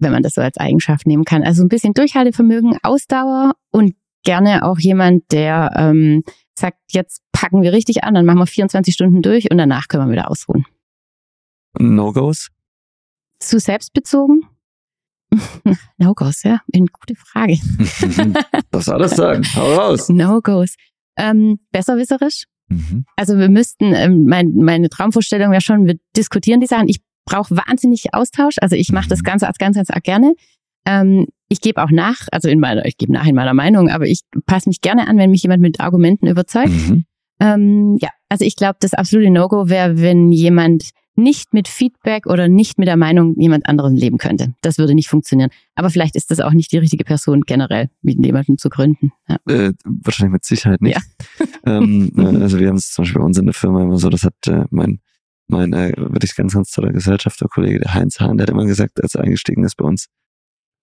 wenn 0.01 0.11
man 0.11 0.23
das 0.23 0.33
so 0.33 0.41
als 0.41 0.57
Eigenschaft 0.57 1.07
nehmen 1.07 1.25
kann. 1.25 1.43
Also 1.43 1.63
ein 1.63 1.69
bisschen 1.69 1.93
Durchhaltevermögen, 1.93 2.77
Ausdauer 2.83 3.53
und 3.71 3.93
gerne 4.23 4.63
auch 4.65 4.79
jemand, 4.79 5.31
der 5.31 5.71
ähm, 5.75 6.23
sagt, 6.55 6.77
jetzt 6.89 7.21
packen 7.31 7.61
wir 7.61 7.73
richtig 7.73 8.03
an, 8.03 8.13
dann 8.13 8.25
machen 8.25 8.39
wir 8.39 8.47
24 8.47 8.93
Stunden 8.93 9.21
durch 9.21 9.49
und 9.51 9.57
danach 9.57 9.87
können 9.87 10.07
wir 10.07 10.11
wieder 10.11 10.29
ausruhen. 10.29 10.65
No-Gos? 11.79 12.49
Zu 13.39 13.59
selbstbezogen? 13.59 14.41
No-Gos, 15.97 16.43
ja, 16.43 16.59
eine 16.73 16.85
gute 16.85 17.15
Frage. 17.15 17.57
das 18.71 18.89
alles 18.89 19.11
sagen, 19.11 19.43
hau 19.55 19.73
raus. 19.75 20.09
No-Gos. 20.09 20.75
Ähm, 21.17 21.59
besserwisserisch? 21.71 22.45
Mhm. 22.67 23.05
Also 23.15 23.37
wir 23.37 23.49
müssten, 23.49 23.93
ähm, 23.93 24.25
mein, 24.25 24.53
meine 24.55 24.89
Traumvorstellung 24.89 25.51
wäre 25.51 25.61
schon, 25.61 25.85
wir 25.85 25.97
diskutieren 26.15 26.61
die 26.61 26.67
Sachen. 26.67 26.89
Ich 26.89 27.01
brauche 27.25 27.55
wahnsinnig 27.55 28.13
Austausch, 28.13 28.55
also 28.61 28.75
ich 28.75 28.91
mache 28.91 29.09
das 29.09 29.19
mhm. 29.19 29.23
Ganze 29.23 29.47
als 29.47 29.57
ganz, 29.57 29.75
ganz 29.75 29.89
gerne. 30.03 30.33
Ähm, 30.85 31.27
ich 31.49 31.61
gebe 31.61 31.83
auch 31.83 31.91
nach, 31.91 32.27
also 32.31 32.47
in 32.47 32.59
meiner, 32.59 32.85
ich 32.85 32.97
gebe 32.97 33.11
nach 33.11 33.27
in 33.27 33.35
meiner 33.35 33.53
Meinung, 33.53 33.89
aber 33.89 34.07
ich 34.07 34.21
passe 34.45 34.69
mich 34.69 34.81
gerne 34.81 35.07
an, 35.07 35.17
wenn 35.17 35.31
mich 35.31 35.43
jemand 35.43 35.61
mit 35.61 35.79
Argumenten 35.79 36.27
überzeugt. 36.27 36.69
Mhm. 36.69 37.05
Ähm, 37.39 37.97
ja, 37.99 38.09
also 38.29 38.45
ich 38.45 38.55
glaube, 38.55 38.77
das 38.79 38.93
absolute 38.93 39.29
No-Go 39.29 39.67
wäre, 39.67 39.99
wenn 39.99 40.31
jemand 40.31 40.91
nicht 41.15 41.53
mit 41.53 41.67
Feedback 41.67 42.25
oder 42.25 42.47
nicht 42.47 42.77
mit 42.77 42.87
der 42.87 42.97
Meinung 42.97 43.35
jemand 43.37 43.67
anderen 43.67 43.95
leben 43.95 44.17
könnte. 44.17 44.53
Das 44.61 44.77
würde 44.77 44.95
nicht 44.95 45.09
funktionieren. 45.09 45.49
Aber 45.75 45.89
vielleicht 45.89 46.15
ist 46.15 46.31
das 46.31 46.39
auch 46.39 46.53
nicht 46.53 46.71
die 46.71 46.77
richtige 46.77 47.03
Person 47.03 47.41
generell, 47.41 47.89
mit 48.01 48.23
jemandem 48.23 48.57
zu 48.57 48.69
gründen. 48.69 49.11
Ja. 49.27 49.37
Äh, 49.47 49.73
wahrscheinlich 49.83 50.33
mit 50.33 50.45
Sicherheit 50.45 50.81
nicht. 50.81 50.97
Ja. 50.97 51.47
ähm, 51.65 52.11
äh, 52.17 52.41
also 52.41 52.59
wir 52.59 52.69
haben 52.69 52.77
es 52.77 52.91
zum 52.91 53.03
Beispiel 53.03 53.19
bei 53.19 53.25
uns 53.25 53.37
in 53.37 53.45
der 53.45 53.53
Firma 53.53 53.83
immer 53.83 53.97
so, 53.97 54.09
das 54.09 54.23
hat 54.23 54.35
äh, 54.47 54.63
mein, 54.69 54.99
mein 55.51 55.73
äh, 55.73 55.93
wirklich 55.97 56.35
ganz, 56.35 56.53
ganz 56.53 56.71
toller 56.71 56.91
Gesellschafterkollege, 56.91 57.79
der 57.79 57.93
Heinz 57.93 58.19
Hahn, 58.19 58.37
der 58.37 58.45
hat 58.45 58.51
immer 58.51 58.65
gesagt, 58.65 59.01
als 59.03 59.15
er 59.15 59.23
eingestiegen 59.23 59.63
ist 59.63 59.75
bei 59.75 59.85
uns, 59.85 60.07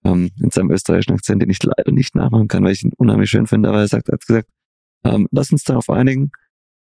ähm, 0.04 0.30
in 0.40 0.50
seinem 0.50 0.70
österreichischen 0.70 1.14
Akzent, 1.14 1.42
den 1.42 1.50
ich 1.50 1.62
leider 1.62 1.90
nicht 1.90 2.14
nachmachen 2.14 2.48
kann, 2.48 2.64
weil 2.64 2.72
ich 2.72 2.84
ihn 2.84 2.92
unheimlich 2.96 3.30
schön 3.30 3.46
finde, 3.46 3.68
aber 3.68 3.80
er 3.80 3.88
sagt, 3.88 4.08
er 4.08 4.14
hat 4.14 4.26
gesagt, 4.26 4.48
ähm, 5.04 5.28
lass 5.30 5.50
uns 5.52 5.64
darauf 5.64 5.90
einigen, 5.90 6.30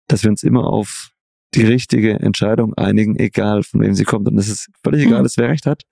dass 0.07 0.23
wir 0.23 0.31
uns 0.31 0.43
immer 0.43 0.65
auf 0.65 1.11
die 1.53 1.63
richtige 1.63 2.19
Entscheidung 2.19 2.73
einigen, 2.75 3.17
egal 3.17 3.63
von 3.63 3.81
wem 3.81 3.93
sie 3.93 4.03
kommt. 4.03 4.27
Und 4.27 4.37
es 4.37 4.49
ist 4.49 4.69
völlig 4.83 5.05
egal, 5.05 5.23
mhm. 5.23 5.29
wer 5.37 5.49
recht 5.49 5.65
hat, 5.65 5.83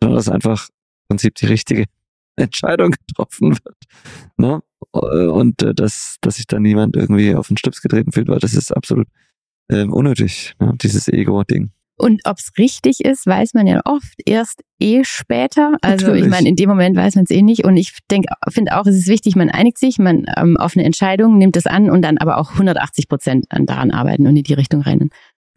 sondern 0.00 0.16
dass 0.16 0.28
einfach 0.28 0.68
im 0.68 1.16
Prinzip 1.16 1.34
die 1.36 1.46
richtige 1.46 1.84
Entscheidung 2.36 2.90
getroffen 2.90 3.58
wird. 3.64 3.76
Ne? 4.36 4.62
Und 4.92 5.62
äh, 5.62 5.74
dass, 5.74 6.16
dass 6.20 6.36
sich 6.36 6.46
da 6.46 6.60
niemand 6.60 6.96
irgendwie 6.96 7.34
auf 7.34 7.48
den 7.48 7.56
Stips 7.56 7.80
getreten 7.80 8.12
fühlt, 8.12 8.28
weil 8.28 8.38
das 8.38 8.54
ist 8.54 8.70
absolut 8.76 9.08
ähm, 9.70 9.92
unnötig, 9.92 10.54
ne? 10.60 10.74
dieses 10.80 11.08
Ego-Ding. 11.08 11.70
Und 12.00 12.20
ob's 12.24 12.52
richtig 12.56 13.00
ist, 13.04 13.26
weiß 13.26 13.54
man 13.54 13.66
ja 13.66 13.80
oft 13.84 14.14
erst 14.24 14.62
eh 14.78 15.02
später. 15.02 15.76
Also 15.82 16.06
Natürlich. 16.06 16.24
ich 16.24 16.30
meine, 16.30 16.48
in 16.48 16.54
dem 16.54 16.68
Moment 16.68 16.96
weiß 16.96 17.16
man 17.16 17.24
es 17.24 17.30
eh 17.30 17.42
nicht. 17.42 17.64
Und 17.64 17.76
ich 17.76 17.98
denke, 18.08 18.32
finde 18.48 18.78
auch, 18.78 18.86
es 18.86 18.96
ist 18.96 19.08
wichtig, 19.08 19.34
man 19.34 19.50
einigt 19.50 19.78
sich, 19.78 19.98
man 19.98 20.24
ähm, 20.36 20.56
auf 20.56 20.76
eine 20.76 20.84
Entscheidung 20.84 21.38
nimmt 21.38 21.56
es 21.56 21.66
an 21.66 21.90
und 21.90 22.02
dann 22.02 22.18
aber 22.18 22.38
auch 22.38 22.52
180 22.52 23.08
Prozent 23.08 23.46
daran 23.50 23.90
arbeiten 23.90 24.28
und 24.28 24.36
in 24.36 24.44
die 24.44 24.54
Richtung 24.54 24.82
rennen. 24.82 25.10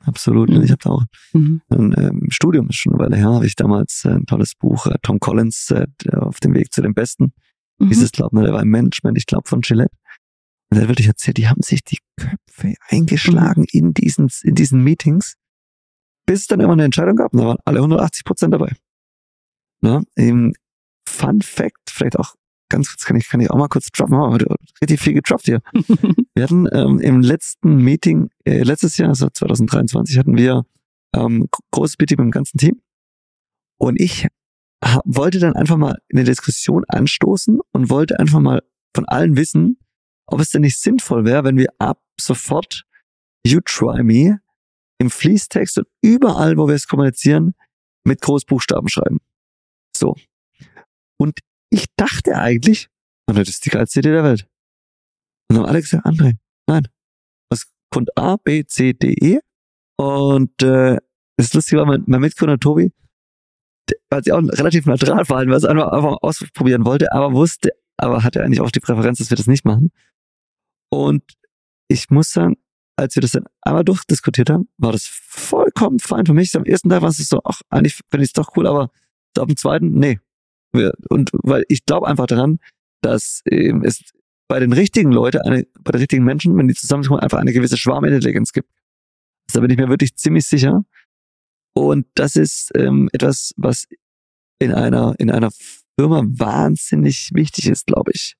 Absolut. 0.03 0.49
Mhm. 0.49 0.63
Ich 0.63 0.71
habe 0.71 0.89
auch 0.89 1.03
mhm. 1.33 1.61
ein 1.69 1.93
ähm, 1.95 2.27
Studium 2.29 2.69
ist 2.69 2.77
schon 2.77 2.93
eine 2.93 3.03
Weile 3.03 3.17
her, 3.17 3.33
habe 3.33 3.45
ich 3.45 3.55
damals 3.55 4.03
äh, 4.05 4.09
ein 4.09 4.25
tolles 4.25 4.55
Buch, 4.55 4.87
äh, 4.87 4.95
Tom 5.03 5.19
Collins, 5.19 5.69
äh, 5.69 5.85
auf 6.15 6.39
dem 6.39 6.55
Weg 6.55 6.73
zu 6.73 6.81
den 6.81 6.95
Besten. 6.95 7.33
Mhm. 7.77 7.89
Dieses 7.89 8.11
Glauben, 8.11 8.37
ne, 8.37 8.45
der 8.45 8.53
war 8.53 8.63
im 8.63 8.69
Management, 8.69 9.17
ich 9.17 9.27
glaube 9.27 9.47
von 9.47 9.61
Gillette. 9.61 9.93
Und 10.71 10.79
hat 10.79 10.87
wirklich 10.87 11.07
erzählt, 11.07 11.37
die 11.37 11.49
haben 11.49 11.61
sich 11.61 11.83
die 11.83 11.99
Köpfe 12.17 12.75
eingeschlagen 12.87 13.61
mhm. 13.61 13.67
in 13.71 13.93
diesen, 13.93 14.29
in 14.43 14.55
diesen 14.55 14.83
Meetings 14.83 15.35
bis 16.25 16.41
es 16.41 16.47
dann 16.47 16.59
immer 16.59 16.73
eine 16.73 16.85
Entscheidung 16.85 17.15
gab 17.15 17.33
und 17.33 17.39
da 17.39 17.45
waren 17.45 17.57
alle 17.65 17.79
180 17.79 18.23
Prozent 18.23 18.53
dabei. 18.53 18.71
Ne? 19.81 20.03
Eben 20.15 20.53
Fun 21.07 21.41
Fact, 21.41 21.89
vielleicht 21.89 22.17
auch 22.17 22.35
ganz 22.69 22.89
kurz, 22.89 23.03
kann 23.03 23.17
ich, 23.17 23.27
kann 23.27 23.41
ich 23.41 23.51
auch 23.51 23.57
mal 23.57 23.67
kurz 23.67 23.89
droppen, 23.91 24.15
oh, 24.15 24.37
richtig 24.81 25.01
viel 25.01 25.13
gedroppt 25.13 25.45
hier. 25.45 25.61
wir 26.35 26.43
hatten 26.43 26.67
ähm, 26.71 26.99
im 26.99 27.21
letzten 27.21 27.75
Meeting, 27.77 28.29
äh, 28.45 28.63
letztes 28.63 28.97
Jahr, 28.97 29.09
also 29.09 29.27
2023, 29.29 30.17
hatten 30.17 30.37
wir 30.37 30.63
ähm, 31.13 31.49
großes 31.71 31.97
Meeting 31.99 32.17
mit 32.19 32.25
dem 32.27 32.31
ganzen 32.31 32.57
Team 32.57 32.81
und 33.77 33.99
ich 33.99 34.27
wollte 35.03 35.39
dann 35.39 35.53
einfach 35.53 35.77
mal 35.77 35.97
eine 36.11 36.23
Diskussion 36.23 36.85
anstoßen 36.87 37.59
und 37.71 37.89
wollte 37.89 38.19
einfach 38.19 38.39
mal 38.39 38.63
von 38.95 39.05
allen 39.05 39.35
wissen, 39.35 39.77
ob 40.31 40.39
es 40.39 40.49
denn 40.51 40.61
nicht 40.61 40.79
sinnvoll 40.79 41.25
wäre, 41.25 41.43
wenn 41.43 41.57
wir 41.57 41.69
ab 41.77 42.01
sofort 42.19 42.85
You 43.45 43.59
Try 43.63 44.03
Me 44.03 44.39
im 44.99 45.09
Fließtext 45.09 45.79
und 45.79 45.87
überall, 46.01 46.57
wo 46.57 46.67
wir 46.67 46.75
es 46.75 46.87
kommunizieren, 46.87 47.53
mit 48.03 48.21
Großbuchstaben 48.21 48.89
schreiben. 48.89 49.19
So. 49.95 50.15
Und 51.19 51.39
ich 51.69 51.85
dachte 51.95 52.35
eigentlich, 52.35 52.89
das 53.27 53.49
ist 53.49 53.65
die 53.65 53.69
geilste 53.69 53.99
Idee 53.99 54.11
der 54.11 54.23
Welt. 54.23 54.47
Und 55.49 55.55
dann 55.55 55.63
haben 55.63 55.69
alle 55.69 55.81
gesagt, 55.81 56.05
André, 56.05 56.33
nein. 56.67 56.87
Was 57.49 57.71
kommt 57.91 58.15
A, 58.17 58.37
B, 58.37 58.65
C, 58.65 58.93
D, 58.93 59.13
E? 59.13 59.39
Und 59.97 60.61
äh, 60.63 60.97
das 61.37 61.53
Lustige 61.53 61.79
war, 61.79 61.85
mein, 61.85 62.03
mein 62.07 62.21
Mitgründer 62.21 62.57
Tobi, 62.57 62.91
hat 64.11 64.23
sich 64.23 64.33
auch 64.33 64.41
relativ 64.41 64.85
neutral 64.85 65.25
verhalten, 65.25 65.49
weil 65.49 65.55
er 65.55 65.57
es 65.57 65.65
einfach, 65.65 65.91
einfach 65.91 66.17
ausprobieren 66.21 66.85
wollte, 66.85 67.11
aber 67.11 67.33
wusste, 67.33 67.71
aber 67.97 68.23
hatte 68.23 68.43
eigentlich 68.43 68.61
auch 68.61 68.71
die 68.71 68.79
Präferenz, 68.79 69.19
dass 69.19 69.29
wir 69.29 69.37
das 69.37 69.47
nicht 69.47 69.65
machen. 69.65 69.91
Und 70.91 71.23
ich 71.87 72.09
muss 72.09 72.31
sagen, 72.31 72.57
als 72.97 73.15
wir 73.15 73.21
das 73.21 73.31
dann 73.31 73.45
einmal 73.61 73.83
durchdiskutiert 73.83 74.49
haben, 74.49 74.69
war 74.77 74.91
das 74.91 75.05
vollkommen 75.05 75.99
fein 75.99 76.25
für 76.25 76.33
mich. 76.33 76.55
Am 76.55 76.65
ersten 76.65 76.89
Tag 76.89 77.01
war 77.01 77.09
es 77.09 77.17
so, 77.17 77.41
ach, 77.43 77.61
eigentlich 77.69 77.99
finde 78.09 78.23
ich 78.23 78.29
es 78.29 78.33
doch 78.33 78.55
cool, 78.55 78.67
aber 78.67 78.91
ab 79.37 79.47
dem 79.47 79.57
zweiten, 79.57 79.93
nee. 79.93 80.19
Und 81.09 81.31
weil 81.33 81.65
ich 81.67 81.85
glaube 81.85 82.07
einfach 82.07 82.27
daran, 82.27 82.59
dass 83.01 83.41
ähm, 83.49 83.83
es 83.83 84.03
bei 84.47 84.59
den 84.59 84.73
richtigen 84.73 85.11
Leuten, 85.11 85.39
eine, 85.39 85.65
bei 85.79 85.91
den 85.91 85.99
richtigen 85.99 86.23
Menschen, 86.23 86.57
wenn 86.57 86.67
die 86.67 86.75
zusammenkommen, 86.75 87.21
einfach 87.21 87.39
eine 87.39 87.53
gewisse 87.53 87.77
Schwarmintelligenz 87.77 88.51
gibt. 88.51 88.69
Also 89.47 89.59
da 89.59 89.61
bin 89.61 89.71
ich 89.71 89.77
mir 89.77 89.89
wirklich 89.89 90.15
ziemlich 90.15 90.45
sicher. 90.45 90.83
Und 91.73 92.05
das 92.15 92.35
ist 92.35 92.71
ähm, 92.75 93.09
etwas, 93.13 93.53
was 93.57 93.87
in 94.59 94.73
einer, 94.73 95.15
in 95.19 95.31
einer 95.31 95.51
Firma 95.97 96.23
wahnsinnig 96.25 97.31
wichtig 97.33 97.67
ist, 97.67 97.87
glaube 97.87 98.11
ich. 98.13 98.35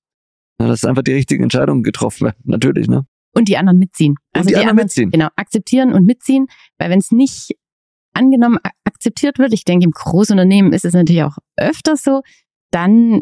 Ja, 0.62 0.68
dass 0.68 0.86
einfach 0.86 1.04
die 1.04 1.14
richtigen 1.14 1.44
Entscheidungen 1.44 1.84
getroffen 1.84 2.26
werden, 2.26 2.42
natürlich, 2.44 2.88
ne? 2.88 3.06
Und 3.34 3.48
die 3.48 3.58
anderen 3.58 3.80
mitziehen. 3.80 4.16
Also 4.34 4.50
die, 4.50 4.56
die, 4.56 4.60
anderen 4.60 4.76
mitziehen. 4.78 5.10
Genau, 5.10 5.30
akzeptieren 5.36 5.94
und 5.94 6.06
mitziehen, 6.06 6.48
weil 6.78 6.90
wenn 6.90 7.00
es 7.00 7.12
nicht 7.12 7.56
angenommen 8.14 8.58
akzeptiert 8.84 9.40
wird, 9.40 9.54
ich 9.54 9.64
denke, 9.64 9.86
im 9.86 9.92
Großunternehmen 9.92 10.74
ist 10.74 10.86
es 10.86 10.94
natürlich 10.94 11.24
auch 11.24 11.38
öfter 11.56 11.96
so, 11.96 12.22
dann 12.72 13.22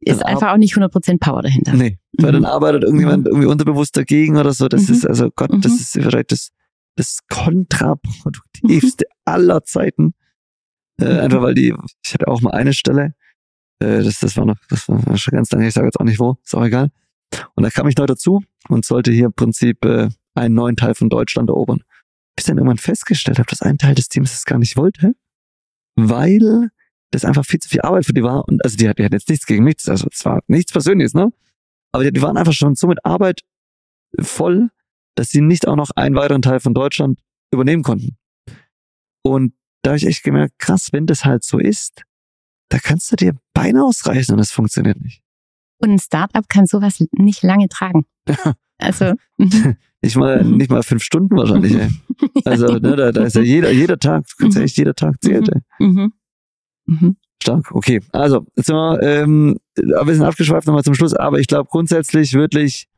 ist 0.00 0.20
dann 0.20 0.28
einfach 0.28 0.52
auch 0.52 0.56
nicht 0.56 0.74
100% 0.74 1.18
Power 1.18 1.42
dahinter. 1.42 1.74
Nee, 1.74 1.98
weil 2.18 2.30
mhm. 2.30 2.42
dann 2.42 2.44
arbeitet 2.44 2.84
irgendjemand 2.84 3.24
mhm. 3.24 3.30
irgendwie 3.30 3.48
unterbewusst 3.48 3.96
dagegen 3.96 4.36
oder 4.36 4.52
so. 4.52 4.68
Das 4.68 4.88
mhm. 4.88 4.94
ist, 4.94 5.06
also 5.06 5.30
Gott, 5.34 5.50
das 5.52 5.72
mhm. 5.72 5.78
ist 5.78 5.92
vielleicht 5.92 6.32
das, 6.32 6.50
das 6.96 7.20
kontraproduktivste 7.28 9.06
aller 9.24 9.64
Zeiten. 9.64 10.14
Äh, 11.00 11.04
mhm. 11.04 11.20
einfach 11.20 11.42
weil 11.42 11.54
die, 11.54 11.74
ich 12.04 12.14
hatte 12.14 12.28
auch 12.28 12.40
mal 12.40 12.50
eine 12.50 12.72
Stelle, 12.72 13.14
äh, 13.80 14.02
das, 14.02 14.20
das 14.20 14.36
war 14.36 14.44
noch, 14.44 14.56
das 14.68 14.88
war 14.88 15.16
schon 15.16 15.32
ganz 15.32 15.50
lange, 15.50 15.68
ich 15.68 15.74
sage 15.74 15.86
jetzt 15.86 15.98
auch 15.98 16.04
nicht 16.04 16.18
wo, 16.18 16.36
ist 16.44 16.54
auch 16.54 16.64
egal. 16.64 16.90
Und 17.54 17.64
da 17.64 17.70
kam 17.70 17.88
ich 17.88 17.96
neu 17.96 18.06
dazu 18.06 18.42
und 18.68 18.84
sollte 18.84 19.12
hier 19.12 19.26
im 19.26 19.32
Prinzip 19.32 19.84
äh, 19.84 20.08
einen 20.34 20.54
neuen 20.54 20.76
Teil 20.76 20.94
von 20.94 21.08
Deutschland 21.08 21.50
erobern. 21.50 21.82
Bis 22.36 22.46
dann 22.46 22.56
irgendwann 22.56 22.78
festgestellt 22.78 23.38
habe, 23.38 23.48
dass 23.50 23.62
ein 23.62 23.78
Teil 23.78 23.94
des 23.94 24.08
Teams 24.08 24.32
das 24.32 24.44
gar 24.44 24.58
nicht 24.58 24.76
wollte, 24.76 25.14
weil 25.96 26.70
das 27.10 27.24
einfach 27.24 27.44
viel 27.44 27.60
zu 27.60 27.68
viel 27.68 27.80
Arbeit 27.80 28.06
für 28.06 28.12
die 28.12 28.22
war. 28.22 28.46
Und 28.48 28.64
also 28.64 28.76
die, 28.76 28.84
die 28.84 29.04
hatten 29.04 29.14
jetzt 29.14 29.28
nichts 29.28 29.46
gegen 29.46 29.64
mich, 29.64 29.76
also 29.86 30.06
es 30.10 30.24
war 30.24 30.40
nichts 30.46 30.72
Persönliches, 30.72 31.14
ne? 31.14 31.32
Aber 31.92 32.04
die, 32.04 32.12
die 32.12 32.22
waren 32.22 32.36
einfach 32.36 32.52
schon 32.52 32.74
so 32.74 32.86
mit 32.86 33.04
Arbeit 33.04 33.40
voll, 34.20 34.70
dass 35.14 35.30
sie 35.30 35.40
nicht 35.40 35.66
auch 35.66 35.76
noch 35.76 35.90
einen 35.96 36.14
weiteren 36.14 36.42
Teil 36.42 36.60
von 36.60 36.74
Deutschland 36.74 37.18
übernehmen 37.52 37.82
konnten. 37.82 38.16
Und 39.22 39.54
da 39.82 39.90
habe 39.90 39.98
ich 39.98 40.06
echt 40.06 40.22
gemerkt, 40.22 40.58
krass, 40.58 40.88
wenn 40.92 41.06
das 41.06 41.24
halt 41.24 41.44
so 41.44 41.58
ist, 41.58 42.02
da 42.68 42.78
kannst 42.78 43.10
du 43.12 43.16
dir 43.16 43.34
Beine 43.54 43.84
ausreißen 43.84 44.34
und 44.34 44.40
es 44.40 44.52
funktioniert 44.52 45.00
nicht. 45.00 45.22
Und 45.78 45.90
ein 45.90 45.98
Startup 45.98 46.48
kann 46.48 46.66
sowas 46.66 47.04
nicht 47.12 47.42
lange 47.42 47.68
tragen. 47.68 48.06
Also. 48.78 49.14
nicht 50.02 50.16
mal, 50.16 50.44
nicht 50.44 50.70
mal 50.70 50.82
fünf 50.82 51.02
Stunden 51.02 51.36
wahrscheinlich, 51.36 51.74
ey. 51.74 51.88
Also, 52.44 52.66
ne, 52.78 52.96
da, 52.96 53.12
da 53.12 53.24
ist 53.24 53.36
ja 53.36 53.42
jeder, 53.42 53.70
jeder 53.70 53.98
Tag, 53.98 54.24
du 54.28 54.34
kannst 54.38 54.56
ja 54.56 54.64
echt 54.64 54.76
jeder 54.76 54.94
Tag 54.94 55.16
zählt, 55.22 55.48
ey. 55.48 55.86
Mhm. 55.86 56.12
Mhm. 56.86 57.16
Stark, 57.42 57.72
okay. 57.72 58.00
Also, 58.12 58.46
jetzt 58.56 58.66
sind 58.66 58.76
wir, 58.76 59.02
ähm, 59.02 59.58
wir 59.76 60.14
sind 60.14 60.24
abgeschweift 60.24 60.66
nochmal 60.66 60.84
zum 60.84 60.94
Schluss, 60.94 61.14
aber 61.14 61.38
ich 61.38 61.46
glaube 61.46 61.68
grundsätzlich 61.70 62.34
wirklich 62.34 62.88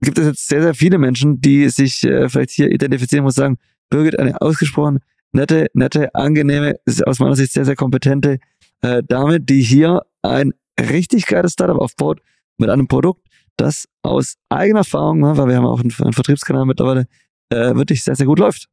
gibt 0.00 0.18
es 0.18 0.26
jetzt 0.26 0.48
sehr, 0.48 0.62
sehr 0.62 0.74
viele 0.74 0.98
Menschen, 0.98 1.40
die 1.40 1.68
sich 1.70 2.04
äh, 2.04 2.28
vielleicht 2.28 2.50
hier 2.50 2.70
identifizieren 2.70 3.24
muss, 3.24 3.34
sagen, 3.34 3.58
Birgit, 3.90 4.18
eine 4.18 4.40
ausgesprochen 4.40 5.00
nette, 5.32 5.66
nette, 5.74 6.14
angenehme, 6.14 6.76
aus 7.06 7.18
meiner 7.18 7.36
Sicht 7.36 7.52
sehr, 7.52 7.64
sehr 7.64 7.76
kompetente 7.76 8.38
äh, 8.82 9.02
Dame, 9.02 9.40
die 9.40 9.62
hier 9.62 10.02
ein 10.22 10.52
richtig 10.78 11.26
geiles 11.26 11.52
Startup 11.52 11.78
aufbaut 11.78 12.20
mit 12.58 12.70
einem 12.70 12.88
Produkt, 12.88 13.26
das 13.56 13.88
aus 14.02 14.36
eigener 14.48 14.80
Erfahrung, 14.80 15.20
ne, 15.20 15.36
weil 15.36 15.48
wir 15.48 15.56
haben 15.56 15.66
auch 15.66 15.80
einen, 15.80 15.90
Vertriebskanal 15.90 16.66
mittlerweile, 16.66 17.06
äh, 17.50 17.74
wirklich 17.74 18.02
sehr, 18.02 18.14
sehr 18.14 18.26
gut 18.26 18.38
läuft. 18.38 18.68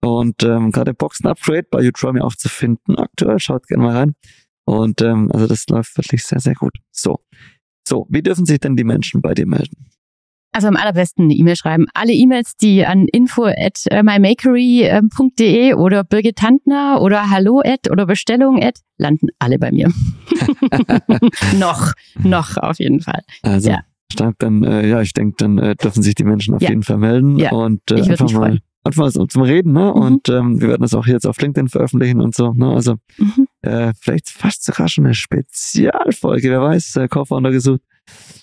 Und 0.00 0.42
ähm, 0.42 0.70
gerade 0.70 0.92
Boxen 0.92 1.26
Upgrade 1.26 1.66
bei 1.70 1.86
Utromi 1.86 2.20
auch 2.20 2.34
zu 2.34 2.48
finden 2.48 2.96
aktuell. 2.96 3.38
Schaut 3.38 3.66
gerne 3.66 3.84
mal 3.84 3.96
rein. 3.96 4.14
Und 4.66 5.00
ähm, 5.00 5.30
also 5.32 5.46
das 5.46 5.66
läuft 5.68 5.96
wirklich 5.96 6.24
sehr, 6.24 6.40
sehr 6.40 6.54
gut. 6.54 6.76
So. 6.90 7.20
So, 7.86 8.06
wie 8.10 8.22
dürfen 8.22 8.46
sich 8.46 8.60
denn 8.60 8.76
die 8.76 8.84
Menschen 8.84 9.20
bei 9.22 9.34
dir 9.34 9.46
melden? 9.46 9.86
Also 10.54 10.68
am 10.68 10.76
allerbesten 10.76 11.24
eine 11.24 11.34
E-Mail 11.34 11.56
schreiben. 11.56 11.86
Alle 11.94 12.12
E-Mails, 12.12 12.56
die 12.56 12.86
an 12.86 13.08
info 13.10 13.46
at 13.46 13.86
mymakery.de 13.90 15.74
oder 15.74 16.04
Birgit 16.04 16.36
Tantner 16.36 17.02
oder 17.02 17.28
hallo 17.28 17.60
at 17.64 17.90
oder 17.90 18.06
Bestellung 18.06 18.62
at 18.62 18.78
landen 18.96 19.30
alle 19.40 19.58
bei 19.58 19.72
mir. 19.72 19.88
noch, 21.58 21.92
noch 22.22 22.56
auf 22.56 22.78
jeden 22.78 23.00
Fall. 23.00 23.22
Also 23.42 23.70
ja. 23.70 23.80
stark 24.12 24.36
dann, 24.38 24.62
äh, 24.62 24.86
ja, 24.86 25.00
ich 25.00 25.12
denke, 25.12 25.34
dann 25.38 25.58
äh, 25.58 25.74
dürfen 25.74 26.04
sich 26.04 26.14
die 26.14 26.22
Menschen 26.22 26.54
auf 26.54 26.62
ja. 26.62 26.68
jeden 26.68 26.84
Fall 26.84 26.98
melden 26.98 27.36
ja. 27.36 27.50
und 27.50 27.80
äh, 27.90 27.96
einfach 27.96 28.30
mal 28.30 28.50
freuen. 28.50 28.60
einfach 28.84 29.12
mal 29.12 29.28
zum 29.28 29.42
Reden, 29.42 29.72
ne? 29.72 29.92
Mhm. 29.92 30.02
Und 30.02 30.28
ähm, 30.28 30.60
wir 30.60 30.68
werden 30.68 30.82
das 30.82 30.94
auch 30.94 31.08
jetzt 31.08 31.26
auf 31.26 31.40
LinkedIn 31.40 31.68
veröffentlichen 31.68 32.20
und 32.20 32.36
so, 32.36 32.52
ne? 32.52 32.70
Also 32.70 32.94
mhm. 33.18 33.48
äh, 33.62 33.92
vielleicht 34.00 34.30
fast 34.30 34.62
sogar 34.64 34.88
schon 34.88 35.04
eine 35.04 35.14
Spezialfolge, 35.14 36.48
wer 36.48 36.62
weiß, 36.62 36.94
äh, 36.94 37.08
Co-Founder 37.08 37.50
gesucht. 37.50 37.80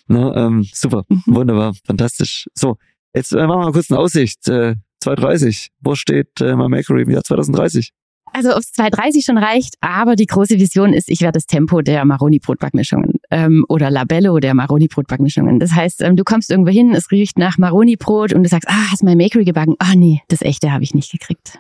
Ne, 0.08 0.34
ähm, 0.36 0.68
super, 0.74 1.04
mhm. 1.08 1.24
wunderbar, 1.28 1.74
fantastisch. 1.86 2.48
So, 2.54 2.78
jetzt 3.14 3.32
äh, 3.32 3.48
machen 3.48 3.62
wir 3.62 3.66
mal 3.66 3.72
kurz 3.72 3.92
eine 3.92 4.00
Aussicht. 4.00 4.48
Äh, 4.48 4.76
230, 5.02 5.70
wo 5.80 5.96
steht 5.96 6.42
äh, 6.42 6.56
MyMakery 6.56 7.04
im 7.04 7.10
Jahr 7.10 7.24
2030? 7.24 7.92
Also 8.34 8.52
ob 8.52 8.60
es 8.60 8.72
230 8.72 9.26
schon 9.26 9.38
reicht, 9.38 9.76
aber 9.82 10.16
die 10.16 10.26
große 10.26 10.58
Vision 10.58 10.94
ist, 10.94 11.10
ich 11.10 11.22
werde 11.22 11.34
das 11.34 11.48
Tempo 11.48 11.82
der 11.82 12.06
Maroni-Brotbackmischungen 12.06 13.20
ähm, 13.30 13.66
oder 13.68 13.90
Labello 13.90 14.40
der 14.40 14.54
Maroni-Brotbackmischungen. 14.54 15.60
Das 15.60 15.74
heißt, 15.74 16.02
ähm, 16.02 16.16
du 16.16 16.24
kommst 16.24 16.50
irgendwo 16.50 16.72
hin, 16.72 16.94
es 16.94 17.12
riecht 17.12 17.38
nach 17.38 17.58
Maroni-Brot 17.58 18.32
und 18.32 18.44
du 18.44 18.50
sagst, 18.50 18.70
ah, 18.70 18.92
hast 18.92 19.04
My 19.04 19.16
Makery 19.16 19.44
gebacken? 19.44 19.76
Ah, 19.80 19.96
nee, 19.96 20.22
das 20.30 20.42
echte 20.42 20.72
habe 20.72 20.84
ich 20.84 20.94
nicht 20.94 21.12
gekriegt. 21.12 21.60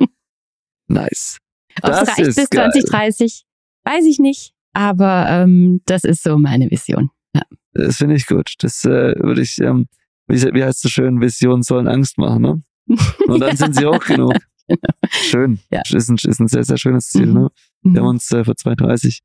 nice. 0.88 1.38
Ob 1.82 1.91
es 1.91 2.07
reicht 2.07 2.36
bis 2.36 2.49
geil. 2.49 2.72
2030, 2.72 3.43
weiß 3.84 4.05
ich 4.05 4.20
nicht. 4.20 4.53
Aber 4.78 5.25
ähm, 5.28 5.82
das 5.86 6.03
ist 6.03 6.21
so 6.21 6.38
meine 6.38 6.69
Vision. 6.69 7.09
Ja. 7.34 7.41
Das 7.73 7.97
finde 7.97 8.13
ich 8.13 8.28
gut. 8.28 8.53
Das 8.59 8.86
äh, 8.86 9.15
würde 9.17 9.41
ich, 9.41 9.59
ähm, 9.59 9.88
wie, 10.28 10.39
wie 10.53 10.63
heißt 10.63 10.78
es 10.78 10.82
so 10.84 10.89
schön, 10.89 11.19
Visionen 11.19 11.63
sollen 11.63 11.88
Angst 11.88 12.19
machen, 12.19 12.41
ne? 12.43 12.61
Und 13.28 13.39
dann 13.39 13.49
ja. 13.49 13.55
sind 13.55 13.75
sie 13.75 13.88
auch 13.88 14.03
genug. 14.05 14.36
Genau. 14.67 14.80
Schön. 15.09 15.59
Ja. 15.71 15.82
Ist, 15.91 16.09
ein, 16.09 16.17
ist 16.17 16.39
ein 16.39 16.47
sehr, 16.47 16.63
sehr 16.63 16.78
schönes 16.78 17.07
Ziel. 17.07 17.25
Mhm. 17.25 17.34
Ne? 17.34 17.49
Wir 17.82 17.91
mhm. 17.91 17.97
haben 17.97 18.05
uns 18.07 18.32
äh, 18.32 18.43
für 18.43 18.55
2030 18.55 19.21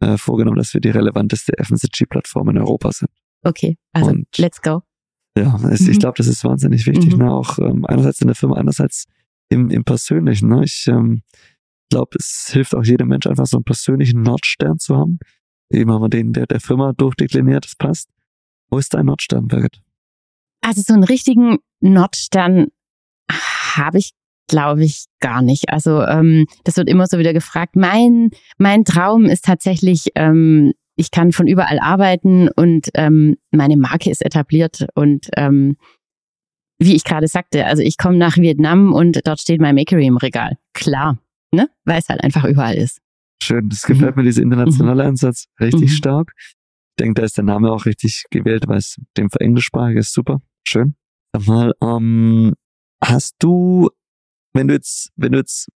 äh, 0.00 0.18
vorgenommen, 0.18 0.58
dass 0.58 0.74
wir 0.74 0.82
die 0.82 0.90
relevanteste 0.90 1.54
FMCG-Plattform 1.56 2.50
in 2.50 2.58
Europa 2.58 2.92
sind. 2.92 3.10
Okay, 3.42 3.78
also 3.92 4.10
Und, 4.10 4.26
let's 4.36 4.60
go. 4.60 4.82
Ja, 5.38 5.58
es, 5.70 5.80
mhm. 5.80 5.92
ich 5.92 5.98
glaube, 5.98 6.18
das 6.18 6.26
ist 6.26 6.44
wahnsinnig 6.44 6.86
wichtig. 6.86 7.14
Mhm. 7.14 7.24
Ne? 7.24 7.32
Auch 7.32 7.58
ähm, 7.58 7.86
einerseits 7.86 8.20
in 8.20 8.26
der 8.26 8.34
Firma, 8.36 8.56
andererseits 8.56 9.06
im, 9.48 9.70
im 9.70 9.84
Persönlichen. 9.84 10.50
Ne? 10.50 10.64
Ich 10.64 10.86
ähm, 10.88 11.22
glaube, 11.90 12.16
es 12.18 12.48
hilft 12.50 12.74
auch 12.74 12.84
jedem 12.84 13.08
Mensch 13.08 13.26
einfach 13.26 13.46
so 13.46 13.58
einen 13.58 13.64
persönlichen 13.64 14.22
Nordstern 14.22 14.78
zu 14.78 14.96
haben. 14.96 15.18
Eben 15.70 15.92
haben 15.92 16.02
wir 16.02 16.08
den 16.08 16.32
der, 16.32 16.46
der 16.46 16.60
Firma 16.60 16.92
durchdekliniert, 16.92 17.64
das 17.64 17.76
passt. 17.76 18.08
Wo 18.70 18.78
ist 18.78 18.94
dein 18.94 19.06
Nordstern, 19.06 19.48
Birgit? 19.48 19.82
Also 20.62 20.82
so 20.86 20.94
einen 20.94 21.04
richtigen 21.04 21.58
Nordstern 21.80 22.68
habe 23.76 23.98
ich, 23.98 24.12
glaube 24.48 24.84
ich, 24.84 25.04
gar 25.20 25.42
nicht. 25.42 25.70
Also 25.70 26.02
ähm, 26.02 26.46
das 26.64 26.76
wird 26.76 26.88
immer 26.88 27.06
so 27.06 27.18
wieder 27.18 27.32
gefragt. 27.32 27.76
Mein, 27.76 28.30
mein 28.58 28.84
Traum 28.84 29.26
ist 29.26 29.44
tatsächlich, 29.44 30.10
ähm, 30.14 30.72
ich 30.96 31.10
kann 31.10 31.32
von 31.32 31.46
überall 31.46 31.78
arbeiten 31.78 32.48
und 32.48 32.88
ähm, 32.94 33.36
meine 33.52 33.76
Marke 33.76 34.10
ist 34.10 34.24
etabliert 34.24 34.86
und 34.94 35.28
ähm, 35.36 35.76
wie 36.78 36.96
ich 36.96 37.04
gerade 37.04 37.28
sagte, 37.28 37.66
also 37.66 37.82
ich 37.82 37.98
komme 37.98 38.16
nach 38.16 38.36
Vietnam 38.36 38.92
und 38.92 39.20
dort 39.24 39.40
steht 39.40 39.60
mein 39.60 39.74
Makery 39.74 40.06
im 40.06 40.16
Regal. 40.16 40.56
Klar, 40.72 41.18
ne? 41.52 41.68
weil 41.84 41.98
es 41.98 42.08
halt 42.08 42.22
einfach 42.22 42.44
überall 42.44 42.76
ist. 42.76 43.00
Schön, 43.42 43.68
das 43.68 43.82
gefällt 43.82 44.14
mhm. 44.16 44.22
mir, 44.22 44.28
dieser 44.28 44.42
internationale 44.42 45.02
mhm. 45.04 45.10
Ansatz, 45.10 45.46
richtig 45.60 45.90
mhm. 45.90 45.94
stark. 45.94 46.32
Ich 46.36 46.54
denke, 46.98 47.20
da 47.20 47.24
ist 47.24 47.36
der 47.36 47.44
Name 47.44 47.70
auch 47.72 47.86
richtig 47.86 48.24
gewählt, 48.30 48.68
weil 48.68 48.78
es 48.78 48.96
dem 49.16 49.30
für 49.30 49.40
englischsprachig 49.40 49.96
ist 49.96 50.12
super. 50.12 50.40
Schön. 50.66 50.94
Sag 51.32 51.46
mal, 51.46 51.72
ähm, 51.82 52.54
hast 53.02 53.36
du, 53.38 53.88
wenn 54.52 54.68
du 54.68 54.74
jetzt, 54.74 55.10
wenn 55.16 55.32
du 55.32 55.38
jetzt 55.38 55.68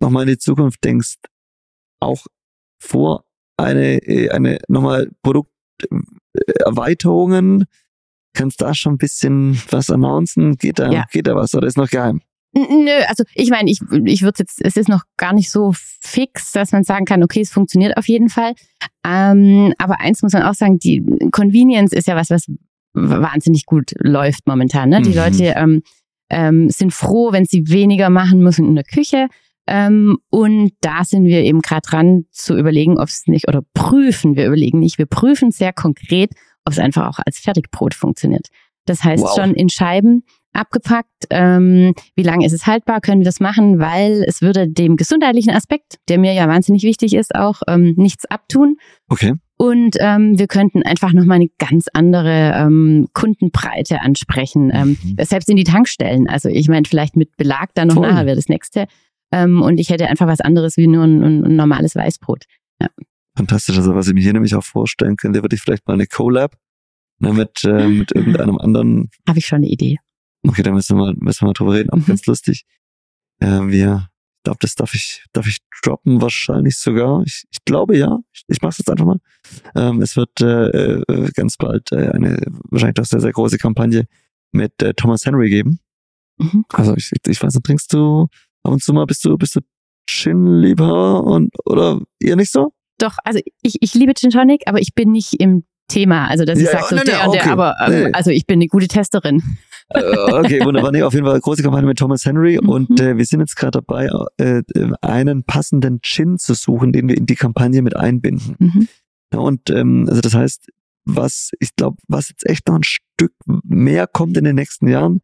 nochmal 0.00 0.22
in 0.22 0.30
die 0.30 0.38
Zukunft 0.38 0.82
denkst, 0.84 1.16
auch 2.00 2.26
vor 2.80 3.26
eine, 3.58 4.00
eine 4.32 4.58
nochmal 4.68 5.10
Produkterweiterungen, 5.22 7.66
kannst 8.34 8.60
da 8.60 8.74
schon 8.74 8.94
ein 8.94 8.98
bisschen 8.98 9.60
was 9.70 9.90
announcen? 9.90 10.56
Geht 10.56 10.78
da, 10.78 10.90
ja. 10.90 11.04
geht 11.10 11.26
da 11.26 11.34
was 11.34 11.54
oder 11.54 11.66
ist 11.66 11.76
noch 11.76 11.88
geheim? 11.88 12.22
Nö, 12.56 12.90
also 13.06 13.24
ich 13.34 13.50
meine, 13.50 13.70
ich, 13.70 13.80
ich 14.06 14.22
würde 14.22 14.38
jetzt, 14.38 14.64
es 14.64 14.76
ist 14.76 14.88
noch 14.88 15.02
gar 15.18 15.34
nicht 15.34 15.50
so 15.50 15.72
fix, 15.74 16.52
dass 16.52 16.72
man 16.72 16.84
sagen 16.84 17.04
kann, 17.04 17.22
okay, 17.22 17.42
es 17.42 17.50
funktioniert 17.50 17.98
auf 17.98 18.08
jeden 18.08 18.30
Fall. 18.30 18.54
Ähm, 19.06 19.74
aber 19.76 20.00
eins 20.00 20.22
muss 20.22 20.32
man 20.32 20.42
auch 20.42 20.54
sagen, 20.54 20.78
die 20.78 21.04
Convenience 21.32 21.92
ist 21.92 22.06
ja 22.06 22.16
was, 22.16 22.30
was 22.30 22.46
wahnsinnig 22.94 23.66
gut 23.66 23.92
läuft 23.98 24.46
momentan. 24.46 24.88
Ne? 24.88 25.02
Die 25.02 25.10
mhm. 25.10 25.16
Leute 25.16 25.44
ähm, 25.54 25.82
ähm, 26.30 26.70
sind 26.70 26.94
froh, 26.94 27.30
wenn 27.32 27.44
sie 27.44 27.68
weniger 27.68 28.08
machen 28.08 28.40
müssen 28.40 28.64
in 28.66 28.74
der 28.74 28.84
Küche. 28.84 29.28
Ähm, 29.66 30.16
und 30.30 30.72
da 30.80 31.04
sind 31.04 31.26
wir 31.26 31.42
eben 31.42 31.60
gerade 31.60 31.86
dran 31.86 32.24
zu 32.30 32.56
überlegen, 32.56 32.98
ob 32.98 33.08
es 33.08 33.26
nicht, 33.26 33.48
oder 33.48 33.62
prüfen, 33.74 34.34
wir 34.34 34.46
überlegen 34.46 34.78
nicht, 34.78 34.96
wir 34.96 35.06
prüfen 35.06 35.50
sehr 35.50 35.74
konkret, 35.74 36.30
ob 36.64 36.72
es 36.72 36.78
einfach 36.78 37.06
auch 37.06 37.18
als 37.26 37.38
Fertigbrot 37.38 37.92
funktioniert. 37.92 38.46
Das 38.86 39.04
heißt 39.04 39.24
wow. 39.24 39.34
schon 39.34 39.54
in 39.54 39.68
Scheiben 39.68 40.22
abgepackt. 40.52 41.26
Ähm, 41.30 41.94
wie 42.14 42.22
lange 42.22 42.46
ist 42.46 42.52
es 42.52 42.66
haltbar? 42.66 43.00
Können 43.00 43.20
wir 43.20 43.26
das 43.26 43.40
machen? 43.40 43.78
Weil 43.78 44.24
es 44.26 44.42
würde 44.42 44.68
dem 44.68 44.96
gesundheitlichen 44.96 45.50
Aspekt, 45.50 45.96
der 46.08 46.18
mir 46.18 46.32
ja 46.32 46.48
wahnsinnig 46.48 46.82
wichtig 46.82 47.14
ist, 47.14 47.34
auch 47.34 47.62
ähm, 47.68 47.94
nichts 47.96 48.24
abtun. 48.24 48.76
Okay. 49.08 49.34
Und 49.58 49.96
ähm, 50.00 50.38
wir 50.38 50.48
könnten 50.48 50.82
einfach 50.82 51.12
nochmal 51.12 51.36
eine 51.36 51.48
ganz 51.58 51.86
andere 51.92 52.52
ähm, 52.54 53.08
Kundenbreite 53.14 54.02
ansprechen. 54.02 54.70
Ähm, 54.72 54.98
mhm. 55.02 55.16
Selbst 55.24 55.48
in 55.48 55.56
die 55.56 55.64
Tankstellen. 55.64 56.28
Also 56.28 56.48
ich 56.48 56.68
meine, 56.68 56.86
vielleicht 56.86 57.16
mit 57.16 57.36
Belag 57.36 57.70
dann 57.74 57.88
noch 57.88 57.94
Voll. 57.94 58.08
nachher 58.08 58.26
wäre 58.26 58.36
das 58.36 58.48
nächste. 58.48 58.86
Ähm, 59.32 59.62
und 59.62 59.78
ich 59.78 59.90
hätte 59.90 60.08
einfach 60.08 60.26
was 60.26 60.40
anderes 60.40 60.76
wie 60.76 60.86
nur 60.86 61.04
ein, 61.04 61.22
ein 61.22 61.56
normales 61.56 61.96
Weißbrot. 61.96 62.44
Ja. 62.80 62.88
Fantastisch. 63.34 63.76
Also 63.76 63.94
was 63.94 64.08
ich 64.08 64.14
mir 64.14 64.22
hier 64.22 64.32
nämlich 64.34 64.54
auch 64.54 64.64
vorstellen 64.64 65.16
könnte, 65.16 65.42
würde 65.42 65.56
ich 65.56 65.62
vielleicht 65.62 65.86
mal 65.86 65.94
eine 65.94 66.06
Collab 66.06 66.56
ne, 67.18 67.32
mit, 67.32 67.64
äh, 67.64 67.88
mit 67.88 68.12
irgendeinem 68.14 68.58
anderen. 68.58 69.10
Habe 69.26 69.38
ich 69.38 69.46
schon 69.46 69.56
eine 69.56 69.68
Idee. 69.68 69.96
Okay, 70.46 70.62
da 70.62 70.72
müssen 70.72 70.96
wir 70.96 71.06
mal, 71.06 71.14
müssen 71.18 71.42
wir 71.42 71.46
mal 71.48 71.52
drüber 71.52 71.74
reden. 71.74 71.90
Auch 71.90 71.96
mhm. 71.96 72.06
ganz 72.06 72.26
lustig. 72.26 72.64
Äh, 73.40 73.46
wir, 73.66 74.08
ich 74.36 74.42
glaube, 74.44 74.58
das 74.60 74.74
darf 74.74 74.94
ich, 74.94 75.24
darf 75.32 75.46
ich 75.46 75.58
droppen 75.82 76.20
wahrscheinlich 76.20 76.76
sogar. 76.78 77.22
Ich, 77.26 77.44
ich 77.50 77.64
glaube 77.64 77.96
ja. 77.96 78.18
Ich, 78.32 78.44
ich 78.48 78.62
mache 78.62 78.70
es 78.70 78.78
jetzt 78.78 78.90
einfach 78.90 79.06
mal. 79.06 79.18
Ähm, 79.74 80.00
es 80.02 80.16
wird 80.16 80.40
äh, 80.40 81.00
äh, 81.00 81.30
ganz 81.34 81.56
bald 81.56 81.92
äh, 81.92 82.10
eine 82.10 82.40
wahrscheinlich 82.70 82.94
doch 82.94 83.04
sehr, 83.04 83.20
sehr 83.20 83.32
große 83.32 83.58
Kampagne 83.58 84.06
mit 84.52 84.80
äh, 84.82 84.94
Thomas 84.94 85.26
Henry 85.26 85.50
geben. 85.50 85.80
Mhm. 86.38 86.64
Also 86.72 86.94
ich, 86.96 87.10
ich 87.26 87.42
weiß 87.42 87.54
nicht, 87.54 87.66
trinkst 87.66 87.92
du 87.92 88.28
ab 88.62 88.72
und 88.72 88.82
zu 88.82 88.92
mal, 88.92 89.06
bist 89.06 89.24
du, 89.24 89.36
bist 89.36 89.56
du 89.56 89.60
Gin-Liebhaber 90.08 91.24
und 91.24 91.54
oder 91.64 92.00
eher 92.20 92.36
nicht 92.36 92.52
so? 92.52 92.72
Doch, 92.98 93.16
also 93.24 93.40
ich, 93.62 93.76
ich 93.80 93.94
liebe 93.94 94.14
Gin 94.14 94.30
Tonic, 94.30 94.62
aber 94.66 94.80
ich 94.80 94.94
bin 94.94 95.12
nicht 95.12 95.34
im 95.40 95.64
Thema. 95.88 96.28
Also 96.28 96.44
dass 96.44 96.58
ich 96.58 96.66
ja, 96.66 96.72
sage, 96.72 96.86
so 96.88 96.96
nee, 96.96 97.04
der 97.04 97.28
okay. 97.28 97.38
der, 97.42 97.52
aber 97.52 97.76
ähm, 97.86 98.04
nee. 98.04 98.12
also 98.12 98.30
ich 98.30 98.46
bin 98.46 98.58
eine 98.58 98.68
gute 98.68 98.88
Testerin. 98.88 99.42
Äh, 99.88 100.00
okay, 100.32 100.64
wunderbar. 100.64 100.92
Nee, 100.92 101.02
auf 101.02 101.14
jeden 101.14 101.24
Fall 101.24 101.34
eine 101.34 101.40
große 101.40 101.62
Kampagne 101.62 101.86
mit 101.86 101.98
Thomas 101.98 102.24
Henry 102.24 102.58
mhm. 102.60 102.68
und 102.68 103.00
äh, 103.00 103.16
wir 103.16 103.24
sind 103.24 103.40
jetzt 103.40 103.56
gerade 103.56 103.72
dabei, 103.72 104.08
äh, 104.38 104.62
einen 105.00 105.44
passenden 105.44 106.00
Gin 106.02 106.38
zu 106.38 106.54
suchen, 106.54 106.92
den 106.92 107.08
wir 107.08 107.16
in 107.16 107.26
die 107.26 107.36
Kampagne 107.36 107.82
mit 107.82 107.96
einbinden. 107.96 108.56
Mhm. 108.58 108.88
Ja, 109.32 109.38
und 109.40 109.70
ähm, 109.70 110.06
also 110.08 110.20
das 110.20 110.34
heißt, 110.34 110.68
was 111.04 111.50
ich 111.60 111.74
glaube, 111.76 111.98
was 112.08 112.28
jetzt 112.30 112.48
echt 112.48 112.66
noch 112.68 112.76
ein 112.76 112.82
Stück 112.82 113.32
mehr 113.46 114.06
kommt 114.06 114.36
in 114.36 114.44
den 114.44 114.56
nächsten 114.56 114.88
Jahren, 114.88 115.20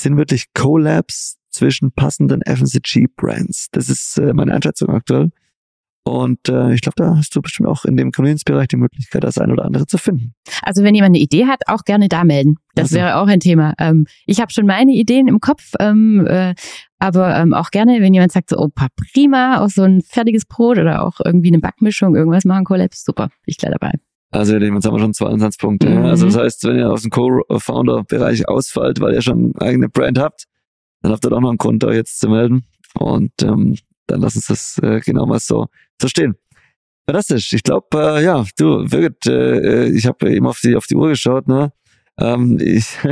sind 0.00 0.16
wirklich 0.16 0.46
Collabs 0.54 1.36
zwischen 1.50 1.92
passenden 1.92 2.40
FMCG-Brands. 2.42 3.68
Das 3.72 3.88
ist 3.88 4.18
äh, 4.18 4.32
meine 4.32 4.54
Einschätzung 4.54 4.90
aktuell. 4.90 5.30
Und 6.08 6.48
äh, 6.48 6.72
ich 6.72 6.80
glaube, 6.80 6.94
da 6.96 7.16
hast 7.16 7.36
du 7.36 7.42
bestimmt 7.42 7.68
auch 7.68 7.84
in 7.84 7.96
dem 7.96 8.12
Convenience-Bereich 8.12 8.68
die 8.68 8.76
Möglichkeit, 8.76 9.24
das 9.24 9.36
ein 9.36 9.52
oder 9.52 9.64
andere 9.64 9.86
zu 9.86 9.98
finden. 9.98 10.34
Also 10.62 10.82
wenn 10.82 10.94
jemand 10.94 11.10
eine 11.14 11.22
Idee 11.22 11.46
hat, 11.46 11.60
auch 11.66 11.84
gerne 11.84 12.08
da 12.08 12.24
melden. 12.24 12.56
Das 12.74 12.84
also. 12.86 12.96
wäre 12.96 13.16
auch 13.16 13.26
ein 13.26 13.40
Thema. 13.40 13.74
Ähm, 13.78 14.06
ich 14.26 14.40
habe 14.40 14.50
schon 14.50 14.64
meine 14.66 14.92
Ideen 14.92 15.28
im 15.28 15.40
Kopf, 15.40 15.72
ähm, 15.80 16.26
äh, 16.26 16.54
aber 16.98 17.36
ähm, 17.36 17.52
auch 17.52 17.70
gerne, 17.70 18.00
wenn 18.00 18.14
jemand 18.14 18.32
sagt, 18.32 18.50
so, 18.50 18.56
oh, 18.56 18.68
prima, 19.12 19.60
auch 19.62 19.68
so 19.68 19.82
ein 19.82 20.00
fertiges 20.00 20.46
Brot 20.46 20.78
oder 20.78 21.04
auch 21.04 21.20
irgendwie 21.24 21.48
eine 21.48 21.58
Backmischung, 21.58 22.16
irgendwas 22.16 22.44
machen, 22.44 22.64
Collabs, 22.64 23.04
super, 23.04 23.28
ich 23.44 23.58
gleich 23.58 23.72
dabei. 23.72 23.92
Also 24.30 24.56
jetzt 24.56 24.84
haben 24.86 24.94
wir 24.94 25.00
schon 25.00 25.14
zwei 25.14 25.28
Ansatzpunkte. 25.28 25.88
Mhm. 25.88 26.04
Also 26.04 26.26
das 26.26 26.36
heißt, 26.36 26.64
wenn 26.64 26.76
ihr 26.76 26.90
aus 26.90 27.02
dem 27.02 27.10
Co-Founder-Bereich 27.10 28.48
ausfallt, 28.48 29.00
weil 29.00 29.14
ihr 29.14 29.22
schon 29.22 29.54
eine 29.58 29.68
eigene 29.68 29.88
Brand 29.88 30.18
habt, 30.18 30.44
dann 31.02 31.12
habt 31.12 31.24
ihr 31.24 31.30
doch 31.30 31.40
noch 31.40 31.48
einen 31.48 31.58
Grund, 31.58 31.82
da 31.82 31.92
jetzt 31.92 32.18
zu 32.18 32.28
melden. 32.28 32.64
Und 32.94 33.32
ähm, 33.42 33.76
dann 34.06 34.20
lass 34.20 34.36
uns 34.36 34.46
das 34.46 34.78
äh, 34.82 35.00
genau 35.00 35.26
mal 35.26 35.38
so, 35.38 35.66
so 36.00 36.08
stehen. 36.08 36.36
Fantastisch. 37.06 37.52
Ich 37.52 37.62
glaube, 37.62 37.86
äh, 37.94 38.24
ja, 38.24 38.44
du, 38.58 38.84
Birgit, 38.86 39.26
äh, 39.26 39.86
ich 39.88 40.06
habe 40.06 40.30
eben 40.30 40.46
auf 40.46 40.60
die, 40.60 40.76
auf 40.76 40.86
die 40.86 40.94
Uhr 40.94 41.08
geschaut, 41.08 41.48
ne? 41.48 41.72
Ähm, 42.18 42.58
ich 42.60 42.98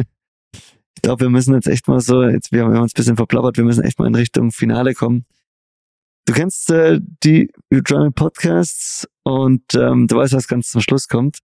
ich 0.97 1.03
glaube, 1.03 1.25
wir 1.25 1.31
müssen 1.31 1.55
jetzt 1.55 1.69
echt 1.69 1.89
mal 1.89 2.01
so, 2.01 2.25
jetzt 2.25 2.53
wir 2.53 2.65
haben 2.65 2.77
uns 2.77 2.93
ein 2.93 2.97
bisschen 2.97 3.17
verplappert, 3.17 3.57
wir 3.57 3.65
müssen 3.65 3.85
echt 3.85 3.99
mal 3.99 4.07
in 4.07 4.15
Richtung 4.15 4.51
Finale 4.51 4.95
kommen. 4.95 5.25
Du 6.27 6.33
kennst 6.33 6.71
äh, 6.71 7.01
die 7.23 7.53
Udemy 7.73 8.11
Podcasts 8.11 9.07
und 9.23 9.63
ähm, 9.75 10.09
du 10.09 10.17
weißt, 10.17 10.33
was 10.33 10.49
ganz 10.49 10.71
zum 10.71 10.81
Schluss 10.81 11.07
kommt. 11.07 11.39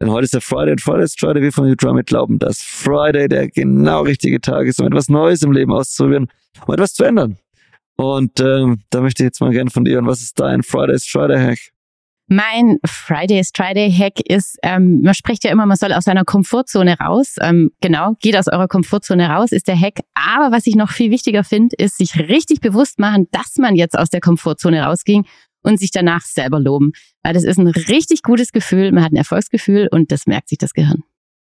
Denn 0.00 0.10
heute 0.10 0.24
ist 0.24 0.34
der 0.34 0.40
Friday 0.40 0.72
und 0.72 0.80
Friday 0.80 1.04
ist 1.04 1.20
Friday. 1.20 1.42
Wir 1.42 1.52
von 1.52 1.68
New 1.68 2.02
glauben, 2.04 2.38
dass 2.38 2.60
Friday 2.60 3.28
der 3.28 3.48
genau 3.48 4.02
richtige 4.02 4.40
Tag 4.40 4.66
ist, 4.66 4.80
um 4.80 4.86
etwas 4.86 5.08
Neues 5.08 5.42
im 5.42 5.52
Leben 5.52 5.72
auszuprobieren, 5.72 6.28
um 6.66 6.74
etwas 6.74 6.94
zu 6.94 7.04
ändern. 7.04 7.38
Und 7.98 8.38
ähm, 8.38 8.82
da 8.90 9.00
möchte 9.00 9.24
ich 9.24 9.26
jetzt 9.26 9.40
mal 9.40 9.50
gerne 9.50 9.70
von 9.70 9.84
dir 9.84 9.94
hören, 9.94 10.06
was 10.06 10.22
ist 10.22 10.38
dein 10.38 10.62
Friday 10.62 10.96
Friday 11.00 11.36
Hack? 11.36 11.58
Mein 12.28 12.78
Fridays 12.86 13.50
Friday 13.52 13.90
Hack 13.90 14.20
ist, 14.28 14.56
ähm, 14.62 15.00
man 15.02 15.14
spricht 15.14 15.42
ja 15.42 15.50
immer, 15.50 15.66
man 15.66 15.76
soll 15.76 15.92
aus 15.92 16.04
seiner 16.04 16.24
Komfortzone 16.24 16.96
raus. 17.00 17.36
Ähm, 17.40 17.72
genau, 17.80 18.12
geht 18.20 18.36
aus 18.36 18.46
eurer 18.46 18.68
Komfortzone 18.68 19.28
raus, 19.28 19.50
ist 19.50 19.66
der 19.66 19.80
Hack. 19.80 20.00
Aber 20.14 20.54
was 20.54 20.66
ich 20.66 20.76
noch 20.76 20.90
viel 20.90 21.10
wichtiger 21.10 21.42
finde, 21.42 21.74
ist 21.76 21.96
sich 21.96 22.16
richtig 22.16 22.60
bewusst 22.60 23.00
machen, 23.00 23.26
dass 23.32 23.56
man 23.56 23.74
jetzt 23.74 23.98
aus 23.98 24.10
der 24.10 24.20
Komfortzone 24.20 24.82
rausging 24.84 25.24
und 25.62 25.80
sich 25.80 25.90
danach 25.90 26.22
selber 26.22 26.60
loben. 26.60 26.92
Weil 27.24 27.34
das 27.34 27.42
ist 27.42 27.58
ein 27.58 27.66
richtig 27.66 28.22
gutes 28.22 28.52
Gefühl, 28.52 28.92
man 28.92 29.02
hat 29.02 29.12
ein 29.12 29.16
Erfolgsgefühl 29.16 29.88
und 29.90 30.12
das 30.12 30.26
merkt 30.26 30.50
sich 30.50 30.58
das 30.58 30.72
Gehirn. 30.72 31.02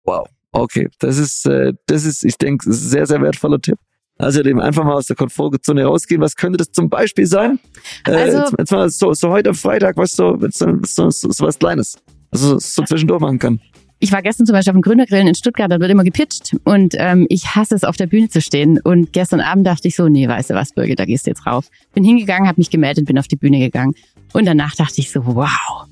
Wow, 0.03 0.27
okay, 0.51 0.89
das 0.99 1.17
ist, 1.17 1.47
äh, 1.47 1.73
das 1.87 2.05
ist, 2.05 2.23
ich 2.23 2.37
denke, 2.37 2.71
sehr, 2.71 3.07
sehr 3.07 3.21
wertvoller 3.21 3.59
Tipp. 3.59 3.79
Also 4.17 4.41
eben 4.41 4.61
einfach 4.61 4.83
mal 4.83 4.93
aus 4.93 5.07
der 5.07 5.15
Komfortzone 5.15 5.83
rausgehen. 5.83 6.21
Was 6.21 6.35
könnte 6.35 6.57
das 6.57 6.71
zum 6.71 6.89
Beispiel 6.89 7.25
sein? 7.25 7.59
Äh, 8.07 8.11
also, 8.11 8.37
jetzt, 8.39 8.53
jetzt, 8.57 8.71
mal 8.71 8.89
so, 8.89 9.13
so 9.13 9.29
heute 9.29 9.49
am 9.49 9.55
Freitag, 9.55 9.97
was 9.97 10.11
so, 10.11 10.37
so, 10.51 10.79
so, 10.83 11.09
so 11.09 11.45
was 11.45 11.59
Kleines, 11.59 11.97
also 12.31 12.57
so 12.59 12.83
zwischendurch 12.83 13.19
machen 13.19 13.39
kann. 13.39 13.59
Ich 13.99 14.11
war 14.11 14.21
gestern 14.21 14.45
zum 14.45 14.53
Beispiel 14.53 14.71
auf 14.71 14.75
dem 14.75 14.81
Gründergrillen 14.81 15.27
in 15.27 15.35
Stuttgart, 15.35 15.71
da 15.71 15.79
wird 15.79 15.89
immer 15.89 16.03
gepitcht 16.03 16.55
und 16.65 16.95
ähm, 16.97 17.25
ich 17.29 17.55
hasse 17.55 17.75
es, 17.75 17.83
auf 17.83 17.95
der 17.95 18.07
Bühne 18.07 18.29
zu 18.29 18.41
stehen. 18.41 18.79
Und 18.83 19.13
gestern 19.13 19.39
Abend 19.39 19.65
dachte 19.65 19.87
ich 19.87 19.95
so, 19.95 20.07
nee, 20.09 20.27
weißt 20.27 20.49
du 20.49 20.53
was, 20.53 20.73
Birgit, 20.73 20.99
da 20.99 21.05
gehst 21.05 21.25
du 21.25 21.31
jetzt 21.31 21.45
rauf. 21.45 21.69
Bin 21.93 22.03
hingegangen, 22.03 22.47
habe 22.47 22.59
mich 22.59 22.69
gemeldet, 22.69 23.05
bin 23.05 23.17
auf 23.17 23.27
die 23.27 23.37
Bühne 23.37 23.59
gegangen. 23.59 23.95
Und 24.33 24.45
danach 24.45 24.75
dachte 24.75 24.99
ich 24.99 25.11
so, 25.11 25.25
wow, 25.25 25.87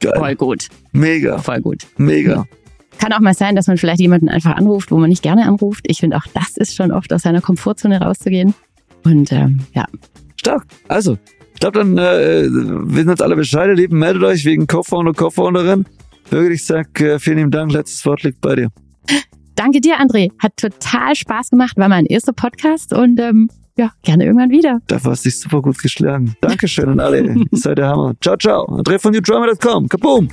Geil. 0.00 0.12
voll 0.16 0.36
gut. 0.36 0.68
Mega. 0.92 1.38
Voll 1.38 1.60
gut. 1.60 1.86
Mega. 1.96 2.46
Kann 2.98 3.12
auch 3.12 3.20
mal 3.20 3.34
sein, 3.34 3.56
dass 3.56 3.66
man 3.66 3.76
vielleicht 3.76 4.00
jemanden 4.00 4.28
einfach 4.28 4.56
anruft, 4.56 4.90
wo 4.90 4.98
man 4.98 5.08
nicht 5.08 5.22
gerne 5.22 5.46
anruft. 5.46 5.84
Ich 5.88 6.00
finde 6.00 6.16
auch, 6.16 6.26
das 6.34 6.56
ist 6.56 6.74
schon 6.74 6.92
oft 6.92 7.12
aus 7.12 7.22
seiner 7.22 7.40
Komfortzone 7.40 8.00
rauszugehen. 8.00 8.54
Und 9.04 9.32
ähm, 9.32 9.60
ja. 9.74 9.86
Stark. 10.36 10.64
Also, 10.88 11.16
ich 11.54 11.60
glaube, 11.60 11.78
dann 11.78 11.96
äh, 11.98 12.44
wissen 12.48 13.08
jetzt 13.08 13.22
alle 13.22 13.36
Bescheid, 13.36 13.76
lieben. 13.76 13.98
Meldet 13.98 14.22
euch 14.22 14.44
wegen 14.44 14.66
Co-Founder, 14.66 15.12
Co-Founderin. 15.12 15.86
Birgit, 16.30 16.52
ich 16.52 16.66
sag 16.66 17.00
äh, 17.00 17.18
vielen 17.18 17.38
lieben 17.38 17.50
Dank. 17.50 17.72
Letztes 17.72 18.04
Wort 18.04 18.22
liegt 18.22 18.40
bei 18.40 18.56
dir. 18.56 18.68
Danke 19.54 19.80
dir, 19.80 19.98
André. 20.00 20.30
Hat 20.38 20.56
total 20.56 21.16
Spaß 21.16 21.50
gemacht. 21.50 21.76
War 21.76 21.88
mein 21.88 22.06
erster 22.06 22.32
Podcast 22.32 22.92
und 22.92 23.18
ähm, 23.18 23.48
ja, 23.76 23.92
gerne 24.02 24.24
irgendwann 24.24 24.50
wieder. 24.50 24.80
Dafür 24.86 25.12
hast 25.12 25.24
du 25.24 25.30
dich 25.30 25.40
super 25.40 25.62
gut 25.62 25.78
geschlagen. 25.78 26.36
Dankeschön 26.40 26.88
an 26.88 27.00
alle. 27.00 27.34
Seid 27.52 27.78
der 27.78 27.88
Hammer. 27.88 28.14
Ciao, 28.20 28.36
ciao. 28.36 28.66
André 28.66 28.98
von 28.98 29.12
newdrummer.com. 29.12 29.88
Kaboom. 29.88 30.28